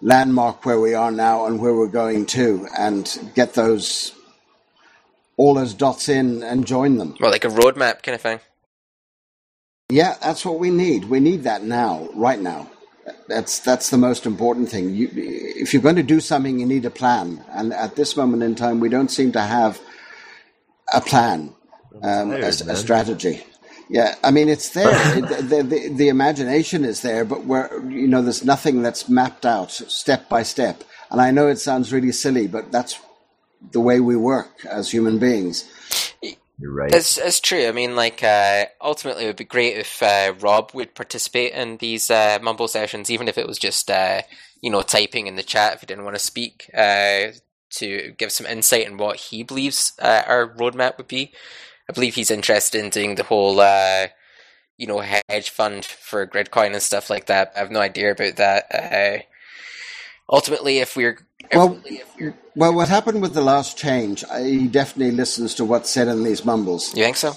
[0.00, 4.12] landmark where we are now and where we're going to, and get those
[5.38, 7.16] all those dots in and join them.
[7.20, 8.40] Well, like a roadmap kind of thing.
[9.88, 11.06] Yeah, that's what we need.
[11.06, 12.70] We need that now, right now.
[13.28, 14.94] That's that's the most important thing.
[14.94, 18.42] You, if you're going to do something, you need a plan, and at this moment
[18.42, 19.80] in time, we don't seem to have
[20.92, 21.54] a plan,
[22.02, 23.44] um, tired, a, a strategy.
[23.88, 24.88] Yeah, I mean it's there.
[25.18, 29.46] it, the, the, the imagination is there, but we're you know there's nothing that's mapped
[29.46, 30.84] out step by step.
[31.10, 32.98] And I know it sounds really silly, but that's
[33.72, 35.64] the way we work as human beings.
[36.58, 36.92] You're right.
[36.92, 37.68] It's, it's true.
[37.68, 41.76] I mean, like, uh, ultimately, it would be great if uh, Rob would participate in
[41.76, 44.22] these uh, mumble sessions, even if it was just, uh,
[44.60, 47.28] you know, typing in the chat if he didn't want to speak, uh,
[47.70, 51.32] to give some insight in what he believes uh, our roadmap would be.
[51.88, 53.54] I believe he's interested in doing the whole,
[54.76, 54.98] you know,
[55.28, 57.52] hedge fund for Gridcoin and stuff like that.
[57.54, 59.26] I have no idea about that.
[60.30, 61.18] Ultimately, if we're
[61.52, 61.80] well,
[62.54, 64.24] well, what happened with the last change?
[64.38, 66.94] He definitely listens to what's said in these mumbles.
[66.96, 67.34] You think so?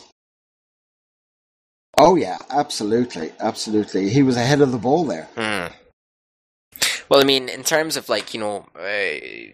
[1.97, 4.09] Oh yeah, absolutely, absolutely.
[4.09, 5.27] He was ahead of the ball there.
[5.35, 5.73] Hmm.
[7.09, 9.51] Well, I mean, in terms of like you know, uh,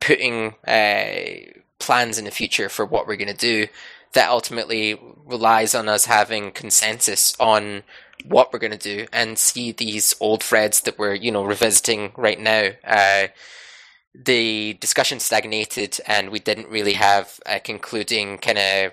[0.00, 3.66] putting uh, plans in the future for what we're going to do,
[4.14, 7.82] that ultimately relies on us having consensus on
[8.24, 12.12] what we're going to do and see these old threads that we're you know revisiting
[12.16, 12.70] right now.
[12.86, 13.26] Uh,
[14.24, 18.92] the discussion stagnated, and we didn't really have a concluding kind of.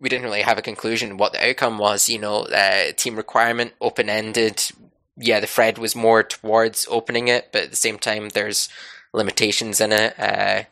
[0.00, 2.08] We didn't really have a conclusion what the outcome was.
[2.08, 4.62] You know, uh, team requirement open ended.
[5.16, 8.68] Yeah, the thread was more towards opening it, but at the same time, there's
[9.12, 10.18] limitations in it.
[10.18, 10.64] Uh,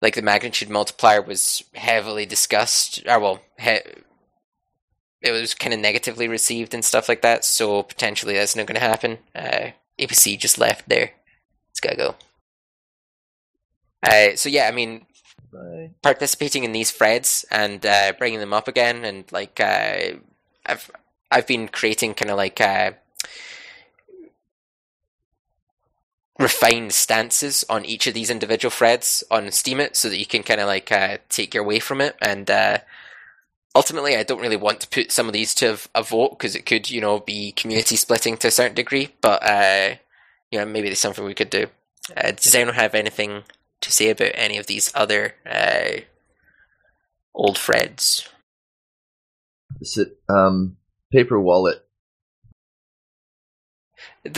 [0.00, 3.02] like the magnitude multiplier was heavily discussed.
[3.06, 3.80] Or well, he-
[5.20, 7.44] it was kind of negatively received and stuff like that.
[7.44, 9.18] So potentially that's not going to happen.
[9.34, 11.12] Uh, APC just left there.
[11.70, 12.14] It's gotta go.
[14.02, 15.06] Uh, so yeah, I mean,
[15.52, 15.90] Bye.
[16.02, 20.18] participating in these threads and uh, bringing them up again, and like uh,
[20.66, 20.90] I've
[21.30, 22.92] I've been creating kind of like uh,
[26.38, 30.60] refined stances on each of these individual threads on Steemit, so that you can kind
[30.60, 32.16] of like uh, take your way from it.
[32.22, 32.78] And uh,
[33.78, 36.66] ultimately, I don't really want to put some of these to a vote because it
[36.66, 39.14] could, you know, be community splitting to a certain degree.
[39.20, 39.94] But uh,
[40.50, 41.68] you know, maybe there's something we could do.
[42.16, 43.44] Uh, does anyone have anything
[43.82, 46.00] to say about any of these other uh,
[47.32, 48.28] old threads?
[49.80, 50.76] Is it um
[51.12, 51.78] paper wallet?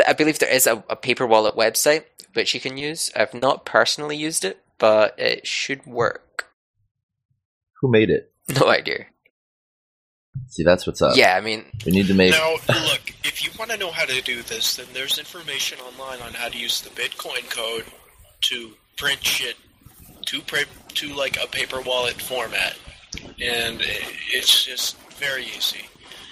[0.06, 2.04] I believe there is a, a paper wallet website
[2.34, 3.10] which you can use.
[3.16, 6.48] I've not personally used it, but it should work.
[7.80, 8.26] Who made it?
[8.60, 9.06] No idea.
[10.48, 11.16] See, that's what's up.
[11.16, 12.32] Yeah, I mean, We need to make.
[12.32, 16.20] Now, look, if you want to know how to do this, then there's information online
[16.22, 17.84] on how to use the Bitcoin code
[18.42, 19.56] to print shit
[20.26, 22.76] to pra- to like a paper wallet format,
[23.40, 23.80] and
[24.32, 25.86] it's just very easy.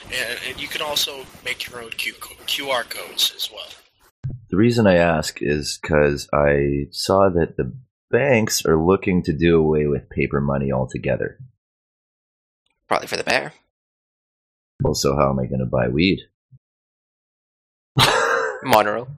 [0.07, 3.69] And, and you can also make your own Q- QR codes as well.
[4.51, 7.75] The reason I ask is because I saw that the
[8.11, 11.39] banks are looking to do away with paper money altogether.
[12.89, 13.53] probably for the better.
[14.85, 16.21] Also, how am I going to buy weed?
[18.65, 19.09] Monero.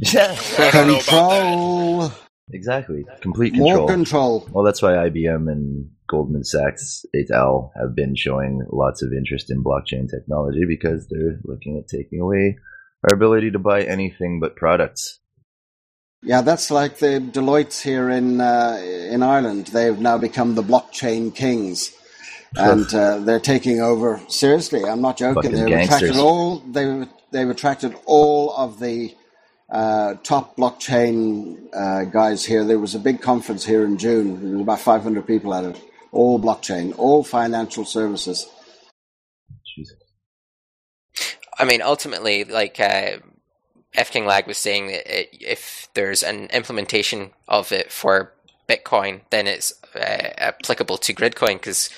[0.00, 1.40] yeah, I don't know about that.
[1.40, 2.12] Control.
[2.52, 3.04] exactly.
[3.20, 3.76] Complete control.
[3.76, 4.40] More control.
[4.40, 4.48] control.
[4.54, 7.72] Well, that's why IBM and Goldman Sachs et al.
[7.80, 12.58] have been showing lots of interest in blockchain technology because they're looking at taking away
[13.08, 15.20] our ability to buy anything but products.
[16.22, 19.68] Yeah, that's like the Deloitte's here in uh, in Ireland.
[19.68, 21.92] They've now become the blockchain kings,
[22.56, 24.20] and uh, they're taking over.
[24.28, 25.42] Seriously, I'm not joking.
[25.42, 25.96] Fucking They've gangsters.
[26.02, 26.58] attracted all.
[26.58, 29.14] They've they've attracted all of the
[29.70, 32.64] uh, top blockchain uh, guys here.
[32.64, 34.42] There was a big conference here in June.
[34.42, 35.80] There was about 500 people at it.
[36.12, 38.48] All blockchain, all financial services.
[39.76, 39.96] Jesus.
[41.56, 43.18] I mean, ultimately, like uh,
[43.94, 48.32] F King Lag was saying, that it, if there's an implementation of it for
[48.68, 49.98] Bitcoin, then it's uh,
[50.38, 51.90] applicable to Gridcoin because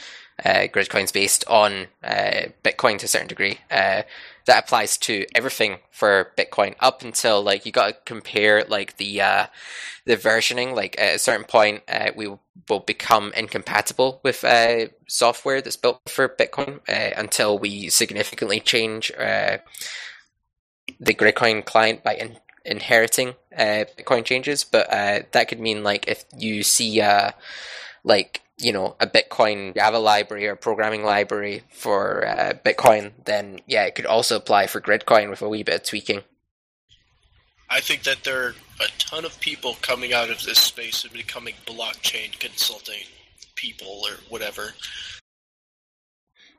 [0.44, 3.58] uh, Gridcoin's based on uh, Bitcoin to a certain degree.
[3.70, 4.02] Uh,
[4.46, 9.20] that applies to everything for Bitcoin up until like you got to compare like the
[9.20, 9.46] uh,
[10.04, 10.74] the versioning.
[10.74, 12.28] Like at a certain point, uh, we
[12.68, 19.12] will become incompatible with uh, software that's built for Bitcoin uh, until we significantly change
[19.12, 19.58] uh,
[20.98, 24.64] the Gridcoin client by in- inheriting uh, Bitcoin changes.
[24.64, 24.90] But
[25.32, 27.00] that could mean like if you see
[28.04, 33.84] like you know a Bitcoin Java library or programming library for uh, Bitcoin, then yeah,
[33.84, 36.22] it could also apply for Gridcoin with a wee bit of tweaking.
[37.70, 41.12] I think that there are a ton of people coming out of this space and
[41.12, 43.04] becoming blockchain consulting
[43.56, 44.74] people or whatever.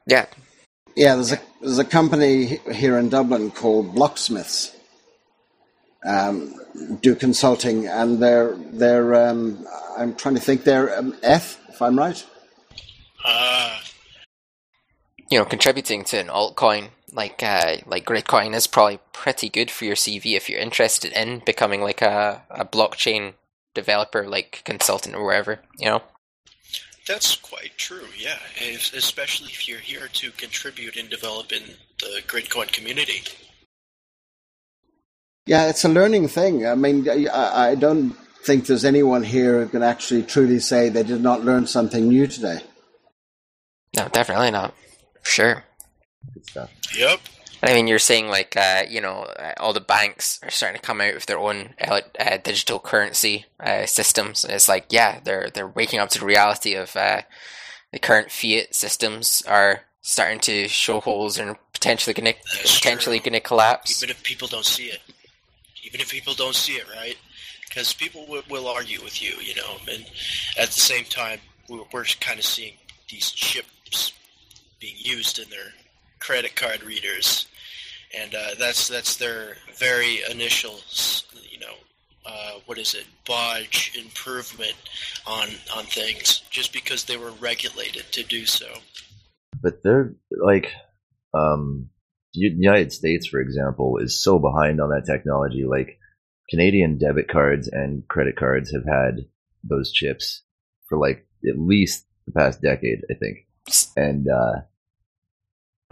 [0.08, 0.26] Yeah,
[0.96, 4.76] Yeah, there's a there's a company here in Dublin called Blocksmiths.
[6.06, 6.56] Um,
[7.02, 9.66] do consulting, and they're they're um,
[9.98, 12.26] I'm trying to think they're um, F if I'm right.
[13.26, 13.82] Ah,
[15.30, 19.86] you know, contributing to an altcoin like uh, like Gridcoin is probably pretty good for
[19.86, 23.34] your CV if you're interested in becoming like a, a blockchain
[23.74, 25.60] developer, like consultant or wherever.
[25.78, 26.04] You know.
[27.08, 28.38] that's quite true, yeah.
[28.58, 31.64] If, especially if you're here to contribute and develop in
[32.00, 33.24] the Gridcoin community.
[35.45, 36.66] Yeah, it's a learning thing.
[36.66, 41.03] I mean, I, I don't think there's anyone here who can actually truly say they
[41.03, 42.61] did not learn something new today.
[43.95, 44.74] No, definitely not.
[45.24, 45.64] Sure.
[46.34, 46.72] Good stuff.
[46.98, 47.20] Yep.
[47.61, 50.86] I mean, you're saying like uh, you know uh, all the banks are starting to
[50.86, 54.44] come out with their own uh, uh, digital currency uh, systems.
[54.44, 57.22] And it's like yeah, they're they're waking up to the reality of uh,
[57.94, 63.20] the current fiat systems are starting to show holes and potentially going to That's potentially
[63.20, 63.32] true.
[63.32, 64.03] going to collapse.
[64.03, 64.99] Even if people don't see it,
[65.86, 67.15] even if people don't see it, right?
[67.74, 69.78] Because people w- will argue with you, you know.
[69.91, 70.06] And
[70.60, 71.40] at the same time,
[71.70, 72.74] we're, we're kind of seeing
[73.10, 74.14] these chips
[74.80, 75.74] being used in their
[76.20, 77.48] credit card readers,
[78.18, 80.76] and uh, that's that's their very initial,
[81.50, 81.74] you know,
[82.26, 84.76] uh, what is it, bodge improvement
[85.26, 88.68] on on things, just because they were regulated to do so.
[89.62, 90.72] but they're like
[91.34, 91.90] um
[92.34, 96.00] U- united states for example is so behind on that technology like
[96.49, 99.26] canadian debit cards and credit cards have had
[99.64, 100.41] those chips
[100.88, 103.38] for like at least the past decade i think.
[103.95, 104.61] And uh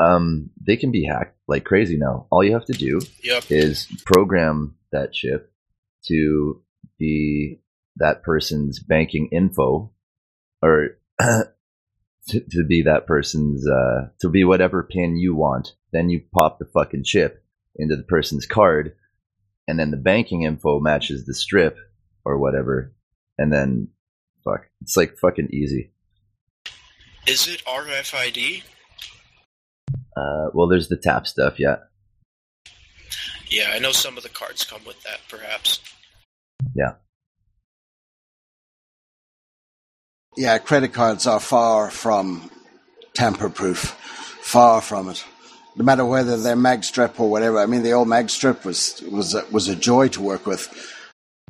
[0.02, 2.28] um they can be hacked like crazy now.
[2.32, 3.44] All you have to do Yep.
[3.50, 5.54] is program that chip
[6.08, 6.62] to
[7.00, 7.62] be
[7.98, 9.92] that person's banking info
[10.62, 15.76] or to, to be that person's uh to be whatever pin you want.
[15.94, 17.44] Then you pop the fucking chip
[17.76, 18.94] into the person's card
[19.72, 21.78] and then the banking info matches the strip
[22.26, 22.94] or whatever
[23.38, 23.88] and then
[24.44, 25.94] fuck it's like fucking easy
[27.26, 28.64] Is it RFID?
[30.18, 31.78] uh well there's the tap stuff yeah
[33.50, 35.80] Yeah, I know some of the cards come with that, perhaps.
[36.76, 36.94] Yeah,
[40.38, 42.50] Yeah, credit cards are far from
[43.14, 43.80] tamper proof.
[44.42, 45.24] Far from it.
[45.76, 47.60] No matter whether they're magstrip or whatever.
[47.60, 50.70] I mean, the old magstrip was was a, was a joy to work with.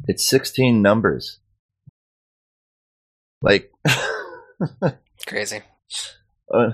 [0.07, 1.39] it's 16 numbers
[3.41, 3.71] like
[5.27, 5.61] Crazy.
[6.53, 6.71] Uh,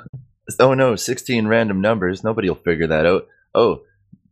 [0.60, 2.24] oh no, 16 random numbers.
[2.24, 3.28] Nobody will figure that out.
[3.54, 3.82] Oh,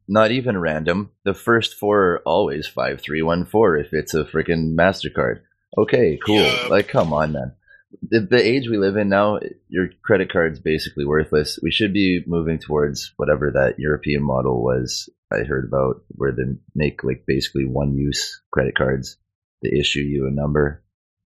[0.07, 1.11] not even random.
[1.23, 5.41] The first four are always 5314 if it's a freaking MasterCard.
[5.77, 6.41] Okay, cool.
[6.41, 6.67] Yeah.
[6.69, 7.53] Like, come on, man.
[8.01, 9.39] The, the age we live in now,
[9.69, 11.59] your credit card's basically worthless.
[11.61, 16.43] We should be moving towards whatever that European model was I heard about, where they
[16.75, 19.17] make like basically one use credit cards.
[19.61, 20.83] They issue you a number,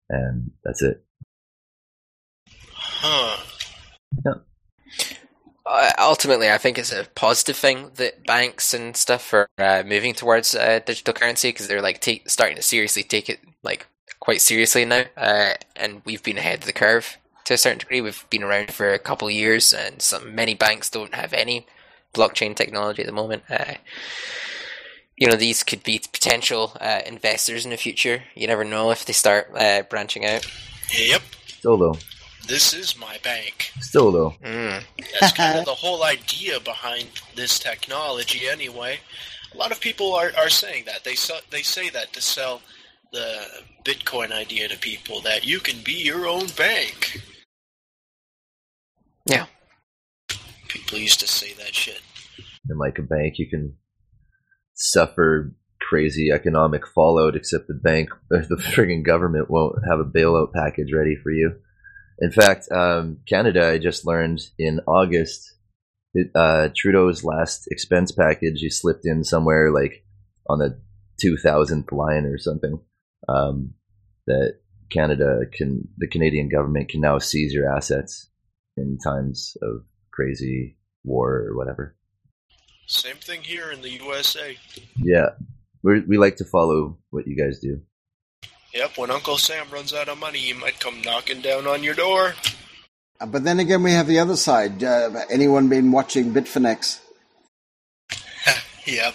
[0.09, 1.05] and that's it.
[2.47, 3.36] Huh.
[5.64, 10.12] Uh, ultimately, I think it's a positive thing that banks and stuff are uh, moving
[10.12, 13.86] towards uh, digital currency because they're like take, starting to seriously take it like
[14.20, 18.01] quite seriously now, uh, and we've been ahead of the curve to a certain degree.
[18.01, 21.66] We've been around for a couple of years, and some many banks don't have any
[22.14, 23.43] blockchain technology at the moment.
[23.51, 23.74] Uh,
[25.16, 28.22] you know, these could be potential uh, investors in the future.
[28.34, 30.47] You never know if they start uh, branching out.
[30.97, 31.22] Yep.
[31.47, 31.97] Still though,
[32.48, 33.70] This is my bank.
[33.80, 34.82] still though, Mm.
[35.20, 38.98] That's kind of the whole idea behind this technology, anyway.
[39.55, 41.05] A lot of people are, are saying that.
[41.05, 42.62] They sell, they say that to sell
[43.12, 43.44] the
[43.84, 47.20] Bitcoin idea to people that you can be your own bank.
[49.26, 49.47] Yeah.
[50.68, 52.01] People used to say that shit.
[52.68, 53.74] in like a bank you can
[54.74, 60.93] suffer crazy economic fallout except the bank the frigging government won't have a bailout package
[60.93, 61.52] ready for you
[62.20, 65.56] in fact um, canada i just learned in august
[66.14, 70.05] it, uh, trudeau's last expense package he slipped in somewhere like
[70.48, 70.80] on the
[71.24, 72.80] 2000th line or something
[73.28, 73.74] um,
[74.27, 74.59] that
[74.90, 78.28] canada can the canadian government can now seize your assets
[78.77, 81.97] in times of crazy war or whatever
[82.86, 84.57] Same thing here in the USA.
[84.97, 85.31] Yeah,
[85.82, 87.81] we we like to follow what you guys do.
[88.74, 91.94] Yep, when Uncle Sam runs out of money, he might come knocking down on your
[91.94, 92.35] door.
[93.20, 94.82] Uh, But then again, we have the other side.
[94.82, 97.01] Uh, anyone been watching Bitfinex?
[98.86, 99.15] Yep.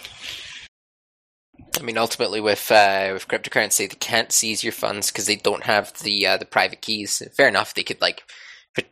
[1.80, 5.64] I mean, ultimately, with uh, with cryptocurrency, they can't seize your funds because they don't
[5.64, 7.22] have the uh, the private keys.
[7.36, 8.24] Fair enough, they could like
[8.76, 8.86] pot-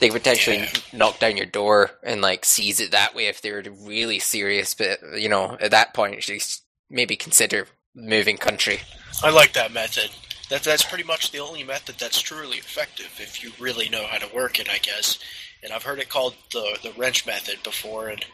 [0.00, 0.70] they could potentially Yeah.
[0.92, 4.74] knock down your door and like seize it that way if they were really serious.
[4.74, 6.42] But you know, at that point, you should
[6.90, 8.80] maybe consider moving country.
[9.22, 10.10] I like that method.
[10.50, 14.18] That that's pretty much the only method that's truly effective if you really know how
[14.18, 15.18] to work it, I guess.
[15.62, 18.24] And I've heard it called the the wrench method before, and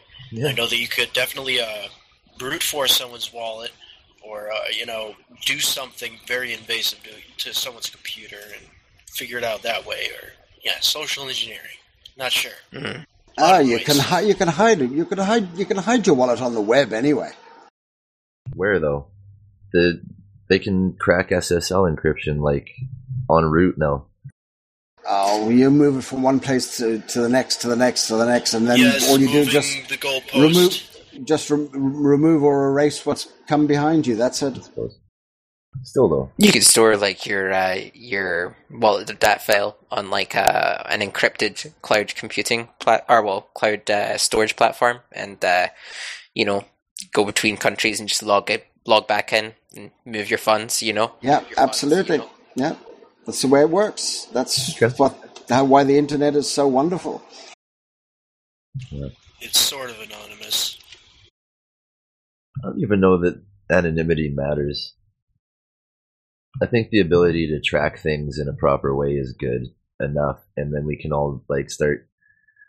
[0.45, 1.87] I know that you could definitely uh,
[2.37, 3.71] brute force someone's wallet,
[4.21, 5.15] or uh, you know,
[5.45, 8.65] do something very invasive to to someone's computer and
[9.09, 10.29] figure it out that way, or
[10.63, 11.77] yeah, social engineering.
[12.17, 12.51] Not sure.
[12.73, 13.05] Mhm.
[13.37, 13.85] Ah, you ways.
[13.85, 14.27] can hide.
[14.27, 14.91] You can hide it.
[14.91, 15.57] You can hide.
[15.57, 17.31] You can hide your wallet on the web anyway.
[18.53, 19.07] Where though?
[19.71, 20.01] The
[20.49, 22.71] they can crack SSL encryption like
[23.29, 24.05] en route now.
[25.07, 28.15] Oh, you move it from one place to, to the next, to the next, to
[28.15, 30.88] the next, and then yes, all you do is just the remove,
[31.25, 34.15] just rem- remove or erase what's come behind you.
[34.15, 34.57] That's it.
[34.57, 34.99] I suppose.
[35.83, 40.81] Still though, You can store like your uh, your wallet dat file on like uh,
[40.89, 45.67] an encrypted cloud computing plat or well cloud uh, storage platform, and uh,
[46.33, 46.65] you know
[47.13, 50.81] go between countries and just log it log back in and move your funds.
[50.81, 51.11] You know.
[51.21, 52.15] Yeah, Move your funds, absolutely.
[52.17, 52.29] you know.
[52.55, 52.75] Yeah,
[53.27, 54.25] that's the way it works.
[54.33, 54.93] That's Okay.
[54.97, 57.21] what how, why the internet is so wonderful.
[59.39, 60.78] It's sort of anonymous.
[62.63, 63.41] I don't even know that
[63.71, 64.93] anonymity matters.
[66.61, 69.67] I think the ability to track things in a proper way is good
[69.99, 72.07] enough, and then we can all like start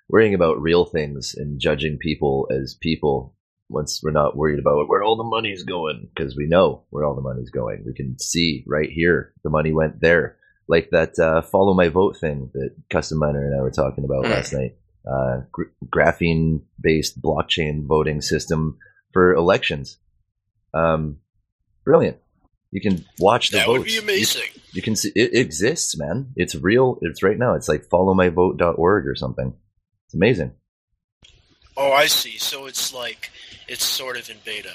[0.08, 3.34] worrying about real things and judging people as people
[3.68, 7.14] once we're not worried about where all the money's going because we know where all
[7.14, 7.84] the money's going.
[7.86, 10.36] We can see right here the money went there,
[10.68, 14.24] like that uh, follow my vote thing that Custom Miner and I were talking about
[14.24, 14.30] Mm.
[14.30, 14.76] last night.
[15.10, 18.76] Uh, gr- graphene based blockchain voting system
[19.12, 19.98] for elections.
[20.74, 21.18] Um,
[21.84, 22.18] brilliant.
[22.70, 23.78] You can watch the That votes.
[23.80, 24.48] would be amazing.
[24.72, 26.32] You, can see it exists, man.
[26.36, 26.98] It's real.
[27.02, 27.54] It's right now.
[27.54, 29.54] It's like followmyvote.org or something.
[30.06, 30.52] It's amazing.
[31.76, 32.38] Oh, I see.
[32.38, 33.30] So it's like
[33.66, 34.72] it's sort of in beta.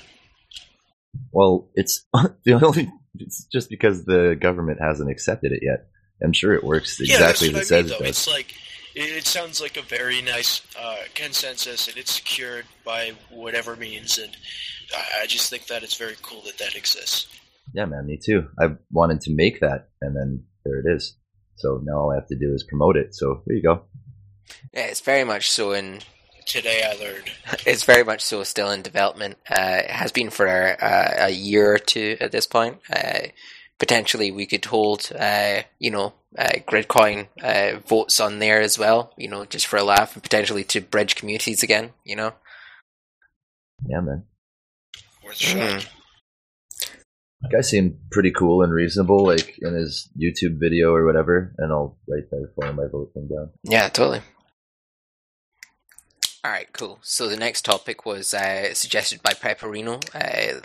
[1.32, 2.06] Well, it's
[2.44, 2.92] the only.
[3.18, 5.88] It's just because the government hasn't accepted it yet.
[6.24, 7.88] I'm sure it works yeah, exactly what as I it mean.
[7.90, 8.34] says Though it it's does.
[8.34, 8.54] like
[8.96, 14.18] it, it sounds like a very nice uh, consensus, and it's secured by whatever means.
[14.18, 14.36] And
[14.96, 17.28] I, I just think that it's very cool that that exists.
[17.74, 18.48] Yeah, man, me too.
[18.60, 21.18] I wanted to make that, and then there it is.
[21.58, 23.16] So now all I have to do is promote it.
[23.16, 23.84] So there you go.
[24.74, 26.02] Yeah, it's very much so in
[26.46, 27.32] Today I learned.
[27.66, 29.38] it's very much so still in development.
[29.50, 32.78] Uh, it has been for uh, a year or two at this point.
[32.90, 33.28] Uh,
[33.80, 39.14] potentially, we could hold, uh, you know, uh, Gridcoin uh, votes on there as well.
[39.18, 41.92] You know, just for a laugh, and potentially to bridge communities again.
[42.04, 42.34] You know,
[43.88, 44.24] Yeah, man.
[45.24, 45.58] Worth a shot.
[45.58, 45.88] Mhm.
[47.52, 51.54] Guy seemed pretty cool and reasonable, like in his YouTube video or whatever.
[51.60, 53.52] And I'll write that follow my vote thing down.
[53.64, 54.22] yeah, totally.
[56.44, 57.00] All right, cool.
[57.02, 59.96] So the next topic was uh, suggested by Pepperino.
[60.14, 60.60] Uh,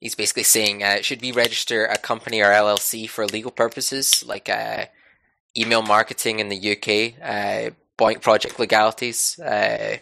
[0.00, 4.48] he's basically saying, uh, should we register a company or LLC for legal purposes, like
[4.48, 4.86] uh,
[5.56, 9.96] email marketing in the UK, uh, BOINC project legalities, uh,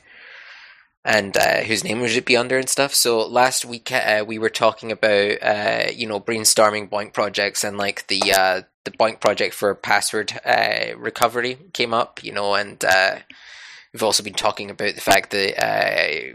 [1.05, 2.95] and uh, whose name would it be under and stuff.
[2.95, 8.07] So last week uh, we were talking about, you know, brainstorming BOINC projects and like
[8.09, 10.33] the the BOINC project for password
[10.97, 12.85] recovery came up, you know, and
[13.93, 16.35] we've also been talking about the fact that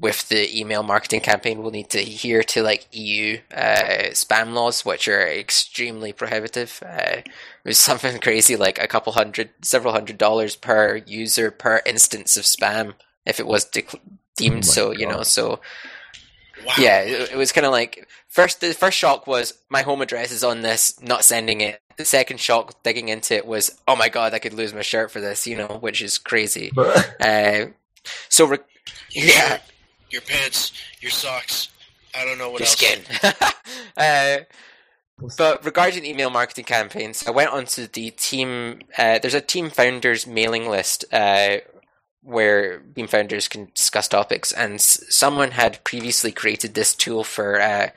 [0.00, 4.84] with the email marketing campaign, we'll need to adhere to like EU uh, spam laws,
[4.84, 6.82] which are extremely prohibitive.
[6.84, 7.28] Uh, it
[7.64, 12.44] was something crazy, like a couple hundred, several hundred dollars per user per instance of
[12.44, 12.94] spam
[13.24, 13.84] if it was de-
[14.36, 14.90] deemed Oh my so.
[14.92, 15.60] You know, so
[16.66, 16.72] Wow.
[16.78, 18.60] yeah, it, it was kind of like first.
[18.60, 21.80] The first shock was my home address is on this, not sending it.
[21.96, 25.10] The second shock, digging into it, was oh my god, I could lose my shirt
[25.10, 25.46] for this.
[25.46, 26.72] You know, which is crazy.
[27.20, 27.66] Uh,
[28.28, 28.58] so re-
[29.10, 29.58] yeah.
[30.10, 31.68] Your pants, your socks.
[32.14, 32.72] I don't know what your else.
[32.72, 33.00] skin.
[33.96, 34.38] uh,
[35.38, 38.80] but regarding email marketing campaigns, I went onto the team.
[38.98, 41.56] Uh, there's a team founders mailing list uh,
[42.22, 47.60] where team founders can discuss topics, and s- someone had previously created this tool for
[47.60, 47.88] uh,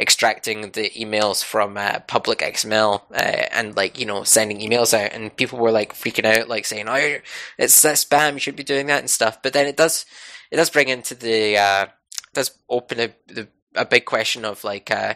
[0.00, 3.14] extracting the emails from uh, public XML uh,
[3.52, 6.88] and like you know sending emails out, and people were like freaking out, like saying,
[6.88, 7.16] "Oh,
[7.58, 8.34] it's uh, spam.
[8.34, 10.06] You should be doing that and stuff." But then it does,
[10.50, 11.86] it does bring into the, uh,
[12.32, 14.90] does open a the, a big question of like.
[14.90, 15.14] Uh,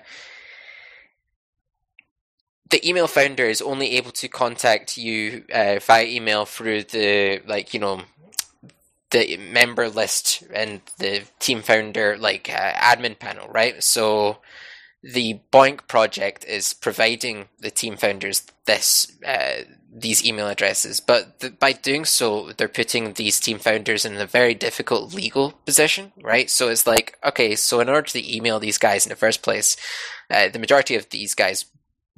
[2.71, 7.73] the email founder is only able to contact you uh, via email through the like
[7.73, 8.03] you know
[9.11, 14.39] the member list and the team founder like uh, admin panel right so
[15.03, 21.59] the BOINC project is providing the team founders this uh, these email addresses but th-
[21.59, 26.51] by doing so they're putting these team founders in a very difficult legal position right
[26.51, 29.77] so it's like okay so in order to email these guys in the first place
[30.31, 31.65] uh, the majority of these guys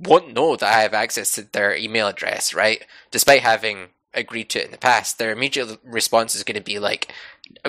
[0.01, 2.85] won't know that I have access to their email address, right?
[3.11, 6.79] Despite having agreed to it in the past, their immediate response is going to be
[6.79, 7.13] like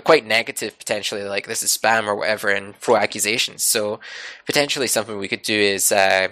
[0.03, 3.63] quite negative, potentially, like this is spam or whatever, and throw accusations.
[3.63, 3.99] So,
[4.45, 6.29] potentially, something we could do is uh,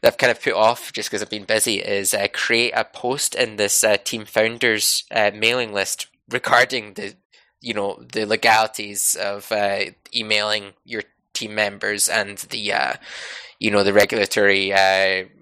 [0.00, 2.84] that I've kind of put off just because I've been busy is uh, create a
[2.84, 7.14] post in this uh, team founders uh, mailing list regarding the
[7.60, 11.02] you know the legalities of uh, emailing your
[11.32, 12.94] team members and the uh,
[13.58, 14.72] you know the regulatory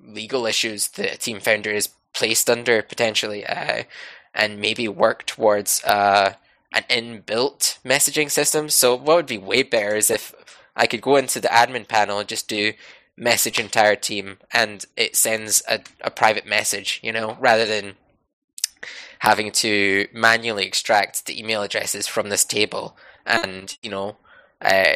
[0.05, 6.35] legal issues a team founder is placed under potentially, and maybe work towards uh,
[6.73, 8.69] an inbuilt messaging system.
[8.69, 10.35] So what would be way better is if
[10.75, 12.73] I could go into the admin panel and just do
[13.17, 17.95] message entire team and it sends a, a private message, you know, rather than
[19.21, 24.17] having to manually extract the email addresses from this table and, you know,
[24.61, 24.95] uh,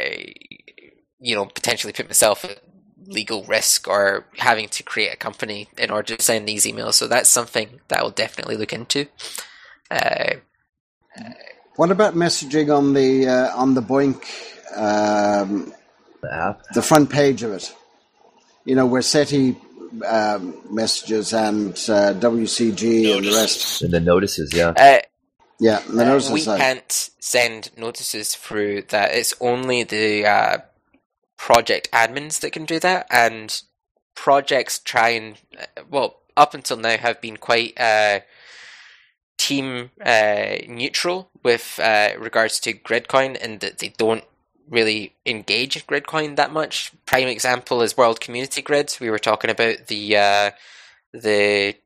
[1.20, 2.62] you know, potentially put myself at
[3.07, 6.94] legal risk or having to create a company in order to send these emails.
[6.94, 9.07] So that's something that I'll definitely look into.
[9.90, 10.35] Uh,
[11.77, 14.16] what about messaging on the uh, on the BOINC
[14.77, 15.73] um,
[16.23, 16.62] The app.
[16.74, 17.74] the front page of it?
[18.65, 19.57] You know, where SETI
[20.07, 23.82] um, messages and uh, WCG and the rest.
[23.82, 24.70] And the notices, yeah.
[24.77, 24.98] uh,
[25.61, 26.59] Yeah, the Uh, notices we side.
[26.61, 29.15] can't send notices through that.
[29.15, 30.59] It's only the uh,
[31.36, 33.62] project admins that can do that, and
[34.15, 38.20] projects try and uh, well, up until now, have been quite uh,
[39.47, 44.24] team uh, neutral with uh, regards to Gridcoin, and that they don't
[44.68, 46.93] really engage Gridcoin that much.
[47.06, 48.97] Prime example is World Community Grid.
[49.01, 50.51] We were talking about the uh,
[51.12, 51.77] the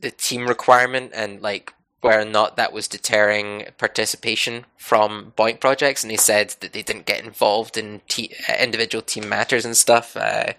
[0.00, 6.02] the team requirement and like whether or not that was deterring participation from BOINC projects,
[6.02, 9.76] and they said that they didn't get involved in te- uh, individual team matters and
[9.76, 10.16] stuff.
[10.16, 10.52] Uh,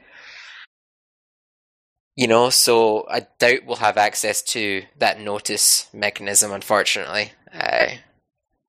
[2.16, 6.52] you know, so I doubt we'll have access to that notice mechanism.
[6.52, 7.88] Unfortunately, uh,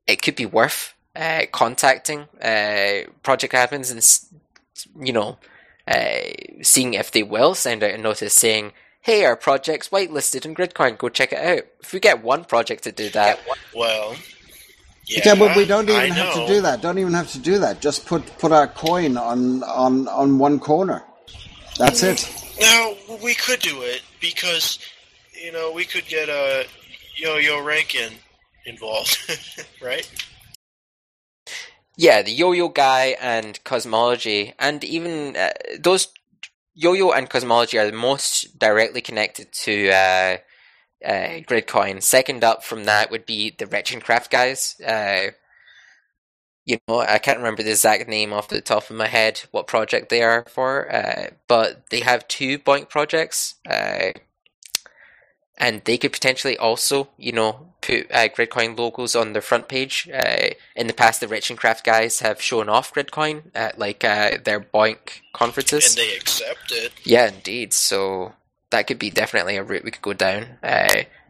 [0.06, 5.38] it could be worth uh, contacting uh, project admins and you know
[5.86, 6.18] uh,
[6.62, 8.72] seeing if they will send out a notice saying
[9.04, 11.66] hey, our project's whitelisted in Gridcoin, go check it out.
[11.80, 13.38] If we get one project to do that,
[13.74, 14.16] Well,
[15.06, 16.80] yeah, Yeah, but we don't even have to do that.
[16.80, 17.80] Don't even have to do that.
[17.80, 21.04] Just put put our coin on on on one corner.
[21.76, 22.43] That's it.
[22.60, 24.78] Now we could do it because
[25.32, 26.66] you know we could get a
[27.16, 28.12] Yo-Yo Rankin
[28.66, 29.18] involved,
[29.82, 30.08] right?
[31.96, 36.08] yeah, the Yo-Yo guy and Cosmology, and even uh, those
[36.74, 40.36] Yo-Yo and Cosmology are the most directly connected to uh,
[41.04, 42.02] uh, Gridcoin.
[42.02, 44.74] Second up from that would be the Rechenkraft guys.
[46.66, 49.42] Uh, you know, I can't remember the exact name off the top of my head,
[49.50, 54.12] what project they are for, uh, but they have two BOINC projects, uh,
[55.56, 60.08] and they could potentially also, you know, put uh, Gridcoin logos on their front page.
[60.12, 64.60] Uh, in the past, the Rechenkraft guys have shown off Gridcoin at like uh, their
[64.60, 65.96] BOINC conferences.
[65.96, 66.92] And they accept it.
[67.04, 67.72] Yeah, indeed.
[67.72, 68.32] So
[68.70, 70.58] that could be definitely a route we could go down.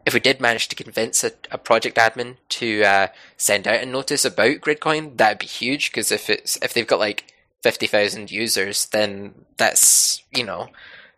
[0.07, 3.07] If we did manage to convince a, a project admin to uh,
[3.37, 5.91] send out a notice about Gridcoin, that'd be huge.
[5.91, 7.33] Because if it's if they've got like
[7.63, 10.69] fifty thousand users, then that's you know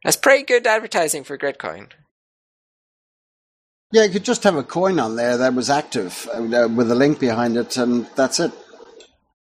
[0.04, 1.88] that's pretty good advertising for Gridcoin.
[3.92, 6.94] Yeah, you could just have a coin on there that was active uh, with a
[6.94, 8.52] link behind it, and that's it.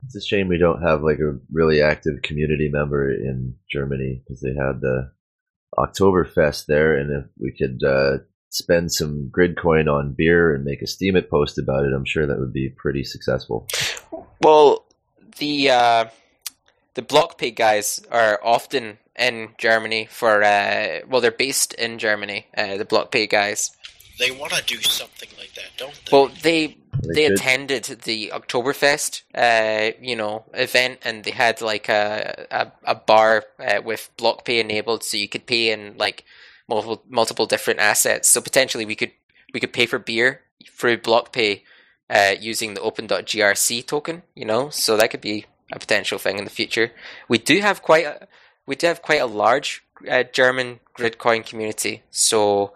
[0.05, 4.41] It's a shame we don't have like a really active community member in Germany because
[4.41, 5.13] they had the
[5.79, 8.19] Oktoberfest there, and if we could uh,
[8.51, 12.39] spend some Gridcoin on beer and make a Steemit post about it, I'm sure that
[12.39, 13.67] would be pretty successful.
[14.41, 14.85] Well,
[15.39, 16.05] the uh,
[16.95, 22.47] the BlockPay guys are often in Germany for uh, well, they're based in Germany.
[22.57, 23.71] Uh, the BlockPay guys.
[24.19, 26.17] They want to do something like that, don't they?
[26.17, 31.89] Well, they They they attended the Oktoberfest, uh, you know, event, and they had like
[31.89, 36.25] a a, a bar uh, with BlockPay enabled, so you could pay in like
[36.69, 38.29] multiple multiple different assets.
[38.29, 39.13] So potentially, we could
[39.53, 41.63] we could pay for beer through BlockPay
[42.11, 44.69] uh, using the Open.grc token, you know.
[44.71, 46.93] So that could be a potential thing in the future.
[47.29, 48.29] We do have quite a
[48.67, 52.73] we do have quite a large uh, German Gridcoin community, so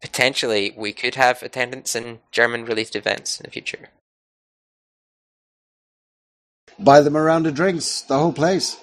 [0.00, 3.90] potentially we could have attendance in German related events in the future.
[6.78, 8.78] Buy them a round of drinks, the whole place.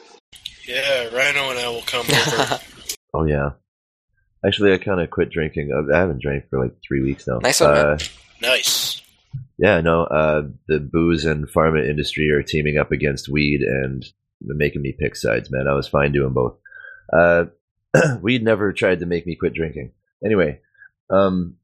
[0.68, 2.60] yeah, Rhino and I will come over.
[3.14, 3.52] Oh yeah.
[4.48, 5.72] Actually, I kind of quit drinking.
[5.74, 7.40] I I haven't drank for like three weeks now.
[7.40, 7.86] Nice one, man.
[7.86, 7.98] Uh,
[8.42, 9.02] nice.
[9.58, 10.04] yeah, no.
[10.04, 14.06] Uh, the booze and pharma industry are teaming up against weed, and
[14.42, 15.52] making me pick sides.
[15.52, 16.58] Man, I was fine doing both.
[17.12, 17.46] Uh,
[18.22, 19.92] weed never tried to make me quit drinking.
[20.24, 20.60] Anyway,
[21.10, 21.56] um,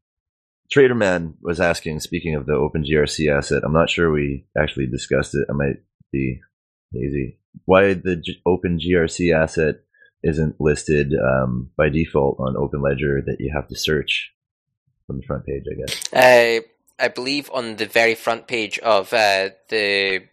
[0.71, 1.99] Trader Man was asking.
[1.99, 5.45] Speaking of the OpenGRC asset, I'm not sure we actually discussed it.
[5.49, 5.77] I might
[6.11, 6.41] be
[6.91, 7.39] hazy.
[7.65, 9.75] Why the G- OpenGRC asset
[10.23, 14.31] isn't listed um, by default on OpenLedger that you have to search
[15.05, 16.13] from the front page, I guess.
[16.13, 16.61] Uh,
[16.99, 20.23] I believe on the very front page of uh, the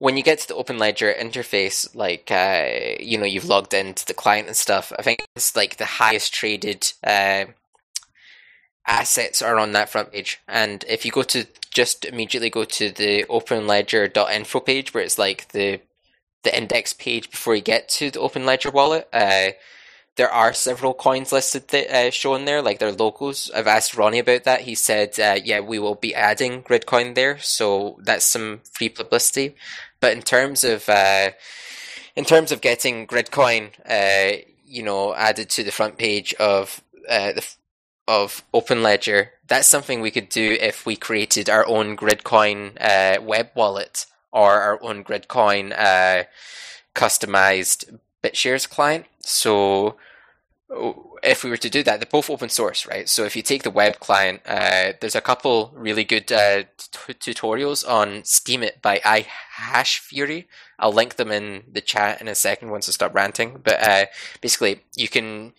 [0.00, 4.06] when you get to the Open Ledger interface, like uh, you know you've logged into
[4.06, 4.92] the client and stuff.
[4.98, 7.46] I think it's like the highest traded uh,
[8.86, 12.90] assets are on that front page, and if you go to just immediately go to
[12.90, 15.80] the Open OpenLedger.info page where it's like the
[16.48, 19.06] the index page before you get to the Open Ledger wallet.
[19.12, 19.50] Uh,
[20.16, 23.50] there are several coins listed that, uh, shown there, like their logos.
[23.54, 24.62] I've asked Ronnie about that.
[24.62, 29.56] He said, uh, "Yeah, we will be adding Gridcoin there, so that's some free publicity."
[30.00, 31.32] But in terms of uh,
[32.16, 37.32] in terms of getting Gridcoin, uh, you know, added to the front page of uh,
[37.32, 37.46] the
[38.08, 42.72] of Open Ledger, that's something we could do if we created our own Gridcoin
[43.22, 46.24] web wallet or our own Gridcoin uh,
[46.94, 49.06] customized BitShares client.
[49.20, 49.96] So
[51.22, 53.08] if we were to do that, they're both open source, right?
[53.08, 57.14] So if you take the web client, uh, there's a couple really good uh, t-
[57.14, 60.44] tutorials on Steemit by iHashFury.
[60.78, 63.60] I'll link them in the chat in a second once I stop ranting.
[63.62, 64.06] But uh,
[64.40, 65.54] basically, you can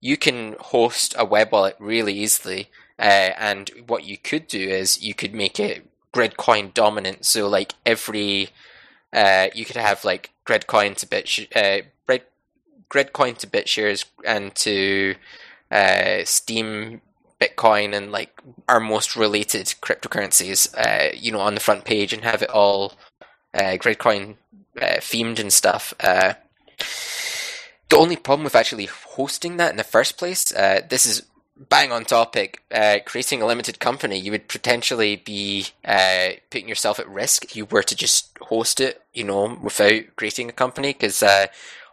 [0.00, 5.02] you can host a web wallet really easily, uh, and what you could do is
[5.02, 7.24] you could make it Gridcoin dominant.
[7.26, 8.50] So like every
[9.12, 12.22] uh, you could have like Gridcoin to bit uh, Grid
[12.90, 15.14] Gridcoin to BitShares and to
[15.70, 17.00] uh, Steem
[17.40, 22.24] Bitcoin and like our most related cryptocurrencies, uh, you know, on the front page and
[22.24, 22.94] have it all
[23.52, 24.36] uh, Gridcoin
[24.80, 25.94] uh, themed and stuff.
[26.00, 26.34] Uh,
[27.88, 31.22] the only problem with actually hosting that in the first place, uh, this is
[31.56, 32.62] bang on topic.
[32.70, 37.56] Uh, creating a limited company, you would potentially be uh, putting yourself at risk if
[37.56, 40.92] you were to just host it, you know, without creating a company.
[40.92, 41.46] Because uh,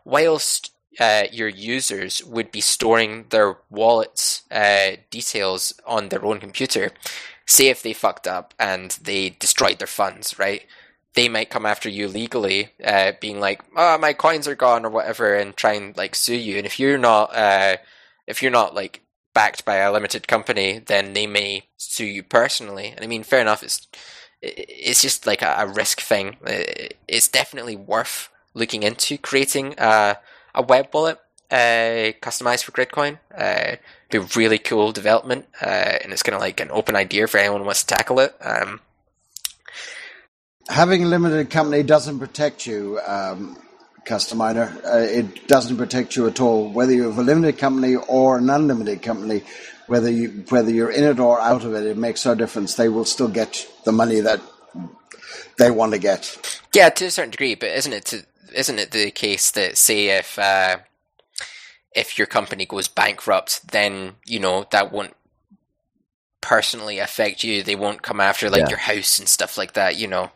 [0.03, 6.91] whilst uh, your users would be storing their wallets uh, details on their own computer.
[7.45, 10.65] Say if they fucked up and they destroyed their funds, right?
[11.13, 14.89] They might come after you legally, uh, being like, "Oh, my coins are gone" or
[14.89, 16.57] whatever, and try and like sue you.
[16.57, 17.31] And if you're not,
[18.27, 19.01] if you're not like
[19.33, 22.93] backed by a limited company, then they may sue you personally.
[22.95, 23.63] And I mean, fair enough.
[23.63, 23.87] It's
[24.41, 26.37] it's just like a, risk thing.
[27.07, 30.17] It's definitely worth looking into creating a
[30.55, 31.19] a web wallet
[31.51, 33.19] uh, customized for Gridcoin.
[33.35, 33.75] Uh,
[34.09, 37.37] be a really cool development, uh, and it's kind of like an open idea for
[37.37, 38.35] anyone who wants to tackle it.
[38.41, 38.79] Um,
[40.69, 43.57] Having a limited company doesn't protect you, um,
[44.05, 44.83] Custominer.
[44.83, 48.49] Uh, it doesn't protect you at all, whether you have a limited company or an
[48.49, 49.43] unlimited company.
[49.87, 52.75] Whether you whether you're in it or out of it, it makes no difference.
[52.75, 54.39] They will still get the money that
[55.57, 56.61] they want to get.
[56.73, 60.17] Yeah, to a certain degree, but isn't it to isn't it the case that say
[60.17, 60.77] if uh,
[61.93, 65.15] if your company goes bankrupt, then you know that won't
[66.39, 67.61] personally affect you.
[67.61, 68.69] They won't come after like yeah.
[68.69, 69.97] your house and stuff like that.
[69.97, 70.31] You know.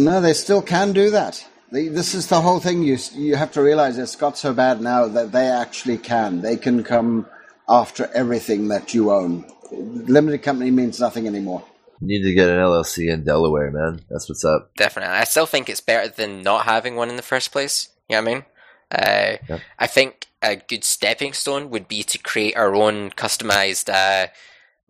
[0.00, 1.46] No, they still can do that.
[1.70, 2.82] this is the whole thing.
[2.82, 6.40] You you have to realize it's got so bad now that they actually can.
[6.40, 7.26] They can come
[7.68, 9.44] after everything that you own.
[9.70, 11.62] Limited company means nothing anymore.
[12.00, 14.00] You need to get an LLC in Delaware, man.
[14.08, 14.70] That's what's up.
[14.76, 15.14] Definitely.
[15.14, 17.90] I still think it's better than not having one in the first place.
[18.08, 18.44] You know what I mean?
[18.90, 19.58] Uh, yeah.
[19.78, 24.28] I think a good stepping stone would be to create our own customized uh,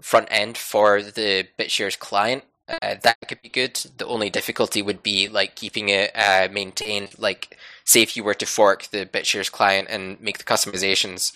[0.00, 2.44] front end for the BitShares client.
[2.70, 3.74] Uh, that could be good.
[3.96, 7.18] The only difficulty would be like keeping it uh, maintained.
[7.18, 11.32] Like, say if you were to fork the BitShares client and make the customizations,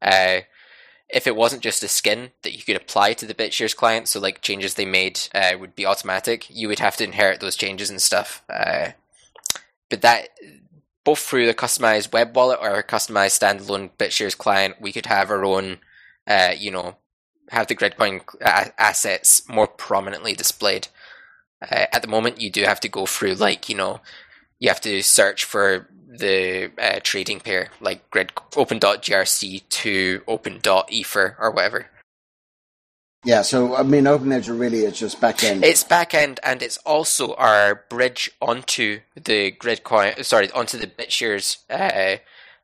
[0.00, 0.40] uh,
[1.10, 4.18] if it wasn't just a skin that you could apply to the BitShares client, so
[4.18, 7.90] like changes they made uh, would be automatic, you would have to inherit those changes
[7.90, 8.42] and stuff.
[8.48, 8.92] Uh,
[9.90, 10.28] but that,
[11.04, 15.30] both through the customized web wallet or a customized standalone BitShares client, we could have
[15.30, 15.78] our own,
[16.26, 16.96] uh, you know,
[17.50, 20.88] have the Gridcoin assets more prominently displayed.
[21.62, 24.00] Uh, at the moment, you do have to go through like you know,
[24.58, 31.50] you have to search for the uh, trading pair, like grid open.grc to open.ether or
[31.50, 31.86] whatever.
[33.24, 35.64] Yeah, so I mean, OpenLedger really is just backend.
[35.64, 40.24] It's backend, and it's also our bridge onto the Gridcoin.
[40.24, 42.18] Sorry, onto the BitShares uh,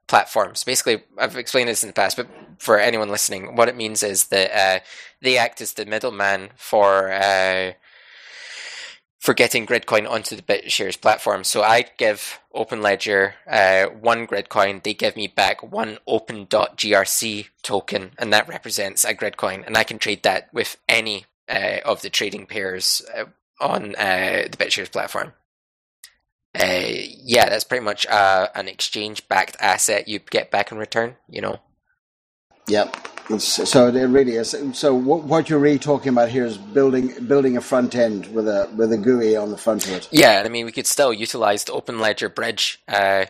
[0.06, 0.54] platform.
[0.54, 2.28] So basically, I've explained this in the past, but
[2.58, 4.80] for anyone listening, what it means is that uh,
[5.20, 7.72] they act as the middleman for uh,
[9.24, 11.44] for getting Gridcoin onto the BitShares platform.
[11.44, 18.32] So I give OpenLedger uh, one Gridcoin, they give me back one Open.grc token, and
[18.34, 22.44] that represents a Gridcoin, and I can trade that with any uh, of the trading
[22.44, 23.24] pairs uh,
[23.58, 25.32] on uh, the BitShares platform.
[26.54, 26.82] Uh,
[27.24, 31.16] yeah, that's pretty much uh, an exchange-backed asset you get back in return.
[31.28, 31.60] You know.
[32.68, 32.96] Yep.
[33.38, 34.54] So it really is.
[34.74, 38.68] So what you're really talking about here is building building a front end with a
[38.76, 40.08] with a GUI on the front end.
[40.10, 42.82] Yeah, I mean we could still utilize the Open Ledger bridge.
[42.86, 43.24] Uh,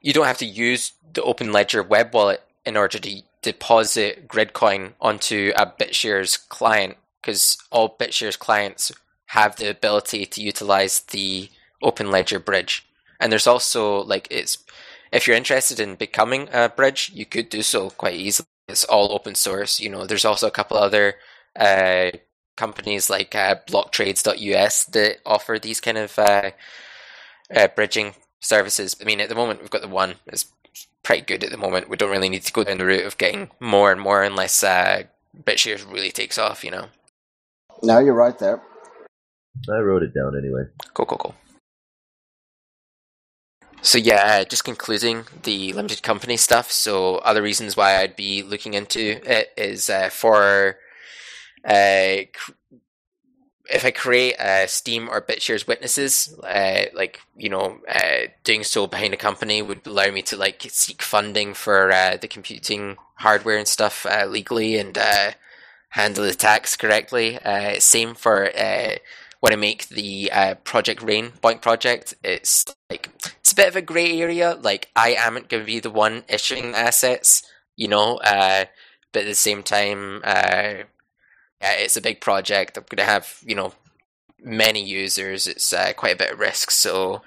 [0.00, 4.92] you don't have to use the Open Ledger web wallet in order to deposit Gridcoin
[5.00, 8.92] onto a BitShares client because all BitShares clients
[9.26, 11.50] have the ability to utilize the
[11.82, 12.86] Open Ledger Bridge.
[13.20, 14.58] And there's also like it's
[15.12, 18.46] if you're interested in becoming a bridge, you could do so quite easily.
[18.68, 19.80] It's all open source.
[19.80, 21.14] You know, there's also a couple other
[21.58, 22.10] uh,
[22.56, 26.50] companies like uh, blocktrades.us that offer these kind of uh,
[27.54, 28.96] uh, bridging services.
[29.00, 30.46] I mean, at the moment, we've got the one that's
[31.02, 31.88] pretty good at the moment.
[31.88, 34.62] We don't really need to go down the route of getting more and more unless
[34.62, 35.04] uh,
[35.42, 36.88] BitShares really takes off, you know.
[37.82, 38.60] No, you're right there.
[39.70, 40.64] I wrote it down anyway.
[40.92, 41.34] Cool, cool, cool.
[43.80, 46.70] So yeah, uh, just concluding the limited company stuff.
[46.70, 50.76] So other reasons why I'd be looking into it is uh, for
[51.64, 52.26] uh,
[53.70, 58.86] if I create uh, Steem or BitShares witnesses, uh, like you know, uh, doing so
[58.86, 63.58] behind a company would allow me to like seek funding for uh, the computing hardware
[63.58, 64.98] and stuff legally and
[65.90, 67.38] handle the tax correctly.
[67.78, 68.50] Same for
[69.40, 72.14] when I make the uh, Project Rain BOINC project.
[72.24, 73.10] It's like
[73.40, 74.58] it's a bit of a grey area.
[74.60, 77.42] Like I am not going to be the one issuing the assets,
[77.76, 78.66] you know, uh,
[79.12, 80.20] but at the same time.
[80.24, 80.84] Uh,
[81.60, 82.76] it's a big project.
[82.76, 83.72] I'm going to have, you know,
[84.42, 85.46] many users.
[85.46, 86.70] It's uh, quite a bit of risk.
[86.70, 87.22] So,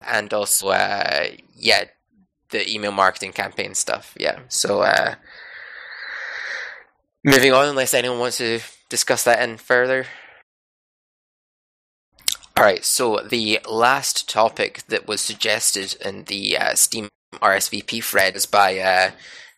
[0.00, 1.84] and also, uh, yeah,
[2.50, 4.14] the email marketing campaign stuff.
[4.18, 4.40] Yeah.
[4.48, 5.14] So, uh,
[7.24, 10.06] moving on, unless anyone wants to discuss that in further.
[12.58, 12.84] All right.
[12.84, 18.80] So the last topic that was suggested in the uh, Steem RSVP thread is by
[18.80, 19.10] uh,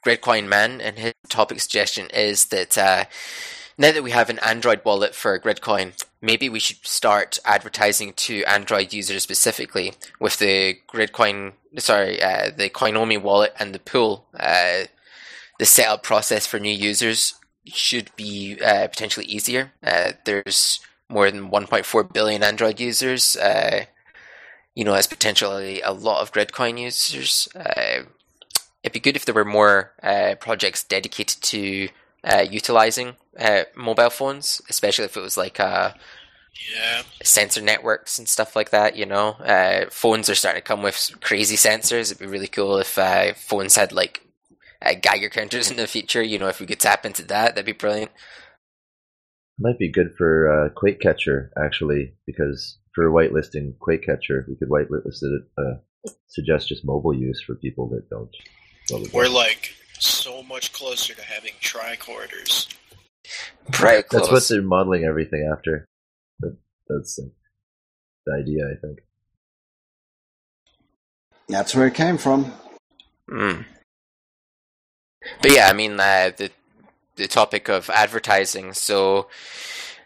[0.04, 3.04] Gridcoin Man, and his topic suggestion is that uh,
[3.78, 8.44] now that we have an Android wallet for Gridcoin, maybe we should start advertising to
[8.44, 14.26] Android users specifically with the Gridcoin, sorry, uh, the Coinomi wallet and the pool.
[14.38, 14.82] Uh,
[15.58, 17.32] the setup process for new users
[17.64, 19.72] should be uh, potentially easier.
[19.82, 23.36] Uh, there's more than 1.4 billion Android users.
[23.36, 23.84] Uh,
[24.74, 27.48] you know, as potentially a lot of Gridcoin users.
[27.54, 28.04] Uh,
[28.82, 29.92] it'd be good if there were more
[30.40, 31.88] projects dedicated to
[32.24, 35.92] uh, utilizing uh, mobile phones, especially if it was like uh,
[36.74, 37.02] Yeah.
[37.22, 38.96] sensor networks and stuff like that.
[38.96, 42.10] You know, uh, phones are starting to come with crazy sensors.
[42.10, 44.22] It'd be really cool if uh, phones had like
[44.82, 46.22] uh, Geiger counters in the future.
[46.22, 48.12] You know, if we could tap into that, that'd be brilliant.
[49.60, 54.70] Might be good for uh, Quake Catcher actually, because for whitelisting Quake Catcher, we could
[54.70, 55.42] whitelist it.
[55.58, 58.34] Uh, suggest just mobile use for people that don't.
[58.90, 62.74] well, We're like so much closer to having tricorders.
[63.70, 64.22] Pretty close.
[64.22, 65.84] That's what they're modeling everything after.
[66.40, 66.56] That,
[66.88, 67.28] that's uh,
[68.26, 69.00] the idea, I think.
[71.48, 72.52] That's where it came from.
[73.28, 73.66] Mm.
[75.42, 76.50] But yeah, I mean uh, the
[77.20, 78.72] the topic of advertising.
[78.72, 79.28] So,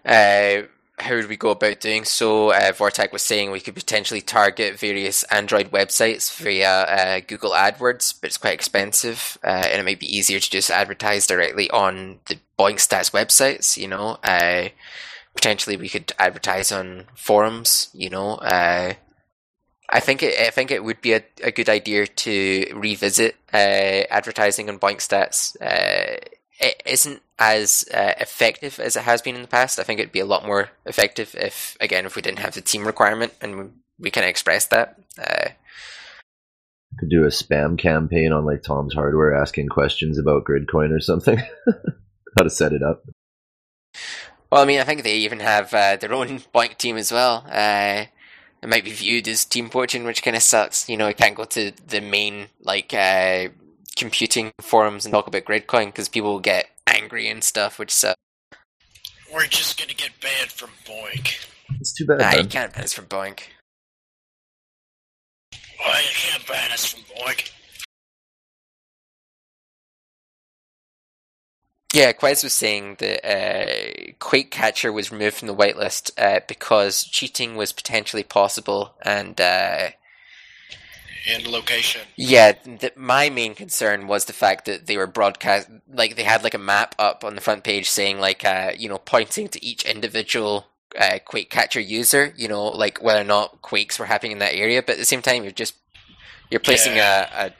[0.04, 0.62] uh,
[0.98, 2.50] how would we go about doing so?
[2.50, 2.72] Uh,
[3.12, 8.36] was saying we could potentially target various Android websites via uh, Google AdWords, but it's
[8.36, 12.76] quite expensive, uh, and it might be easier to just advertise directly on the BOINC
[12.76, 13.76] Stats websites.
[13.76, 14.68] You know, uh,
[15.34, 17.88] potentially we could advertise on forums.
[17.92, 18.94] You know, uh,
[19.90, 24.06] I think it, I think it would be a, a good idea to revisit uh,
[24.10, 25.56] advertising on BOINC Stats.
[26.60, 29.78] It isn't as uh, effective as it has been in the past.
[29.78, 32.60] I think it'd be a lot more effective if, again, if we didn't have the
[32.60, 33.64] team requirement and we,
[33.98, 34.98] we kind of expressed that.
[35.18, 35.50] Uh,
[36.98, 41.38] Could do a spam campaign on like Tom's Hardware asking questions about Gridcoin or something.
[42.36, 43.04] How to set it up.
[44.50, 47.44] well, I mean, I think they even have uh, their own BOINC team as well.
[47.48, 48.04] Uh,
[48.62, 50.88] it might be viewed as team poaching, which kind of sucks.
[50.88, 53.48] You know, you can't go to the main like uh,
[53.94, 58.18] computing forums and talk about Gridcoin because people will get angry and stuff, which sucks.
[59.32, 61.48] We're just gonna get banned from BOINC.
[61.80, 62.18] It's too bad.
[62.18, 62.48] Nah, you man.
[62.48, 63.40] can't ban us from BOINC.
[65.78, 67.50] Why you can't ban us from BOINC?
[71.94, 77.04] Yeah, Quez was saying that uh, Quake Catcher was removed from the whitelist uh, because
[77.04, 79.90] cheating was potentially possible, and uh,
[81.26, 82.02] And location.
[82.16, 86.44] yeah, th- my main concern was the fact that they were broadcast like they had
[86.44, 89.64] like a map up on the front page saying like uh, you know pointing to
[89.64, 90.66] each individual
[90.98, 94.54] uh, Quake Catcher user, you know, like whether or not quakes were happening in that
[94.54, 95.74] area, but at the same time you're just
[96.50, 97.28] you're placing Yeah.
[97.34, 97.54] a, a It,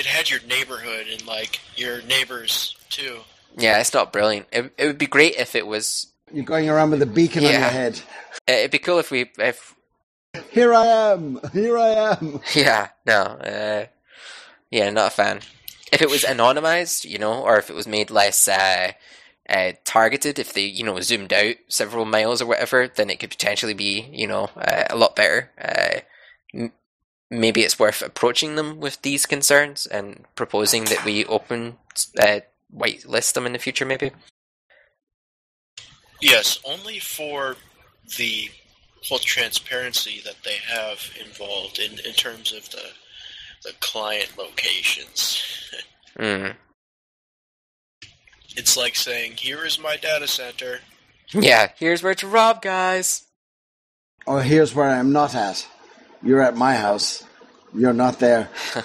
[0.00, 3.20] it had your neighborhood and like your neighbors too.
[3.58, 4.46] yeah, it's not brilliant.
[4.52, 6.06] It, it would be great if it was.
[6.32, 8.00] You're going around with a beacon on your head.
[8.46, 9.73] It'd be cool if we if
[10.50, 11.40] Here I am.
[11.52, 12.40] Here I am.
[12.54, 13.86] Yeah, no, uh,
[14.70, 15.40] yeah, not a fan.
[15.92, 18.92] If it was anonymized, you know, or if it was made less uh,
[19.48, 23.30] uh, targeted, if they you know zoomed out several miles or whatever, then it could
[23.30, 25.50] potentially be you know uh, a lot better.
[25.60, 26.00] Uh,
[26.52, 26.72] m-
[27.30, 31.76] maybe it's worth approaching them with these concerns and proposing that we open
[32.20, 32.40] uh,
[32.76, 34.10] whitelist them in the future, maybe.
[36.20, 37.56] Yes, only for
[38.16, 38.50] the
[39.08, 42.82] full transparency that they have involved in, in terms of the
[43.62, 45.42] the client locations.
[46.16, 46.54] Mm.
[48.56, 50.78] It's like saying, "Here is my data center."
[51.32, 53.24] Yeah, here's where to rob, guys.
[54.26, 55.66] Or here's where I'm not at.
[56.22, 57.24] You're at my house.
[57.74, 58.48] You're not there.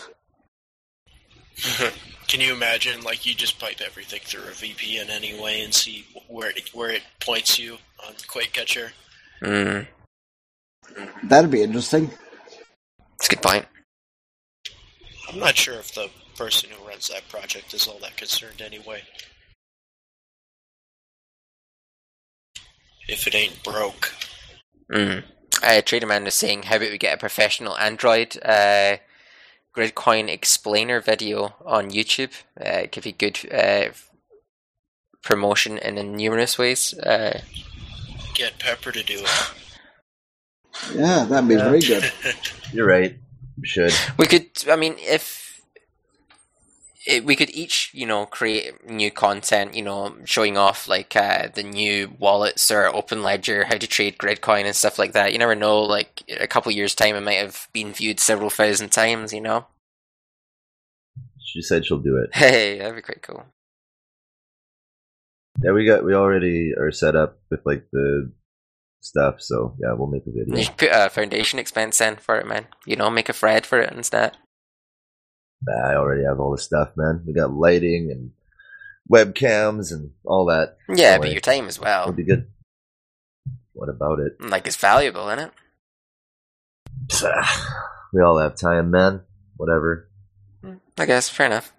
[2.28, 6.50] Can you imagine, like, you just pipe everything through a VPN anyway and see where
[6.50, 7.78] it, where it points you
[8.08, 8.91] on Quake Catcher?
[9.41, 9.88] Mm.
[11.24, 12.11] That'd be interesting.
[13.18, 13.66] That's a good point.
[15.30, 19.03] I'm not sure if the person who runs that project is all that concerned anyway.
[23.07, 24.14] If it ain't broke.
[24.91, 25.24] Mm.
[25.61, 28.98] Uh, Traderman was saying, how about we get a professional Android uh,
[29.76, 32.32] Gridcoin explainer video on YouTube?
[32.60, 33.90] Uh, it could be good uh,
[35.22, 36.94] promotion in numerous ways.
[36.98, 37.41] Uh,
[38.34, 39.53] Get Pepper to do it.
[40.94, 41.64] Yeah, that'd be Yeah.
[41.66, 42.12] very good.
[42.74, 43.18] You're right.
[43.60, 43.94] We should.
[44.18, 45.62] we could, I mean, if
[47.08, 51.50] it, we could each, you know, create new content, you know, showing off like uh,
[51.54, 55.34] the new wallets or Open Ledger, how to trade Gridcoin and stuff like that.
[55.34, 55.82] You never know.
[55.82, 59.34] Like a couple years time, it might have been viewed several thousand times.
[59.34, 59.66] You know.
[61.44, 62.36] She said she'll do it.
[62.36, 63.44] Hey, that'd be quite cool.
[65.64, 68.32] Yeah, we got we already are set up with like the
[69.02, 69.36] stuff.
[69.42, 70.64] So yeah, we'll make a You video.
[70.64, 72.68] should put a uh, foundation expense in for it, man.
[72.86, 74.38] You know, make a thread for it instead.
[75.68, 77.24] Nah, I already have all the stuff, man.
[77.28, 78.32] We got lighting and
[79.12, 80.78] webcams and all that.
[80.88, 82.12] Yeah, but your time as It'll well.
[82.14, 82.48] be good.
[83.74, 84.38] What about it?
[84.40, 85.52] Like it's valuable, isn't it?
[88.12, 89.22] We all have time, man.
[89.56, 90.10] Whatever.
[90.98, 91.72] I guess fair enough.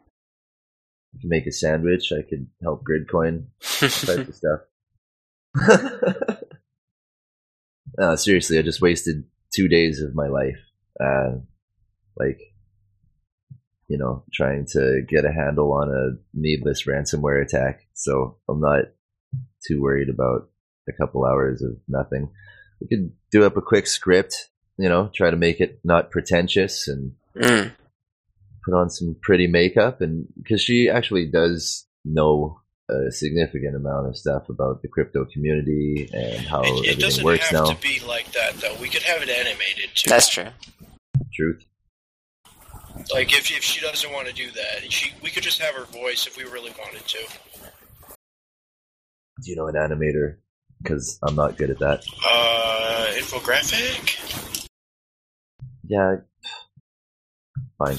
[1.12, 2.12] You can make a sandwich.
[2.12, 4.60] I could help Gridcoin type of stuff.
[7.98, 10.58] no, seriously, I just wasted two days of my life,
[11.02, 11.38] uh,
[12.16, 12.40] like,
[13.88, 17.86] you know, trying to get a handle on a needless ransomware attack.
[17.94, 18.84] So I'm not
[19.66, 20.48] too worried about
[20.88, 22.30] a couple hours of nothing.
[22.80, 24.48] We could do up a quick script,
[24.78, 27.72] you know, try to make it not pretentious and Mm.
[28.64, 32.59] put on some pretty makeup and because she actually does know
[32.90, 37.24] a significant amount of stuff about the crypto community and how It, it everything doesn't
[37.24, 37.72] works have now.
[37.72, 38.74] to be like that, though.
[38.80, 40.08] We could have it animated, too.
[40.10, 40.48] That's true.
[41.32, 41.64] Truth.
[43.14, 45.84] Like, if, if she doesn't want to do that, she we could just have her
[45.84, 47.18] voice if we really wanted to.
[49.42, 50.36] Do you know an animator?
[50.82, 52.02] Because I'm not good at that.
[52.26, 54.66] Uh, infographic?
[55.86, 56.16] Yeah,
[57.78, 57.96] fine.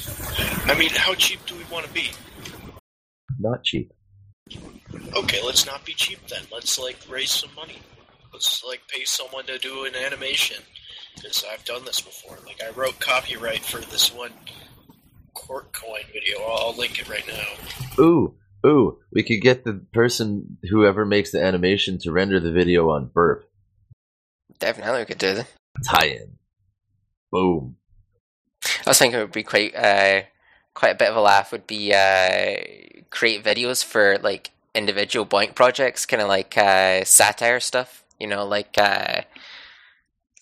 [0.66, 2.12] I mean, how cheap do we want to be?
[3.40, 3.92] Not cheap.
[5.16, 6.44] Okay, let's not be cheap then.
[6.52, 7.80] Let's, like, raise some money.
[8.34, 10.58] Let's, like, pay someone to do an animation.
[11.16, 12.38] Because I've done this before.
[12.46, 14.32] Like, I wrote copyright for this one
[15.34, 16.40] court coin video.
[16.42, 18.04] I'll, I'll link it right now.
[18.04, 19.00] Ooh, ooh.
[19.12, 23.50] We could get the person, whoever makes the animation, to render the video on Burp.
[24.60, 25.48] Definitely we could do that.
[25.86, 26.38] Tie-in.
[27.32, 27.76] Boom.
[28.64, 30.22] I was thinking it would be quite uh,
[30.74, 32.56] quite a bit of a laugh would be uh,
[33.10, 38.04] create videos for like individual blank projects, kind of like uh, satire stuff.
[38.20, 39.22] You know, like uh,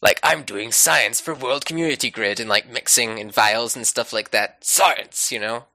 [0.02, 4.14] like I'm doing science for World Community Grid and like mixing in vials and stuff
[4.14, 4.64] like that.
[4.64, 5.66] Science, you know.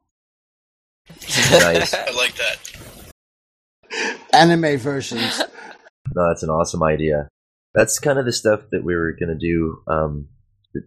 [1.51, 1.95] Nice.
[1.95, 3.13] I like that.
[4.33, 5.43] Anime versions.
[6.15, 7.29] No, that's an awesome idea.
[7.75, 9.83] That's kind of the stuff that we were gonna do.
[9.89, 10.29] Um,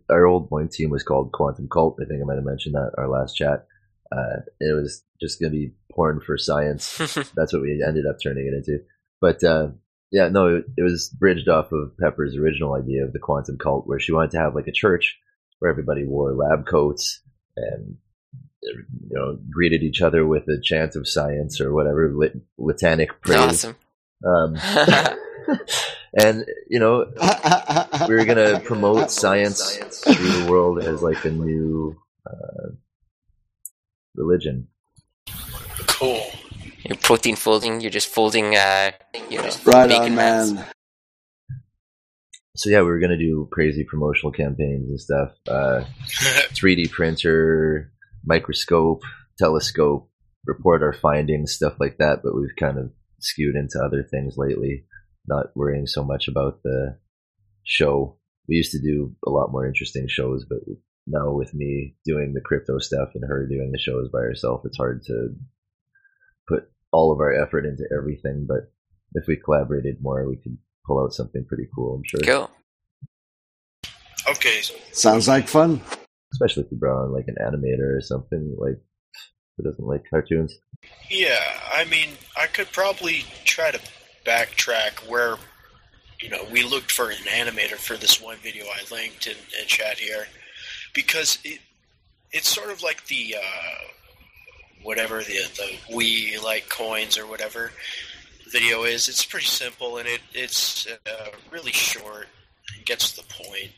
[0.10, 2.00] our old point team was called Quantum Cult.
[2.02, 3.66] I think I might have mentioned that our last chat.
[4.12, 6.98] Uh, it was just gonna be porn for science.
[7.36, 8.84] That's what we ended up turning it into.
[9.20, 9.70] But uh,
[10.12, 13.88] yeah, no, it, it was bridged off of Pepper's original idea of the Quantum Cult,
[13.88, 15.18] where she wanted to have like a church
[15.60, 17.22] where everybody wore lab coats
[17.56, 17.98] and
[18.64, 23.66] you know greeted each other with a chant of science or whatever lit, litanic praise.
[23.66, 23.76] awesome.
[24.26, 24.56] Um,
[26.20, 27.06] and you know,
[28.08, 31.96] we were gonna promote science through the world as like a new
[32.30, 32.70] uh,
[34.16, 34.68] religion.
[35.88, 36.22] Cool.
[36.84, 37.82] You're protein folding.
[37.82, 38.56] You're just folding.
[38.56, 38.92] Uh,
[39.30, 40.52] you know, Right bacon on, mats.
[40.52, 40.66] man.
[42.56, 45.32] So yeah, we were gonna do crazy promotional campaigns and stuff.
[45.48, 45.84] Uh,
[46.54, 47.92] 3D printer,
[48.26, 49.02] microscope,
[49.38, 50.10] telescope,
[50.46, 52.22] report our findings, stuff like that.
[52.24, 54.86] But we've kind of skewed into other things lately,
[55.28, 56.98] not worrying so much about the
[57.64, 58.18] show.
[58.48, 60.60] We used to do a lot more interesting shows, but
[61.06, 64.78] now with me doing the crypto stuff and her doing the shows by herself, it's
[64.78, 65.30] hard to
[66.48, 68.46] put all of our effort into everything.
[68.48, 68.72] But
[69.14, 71.96] if we collaborated more, we could pull out something pretty cool.
[71.96, 72.22] I'm sure.
[72.22, 72.52] Cool.
[74.30, 75.82] Okay, Sounds like fun.
[76.34, 78.78] Especially if you brought on like an animator or something like
[79.56, 80.54] who doesn't like cartoons.
[81.10, 83.80] Yeah, I mean, I could probably try to
[84.28, 85.36] backtrack where,
[86.22, 89.68] you know, we looked for an animator for this one video I linked in, in
[89.68, 90.28] chat here,
[90.94, 91.60] because it
[92.34, 93.88] it's sort of like the uh,
[94.84, 97.72] whatever the the we like coins or whatever
[98.52, 99.08] video is.
[99.08, 102.28] It's pretty simple and it it's uh, really short.
[102.78, 103.72] It gets to the point,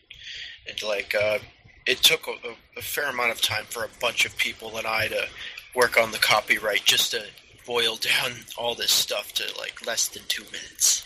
[0.67, 1.39] and like uh,
[1.85, 5.07] it took a, a fair amount of time for a bunch of people and I
[5.07, 5.27] to
[5.75, 7.23] work on the copyright just to
[7.69, 11.05] boil down all this stuff to like less than two minutes.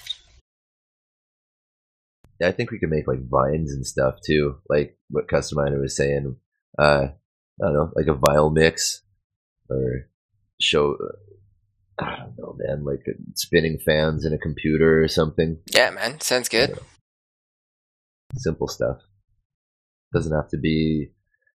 [2.40, 5.98] Yeah, I think we could make like vines and stuff too, like what Customizer was
[5.98, 6.38] saying.
[6.80, 7.07] Uh,
[7.61, 9.02] I don't know, like a vial mix
[9.69, 10.07] or
[10.61, 10.95] show.
[11.99, 15.57] I don't know, man, like spinning fans in a computer or something.
[15.69, 16.22] Yeah, man.
[16.22, 16.80] Sounds good.
[18.38, 18.98] Simple stuff.
[20.14, 21.11] Doesn't have to be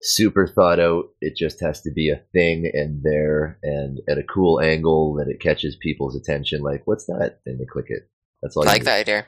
[0.04, 1.06] super thought out.
[1.20, 5.28] It just has to be a thing and there and at a cool angle that
[5.28, 6.62] it catches people's attention.
[6.62, 7.40] Like, what's that?
[7.46, 8.08] And they click it.
[8.42, 8.68] That's all.
[8.68, 9.26] I like that idea.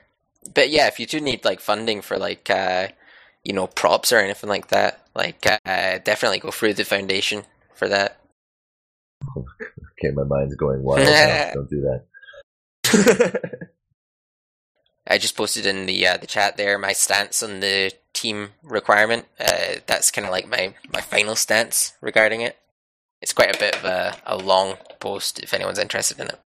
[0.55, 2.89] But yeah, if you do need like funding for like uh,
[3.43, 7.45] you know props or anything like that, like uh, definitely go through the foundation
[7.75, 8.21] for that.
[9.99, 10.99] Okay, my mind's going wild.
[11.55, 11.99] Don't do
[12.85, 13.69] that.
[15.07, 19.27] I just posted in the uh, the chat there my stance on the team requirement.
[19.39, 22.57] Uh, that's kind of like my my final stance regarding it.
[23.23, 26.41] It's quite a bit of a, a long post if anyone's interested in it.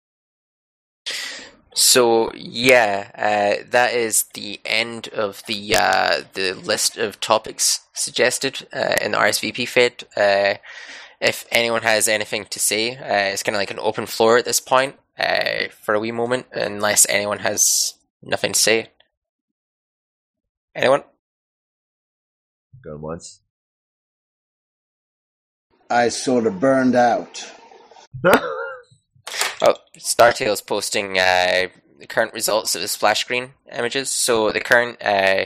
[1.73, 8.67] So yeah, uh, that is the end of the uh, the list of topics suggested
[8.73, 10.03] uh, in the RSVP feed.
[10.17, 10.55] Uh,
[11.19, 14.45] if anyone has anything to say, uh, it's kind of like an open floor at
[14.45, 18.91] this point uh, for a wee moment, unless anyone has nothing to say.
[20.75, 21.03] Anyone?
[22.83, 23.41] Going once.
[25.89, 27.51] I sort of burned out.
[29.59, 31.69] Oh, Startail's posting uh,
[31.99, 34.11] the current results of the splash screen images.
[34.11, 35.45] So the current, uh,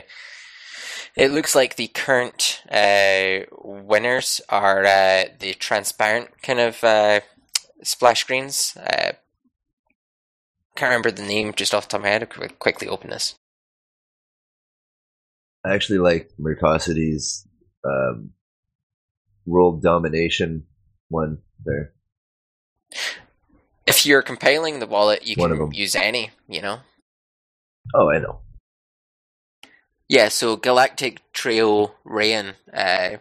[1.16, 7.20] it looks like the current uh, winners are uh, the transparent kind of uh,
[7.82, 8.76] splash screens.
[10.76, 12.28] Can't remember the name just off the top of my head.
[12.40, 13.34] I'll quickly open this.
[15.64, 17.46] I actually like Mercosity's
[17.84, 18.30] um,
[19.46, 20.64] world domination
[21.08, 21.92] one there.
[23.86, 26.30] If you're compiling the wallet, you One can use any.
[26.48, 26.80] You know.
[27.94, 28.40] Oh, I know.
[30.08, 33.18] Yeah, so Galactic Trio Rayan, uh,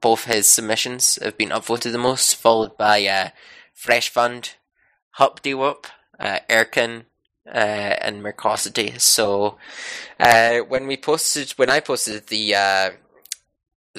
[0.00, 3.28] both his submissions have been upvoted the most, followed by uh,
[3.72, 4.54] Fresh Fund,
[5.12, 5.86] Hupdy Whoop,
[6.22, 7.04] uh, Erkin,
[7.46, 9.00] uh, and Mercosity.
[9.00, 9.58] So
[10.20, 12.90] uh, when we posted, when I posted the uh,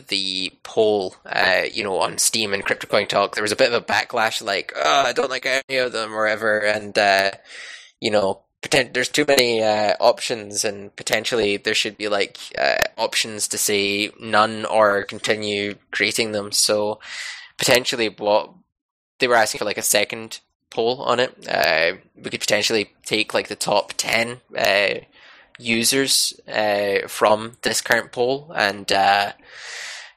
[0.07, 3.81] the poll, uh, you know, on Steem and CryptoCoin Talk, there was a bit of
[3.81, 7.31] a backlash, like, oh, I don't like any of them, or ever, and uh,
[7.99, 12.37] you know, poten- there's too many uh, options, and potentially there should be like
[12.97, 16.51] options to say none or continue creating them.
[16.51, 16.99] So
[17.57, 18.51] potentially, what
[19.19, 20.39] they were asking for like a second
[20.73, 21.47] poll on it.
[21.47, 24.95] Uh, we could potentially take like the top ten uh,
[25.59, 29.31] users uh, from this current poll and uh,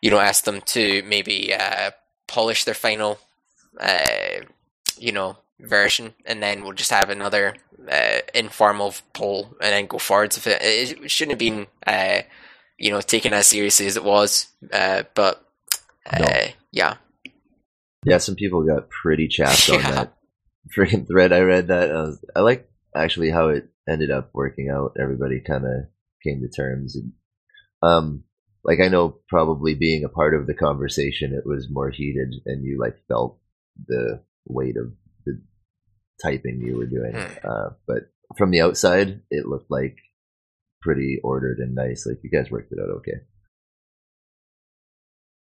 [0.01, 1.91] you know ask them to maybe uh,
[2.27, 3.19] polish their final
[3.81, 4.41] uh,
[4.99, 7.55] you know version and then we'll just have another
[7.91, 12.21] uh, informal poll and then go forwards with it it shouldn't have been uh,
[12.79, 15.45] you know taken as seriously as it was uh, but
[16.13, 16.27] uh, No.
[16.73, 16.95] yeah
[18.05, 20.16] Yeah, some people got pretty chapped on that
[20.75, 21.33] freaking thread.
[21.33, 21.91] I read that.
[21.91, 24.97] I, was, I like actually how it ended up working out.
[25.01, 25.87] Everybody kind of
[26.25, 27.13] came to terms, and
[27.83, 28.25] um,
[28.65, 32.65] like I know probably being a part of the conversation, it was more heated, and
[32.65, 33.39] you like felt
[33.87, 34.93] the weight of
[35.25, 35.41] the
[36.23, 37.13] typing you were doing.
[37.13, 37.49] Hmm.
[37.49, 39.97] Uh, but from the outside, it looked like
[40.83, 42.07] pretty ordered and nice.
[42.07, 43.21] Like you guys worked it out okay.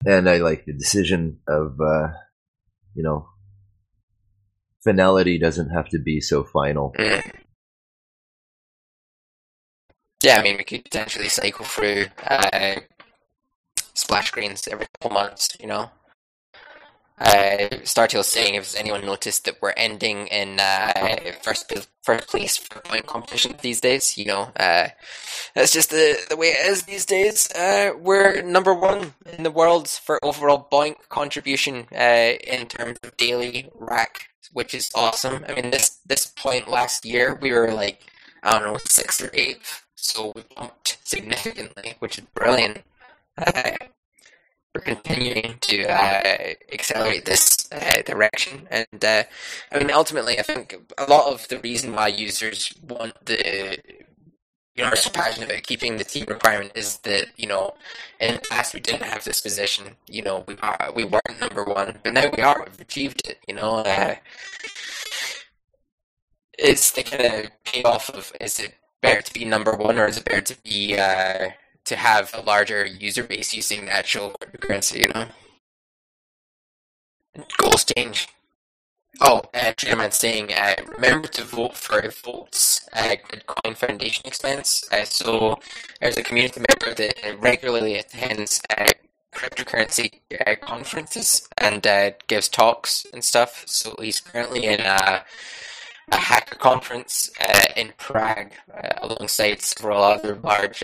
[0.06, 2.10] And I like the decision of, uh,
[2.96, 3.28] you know,
[4.84, 6.94] finality doesn't have to be so final.
[7.00, 7.32] Mm.
[10.24, 12.76] Yeah, I mean, we could potentially cycle through uh,
[13.94, 15.92] splash screens every couple months, you know.
[17.20, 21.72] uh, Startail saying if anyone noticed that we're ending in uh, first
[22.04, 24.88] first place for point competition these days, you know, uh,
[25.54, 27.52] that's just the the way it is these days.
[27.52, 33.16] Uh, we're number one in the world for overall point contribution uh, in terms of
[33.18, 35.46] daily rack, which is awesome.
[35.48, 38.02] I mean, this this point last year we were like
[38.44, 42.84] I don't know sixth or eighth, so we bumped significantly, which is brilliant.
[43.38, 43.72] Uh,
[44.76, 48.68] we're continuing to uh, accelerate this uh, direction.
[48.72, 49.24] And uh,
[49.72, 53.80] I mean, ultimately, I think a lot of the reason why users want the
[54.76, 57.74] you know are so passionate about keeping the team requirement is that you know
[58.20, 59.96] in the past we didn't have this position.
[60.08, 62.66] You know, we are, we weren't number one, but now we are.
[62.66, 63.40] We've achieved it.
[63.48, 63.78] You know.
[63.78, 64.16] Uh,
[66.58, 70.18] it's the kind of payoff of is it better to be number one or is
[70.18, 71.50] it better to be uh,
[71.86, 75.26] to have a larger user base using the actual cryptocurrency, you know.
[77.58, 78.28] Goals change.
[79.20, 84.86] Oh, uh, Chairman saying, uh, remember to vote for Volt's uh, Gridcoin Foundation expense.
[84.92, 85.60] Uh, so,
[86.00, 88.88] there's a community member that regularly attends uh,
[89.34, 93.66] cryptocurrency uh, conferences and uh, gives talks and stuff.
[93.68, 95.24] So, he's currently in a,
[96.12, 97.30] a hacker conference
[97.76, 98.54] in Prague
[99.02, 100.82] alongside several other large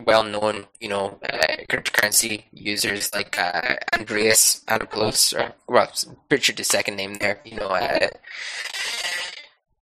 [0.00, 5.90] well-known, you know, uh, cryptocurrency users like uh, Andreas Antonopoulos, or well,
[6.30, 7.68] Richard the second name there, you know.
[7.68, 8.08] Uh,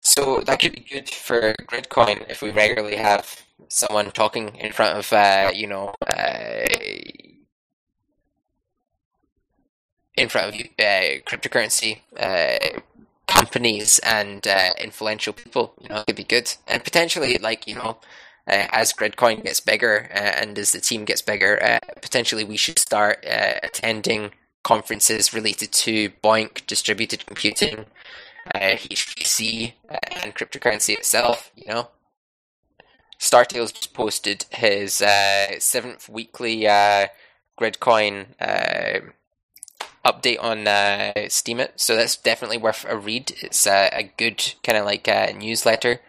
[0.01, 4.97] so that could be good for Gridcoin if we regularly have someone talking in front
[4.97, 6.65] of, uh, you know, uh,
[10.15, 11.99] in front of uh, cryptocurrency
[13.27, 14.45] companies and
[14.79, 15.73] influential people.
[15.79, 17.97] You know, it could be good, and potentially, like you know
[18.47, 22.57] uh, as Gridcoin gets bigger uh, and as the team gets bigger, uh, potentially we
[22.57, 24.31] should start uh, attending
[24.63, 27.85] conferences related to BOINC, distributed computing,
[28.53, 31.51] HPC, uh, and cryptocurrency itself.
[31.55, 31.89] You know,
[33.19, 36.61] Startails just posted his uh, seventh weekly
[37.59, 38.27] Gridcoin
[40.05, 43.31] update on uh, Steemit, so that's definitely worth a read.
[43.41, 46.01] It's uh, a good kind of like uh, newsletter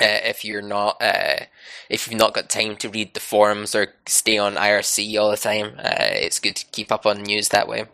[0.00, 1.44] uh, if you're not uh,
[1.88, 5.36] if you've not got time to read the forums or stay on IRC all the
[5.36, 7.86] time, uh, it's good to keep up on news that way.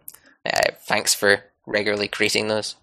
[0.45, 2.77] Uh, thanks for regularly creating those.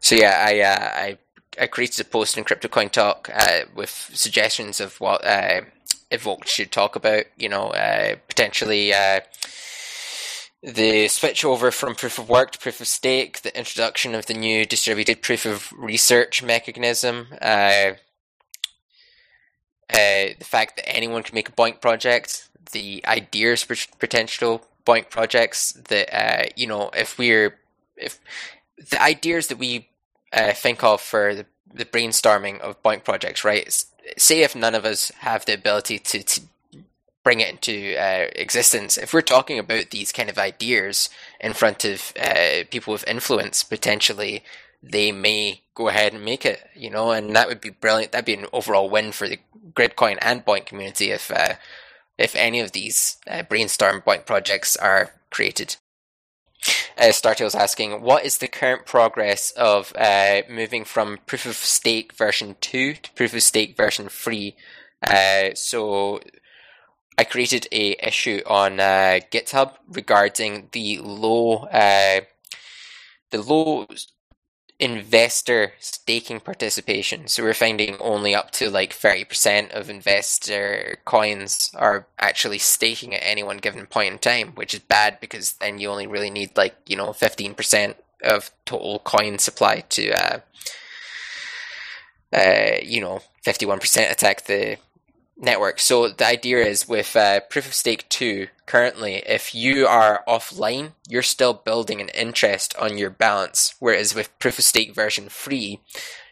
[0.00, 1.18] So yeah, I uh, I
[1.60, 5.22] I created a post in CryptoCoin Talk uh, with suggestions of what
[6.10, 7.24] Evoked should talk about.
[7.36, 7.70] You know,
[8.28, 8.92] potentially
[10.62, 14.34] the switch over from proof of work to proof of stake, the introduction of the
[14.34, 17.94] new distributed proof of research mechanism, uh,
[19.90, 25.10] uh, the fact that anyone can make a BOINC project, the ideas for potential BOINC
[25.10, 27.58] projects that uh, you know if we're
[27.96, 28.20] if
[28.90, 29.88] the ideas that we
[30.32, 33.84] uh, think of for the, the brainstorming of BOINC projects, right?
[34.16, 36.40] Say if none of us have the ability to, to
[37.24, 38.98] bring it into uh, existence.
[38.98, 41.08] If we're talking about these kind of ideas
[41.40, 44.42] in front of uh, people with influence, potentially
[44.82, 48.12] they may go ahead and make it, you know, and that would be brilliant.
[48.12, 49.38] That'd be an overall win for the
[49.72, 51.54] Gridcoin and BOINC community if uh,
[52.18, 55.76] if any of these uh, brainstorm BOINC projects are created.
[56.96, 62.12] Uh, Startail's asking, what is the current progress of uh, moving from proof of stake
[62.12, 64.54] version 2 to proof of stake version 3?
[65.04, 66.20] Uh, so
[67.22, 72.22] I created a issue on uh, GitHub regarding the low uh,
[73.30, 73.86] the low
[74.80, 77.28] investor staking participation.
[77.28, 83.22] So we're finding only up to like 30% of investor coins are actually staking at
[83.22, 86.56] any one given point in time, which is bad because then you only really need
[86.56, 87.94] like, you know, 15%
[88.24, 90.40] of total coin supply to, uh,
[92.32, 94.78] uh, you know, 51% attack the
[95.36, 95.80] network.
[95.80, 100.92] So the idea is with uh, Proof of Stake 2, currently, if you are offline,
[101.08, 103.74] you're still building an interest on your balance.
[103.78, 105.80] Whereas with Proof of Stake version 3,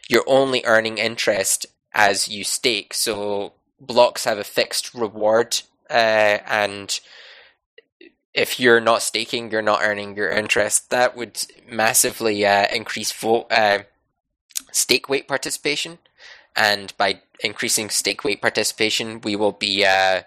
[0.07, 2.93] you're only earning interest as you stake.
[2.93, 6.99] So blocks have a fixed reward, uh, and
[8.33, 10.89] if you're not staking, you're not earning your interest.
[10.89, 13.79] That would massively uh, increase vote uh,
[14.71, 15.99] stake weight participation
[16.55, 20.21] and by increasing stake weight participation, we will be, uh,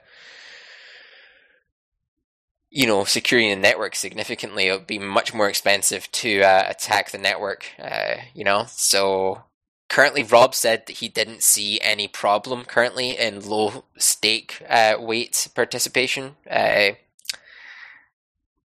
[2.70, 4.66] you know, securing the network significantly.
[4.66, 8.64] It'll be much more expensive to uh, attack the network, uh, you know.
[8.68, 9.44] So
[9.88, 15.48] currently, Rob said that he didn't see any problem currently in low stake uh, weight
[15.54, 16.36] participation.
[16.50, 16.92] Uh,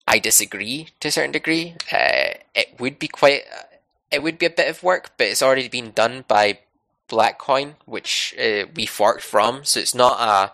[0.05, 1.75] I disagree to a certain degree.
[1.91, 3.43] Uh, it would be quite,
[4.11, 6.59] it would be a bit of work, but it's already been done by
[7.13, 9.63] Blackcoin, which uh, we forked from.
[9.63, 10.51] So it's not a,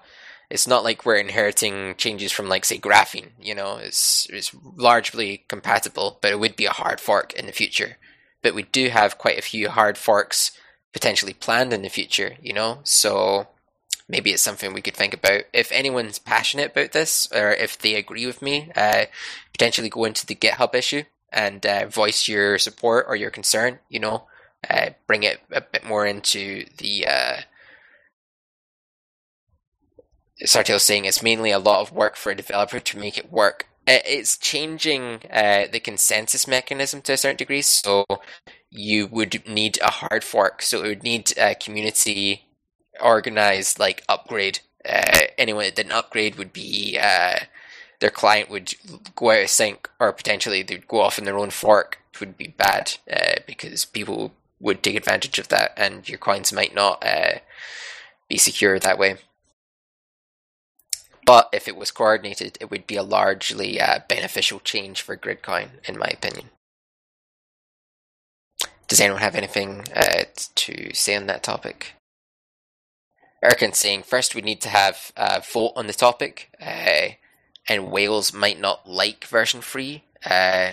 [0.50, 3.30] it's not like we're inheriting changes from like say graphene.
[3.42, 7.54] You know, it's it's largely compatible, but it would be a hard fork in the
[7.54, 7.98] future.
[8.42, 10.52] But we do have quite a few hard forks
[10.92, 12.36] potentially planned in the future.
[12.42, 13.48] You know, so
[14.10, 15.44] maybe it's something we could think about.
[15.54, 19.06] If anyone's passionate about this, or if they agree with me, uh,
[19.54, 23.80] potentially go into the GitHub issue and uh, voice your support or your concern.
[23.88, 24.24] You know,
[24.68, 27.06] uh, bring it a bit more into the.
[27.08, 27.42] Uh,
[30.46, 33.68] saying it's mainly a lot of work for a developer to make it work.
[33.88, 38.06] Uh, it's changing uh, the consensus mechanism to a certain degree, so
[38.70, 40.62] you would need a hard fork.
[40.62, 42.46] So it would need a community
[43.02, 44.60] organized like upgrade.
[44.88, 47.40] Uh, anyone that didn't upgrade would be uh,
[48.00, 48.76] their client would
[49.16, 52.38] go out of sync, or potentially they'd go off in their own fork, which would
[52.38, 57.04] be bad uh, because people would take advantage of that, and your coins might not
[57.06, 57.40] uh,
[58.28, 59.18] be secure that way.
[61.26, 65.70] But if it was coordinated, it would be a largely uh, beneficial change for Gridcoin,
[65.88, 66.50] in my opinion.
[68.88, 70.24] Does anyone have anything uh,
[70.56, 71.94] to say on that topic?
[73.44, 77.10] Erkin's saying first we need to have a vote on the topic, uh,
[77.70, 80.04] and Whales might not like version free.
[80.26, 80.72] Uh,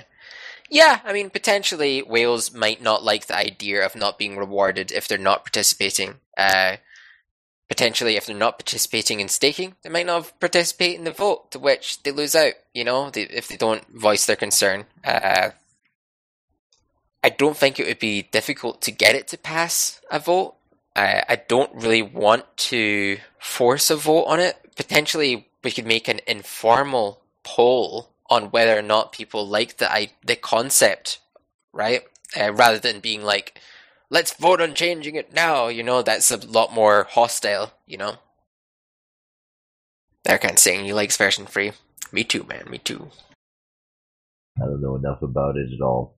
[0.71, 5.09] yeah, I mean potentially Whales might not like the idea of not being rewarded if
[5.09, 6.17] they're not participating.
[6.37, 6.77] Uh,
[7.69, 11.59] potentially, if they're not participating in staking, they might not participate in the vote, to
[11.59, 12.55] which they lose out.
[12.75, 14.87] You know, they, if they don't voice their concern.
[15.05, 15.51] Uh,
[17.23, 20.55] I don't think it would be difficult to get it to pass a vote.
[20.95, 24.57] I, I don't really want to force a vote on it.
[24.77, 30.37] Potentially, we could make an informal poll on whether or not people like the the
[30.37, 31.19] concept,
[31.73, 32.03] right?
[32.39, 33.61] Uh, rather than being like,
[34.11, 37.73] "Let's vote on changing it now." You know, that's a lot more hostile.
[37.87, 38.15] You know,
[40.25, 41.73] they're kind of saying he likes version free.
[42.13, 42.69] Me too, man.
[42.71, 43.11] Me too.
[44.61, 46.17] I don't know enough about it at all.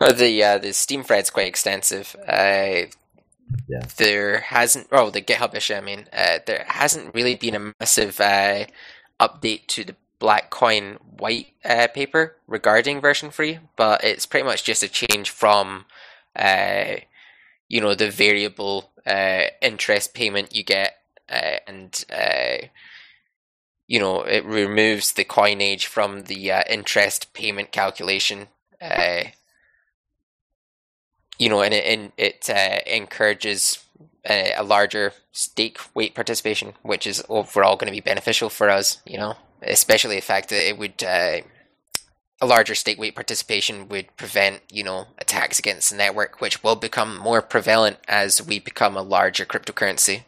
[0.00, 2.14] Well, the uh, the Steem thread's quite extensive.
[2.26, 2.86] Uh,
[3.68, 3.82] yeah.
[3.96, 8.20] There hasn't, oh, the GitHub issue, I mean, uh, there hasn't really been a massive
[8.20, 8.66] uh,
[9.20, 14.82] update to the Blackcoin white uh, paper regarding version free, but it's pretty much just
[14.82, 15.86] a change from,
[16.36, 16.96] uh,
[17.68, 22.04] you know, the variable uh, interest payment you get, uh, and
[23.88, 28.46] you know, it removes the coinage from the interest payment calculation
[31.42, 33.84] you know, and it, and it uh, encourages
[34.24, 39.02] a, larger stake weight participation, which is overall going to be beneficial for us.
[39.04, 41.40] You know, especially the fact that it would uh,
[42.40, 46.76] a larger stake weight participation would prevent you know attacks against the network, which will
[46.76, 50.24] become more prevalent as we become a larger cryptocurrency.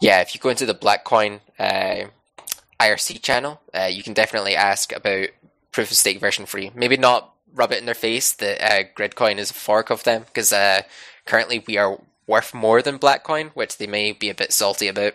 [0.00, 2.08] Yeah, if you go into the Blackcoin uh,
[2.78, 5.28] IRC channel, uh, you can definitely ask about
[5.72, 6.70] proof of stake version free.
[6.74, 10.24] Maybe not rub it in their face that uh, Gridcoin is a fork of them
[10.26, 10.82] because uh,
[11.24, 15.14] currently we are worth more than Blackcoin, which they may be a bit salty about.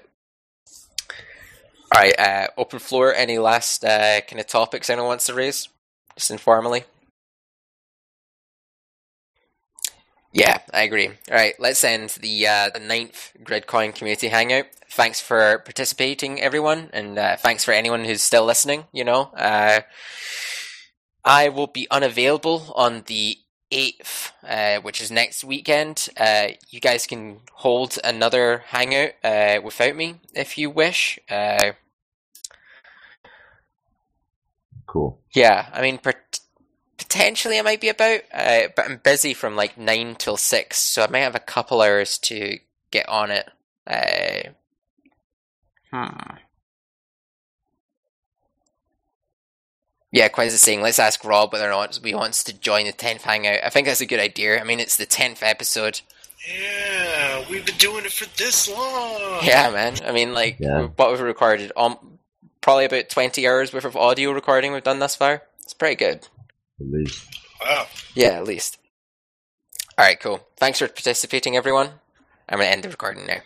[1.94, 3.14] All right, uh, open floor.
[3.14, 5.68] Any last uh, kind of topics anyone wants to raise,
[6.16, 6.86] just informally?
[10.34, 11.08] Yeah, I agree.
[11.08, 14.66] All right, let's end the uh, the ninth Gridcoin community hangout.
[14.90, 18.86] Thanks for participating, everyone, and uh, thanks for anyone who's still listening.
[18.94, 19.82] You know, uh,
[21.26, 23.38] I will be unavailable on the
[23.72, 26.10] 8th, uh, which is next weekend.
[26.18, 31.20] Uh, you guys can hold another hangout uh, without me if you wish.
[31.30, 31.72] Uh,
[34.86, 35.20] cool.
[35.34, 36.00] Yeah, I mean,
[36.98, 41.04] potentially I might be about, uh, but I'm busy from like 9 till 6, so
[41.04, 42.60] I might have a couple hours to
[42.92, 43.50] get on it.
[43.88, 44.50] Uh,
[45.92, 46.36] hmm.
[50.12, 52.94] Yeah, Quiz is saying, let's ask Rob whether or not he wants to join the
[52.94, 53.64] 10th Hangout.
[53.64, 54.60] I think that's a good idea.
[54.60, 56.02] I mean, it's the 10th episode.
[56.50, 59.40] Yeah, we've been doing it for this long.
[59.44, 59.96] Yeah, man.
[60.06, 60.88] I mean, like, yeah.
[60.98, 61.98] what we've recorded, um,
[62.60, 65.44] probably about 20 hours worth of audio recording we've done thus far.
[65.64, 66.28] It's pretty good.
[66.80, 67.30] At least.
[67.62, 67.88] Wow.
[68.14, 68.80] Yeah, at least.
[69.98, 70.46] Alright, cool.
[70.58, 71.90] Thanks for participating, everyone.
[72.50, 73.38] I'm going to end the recording now.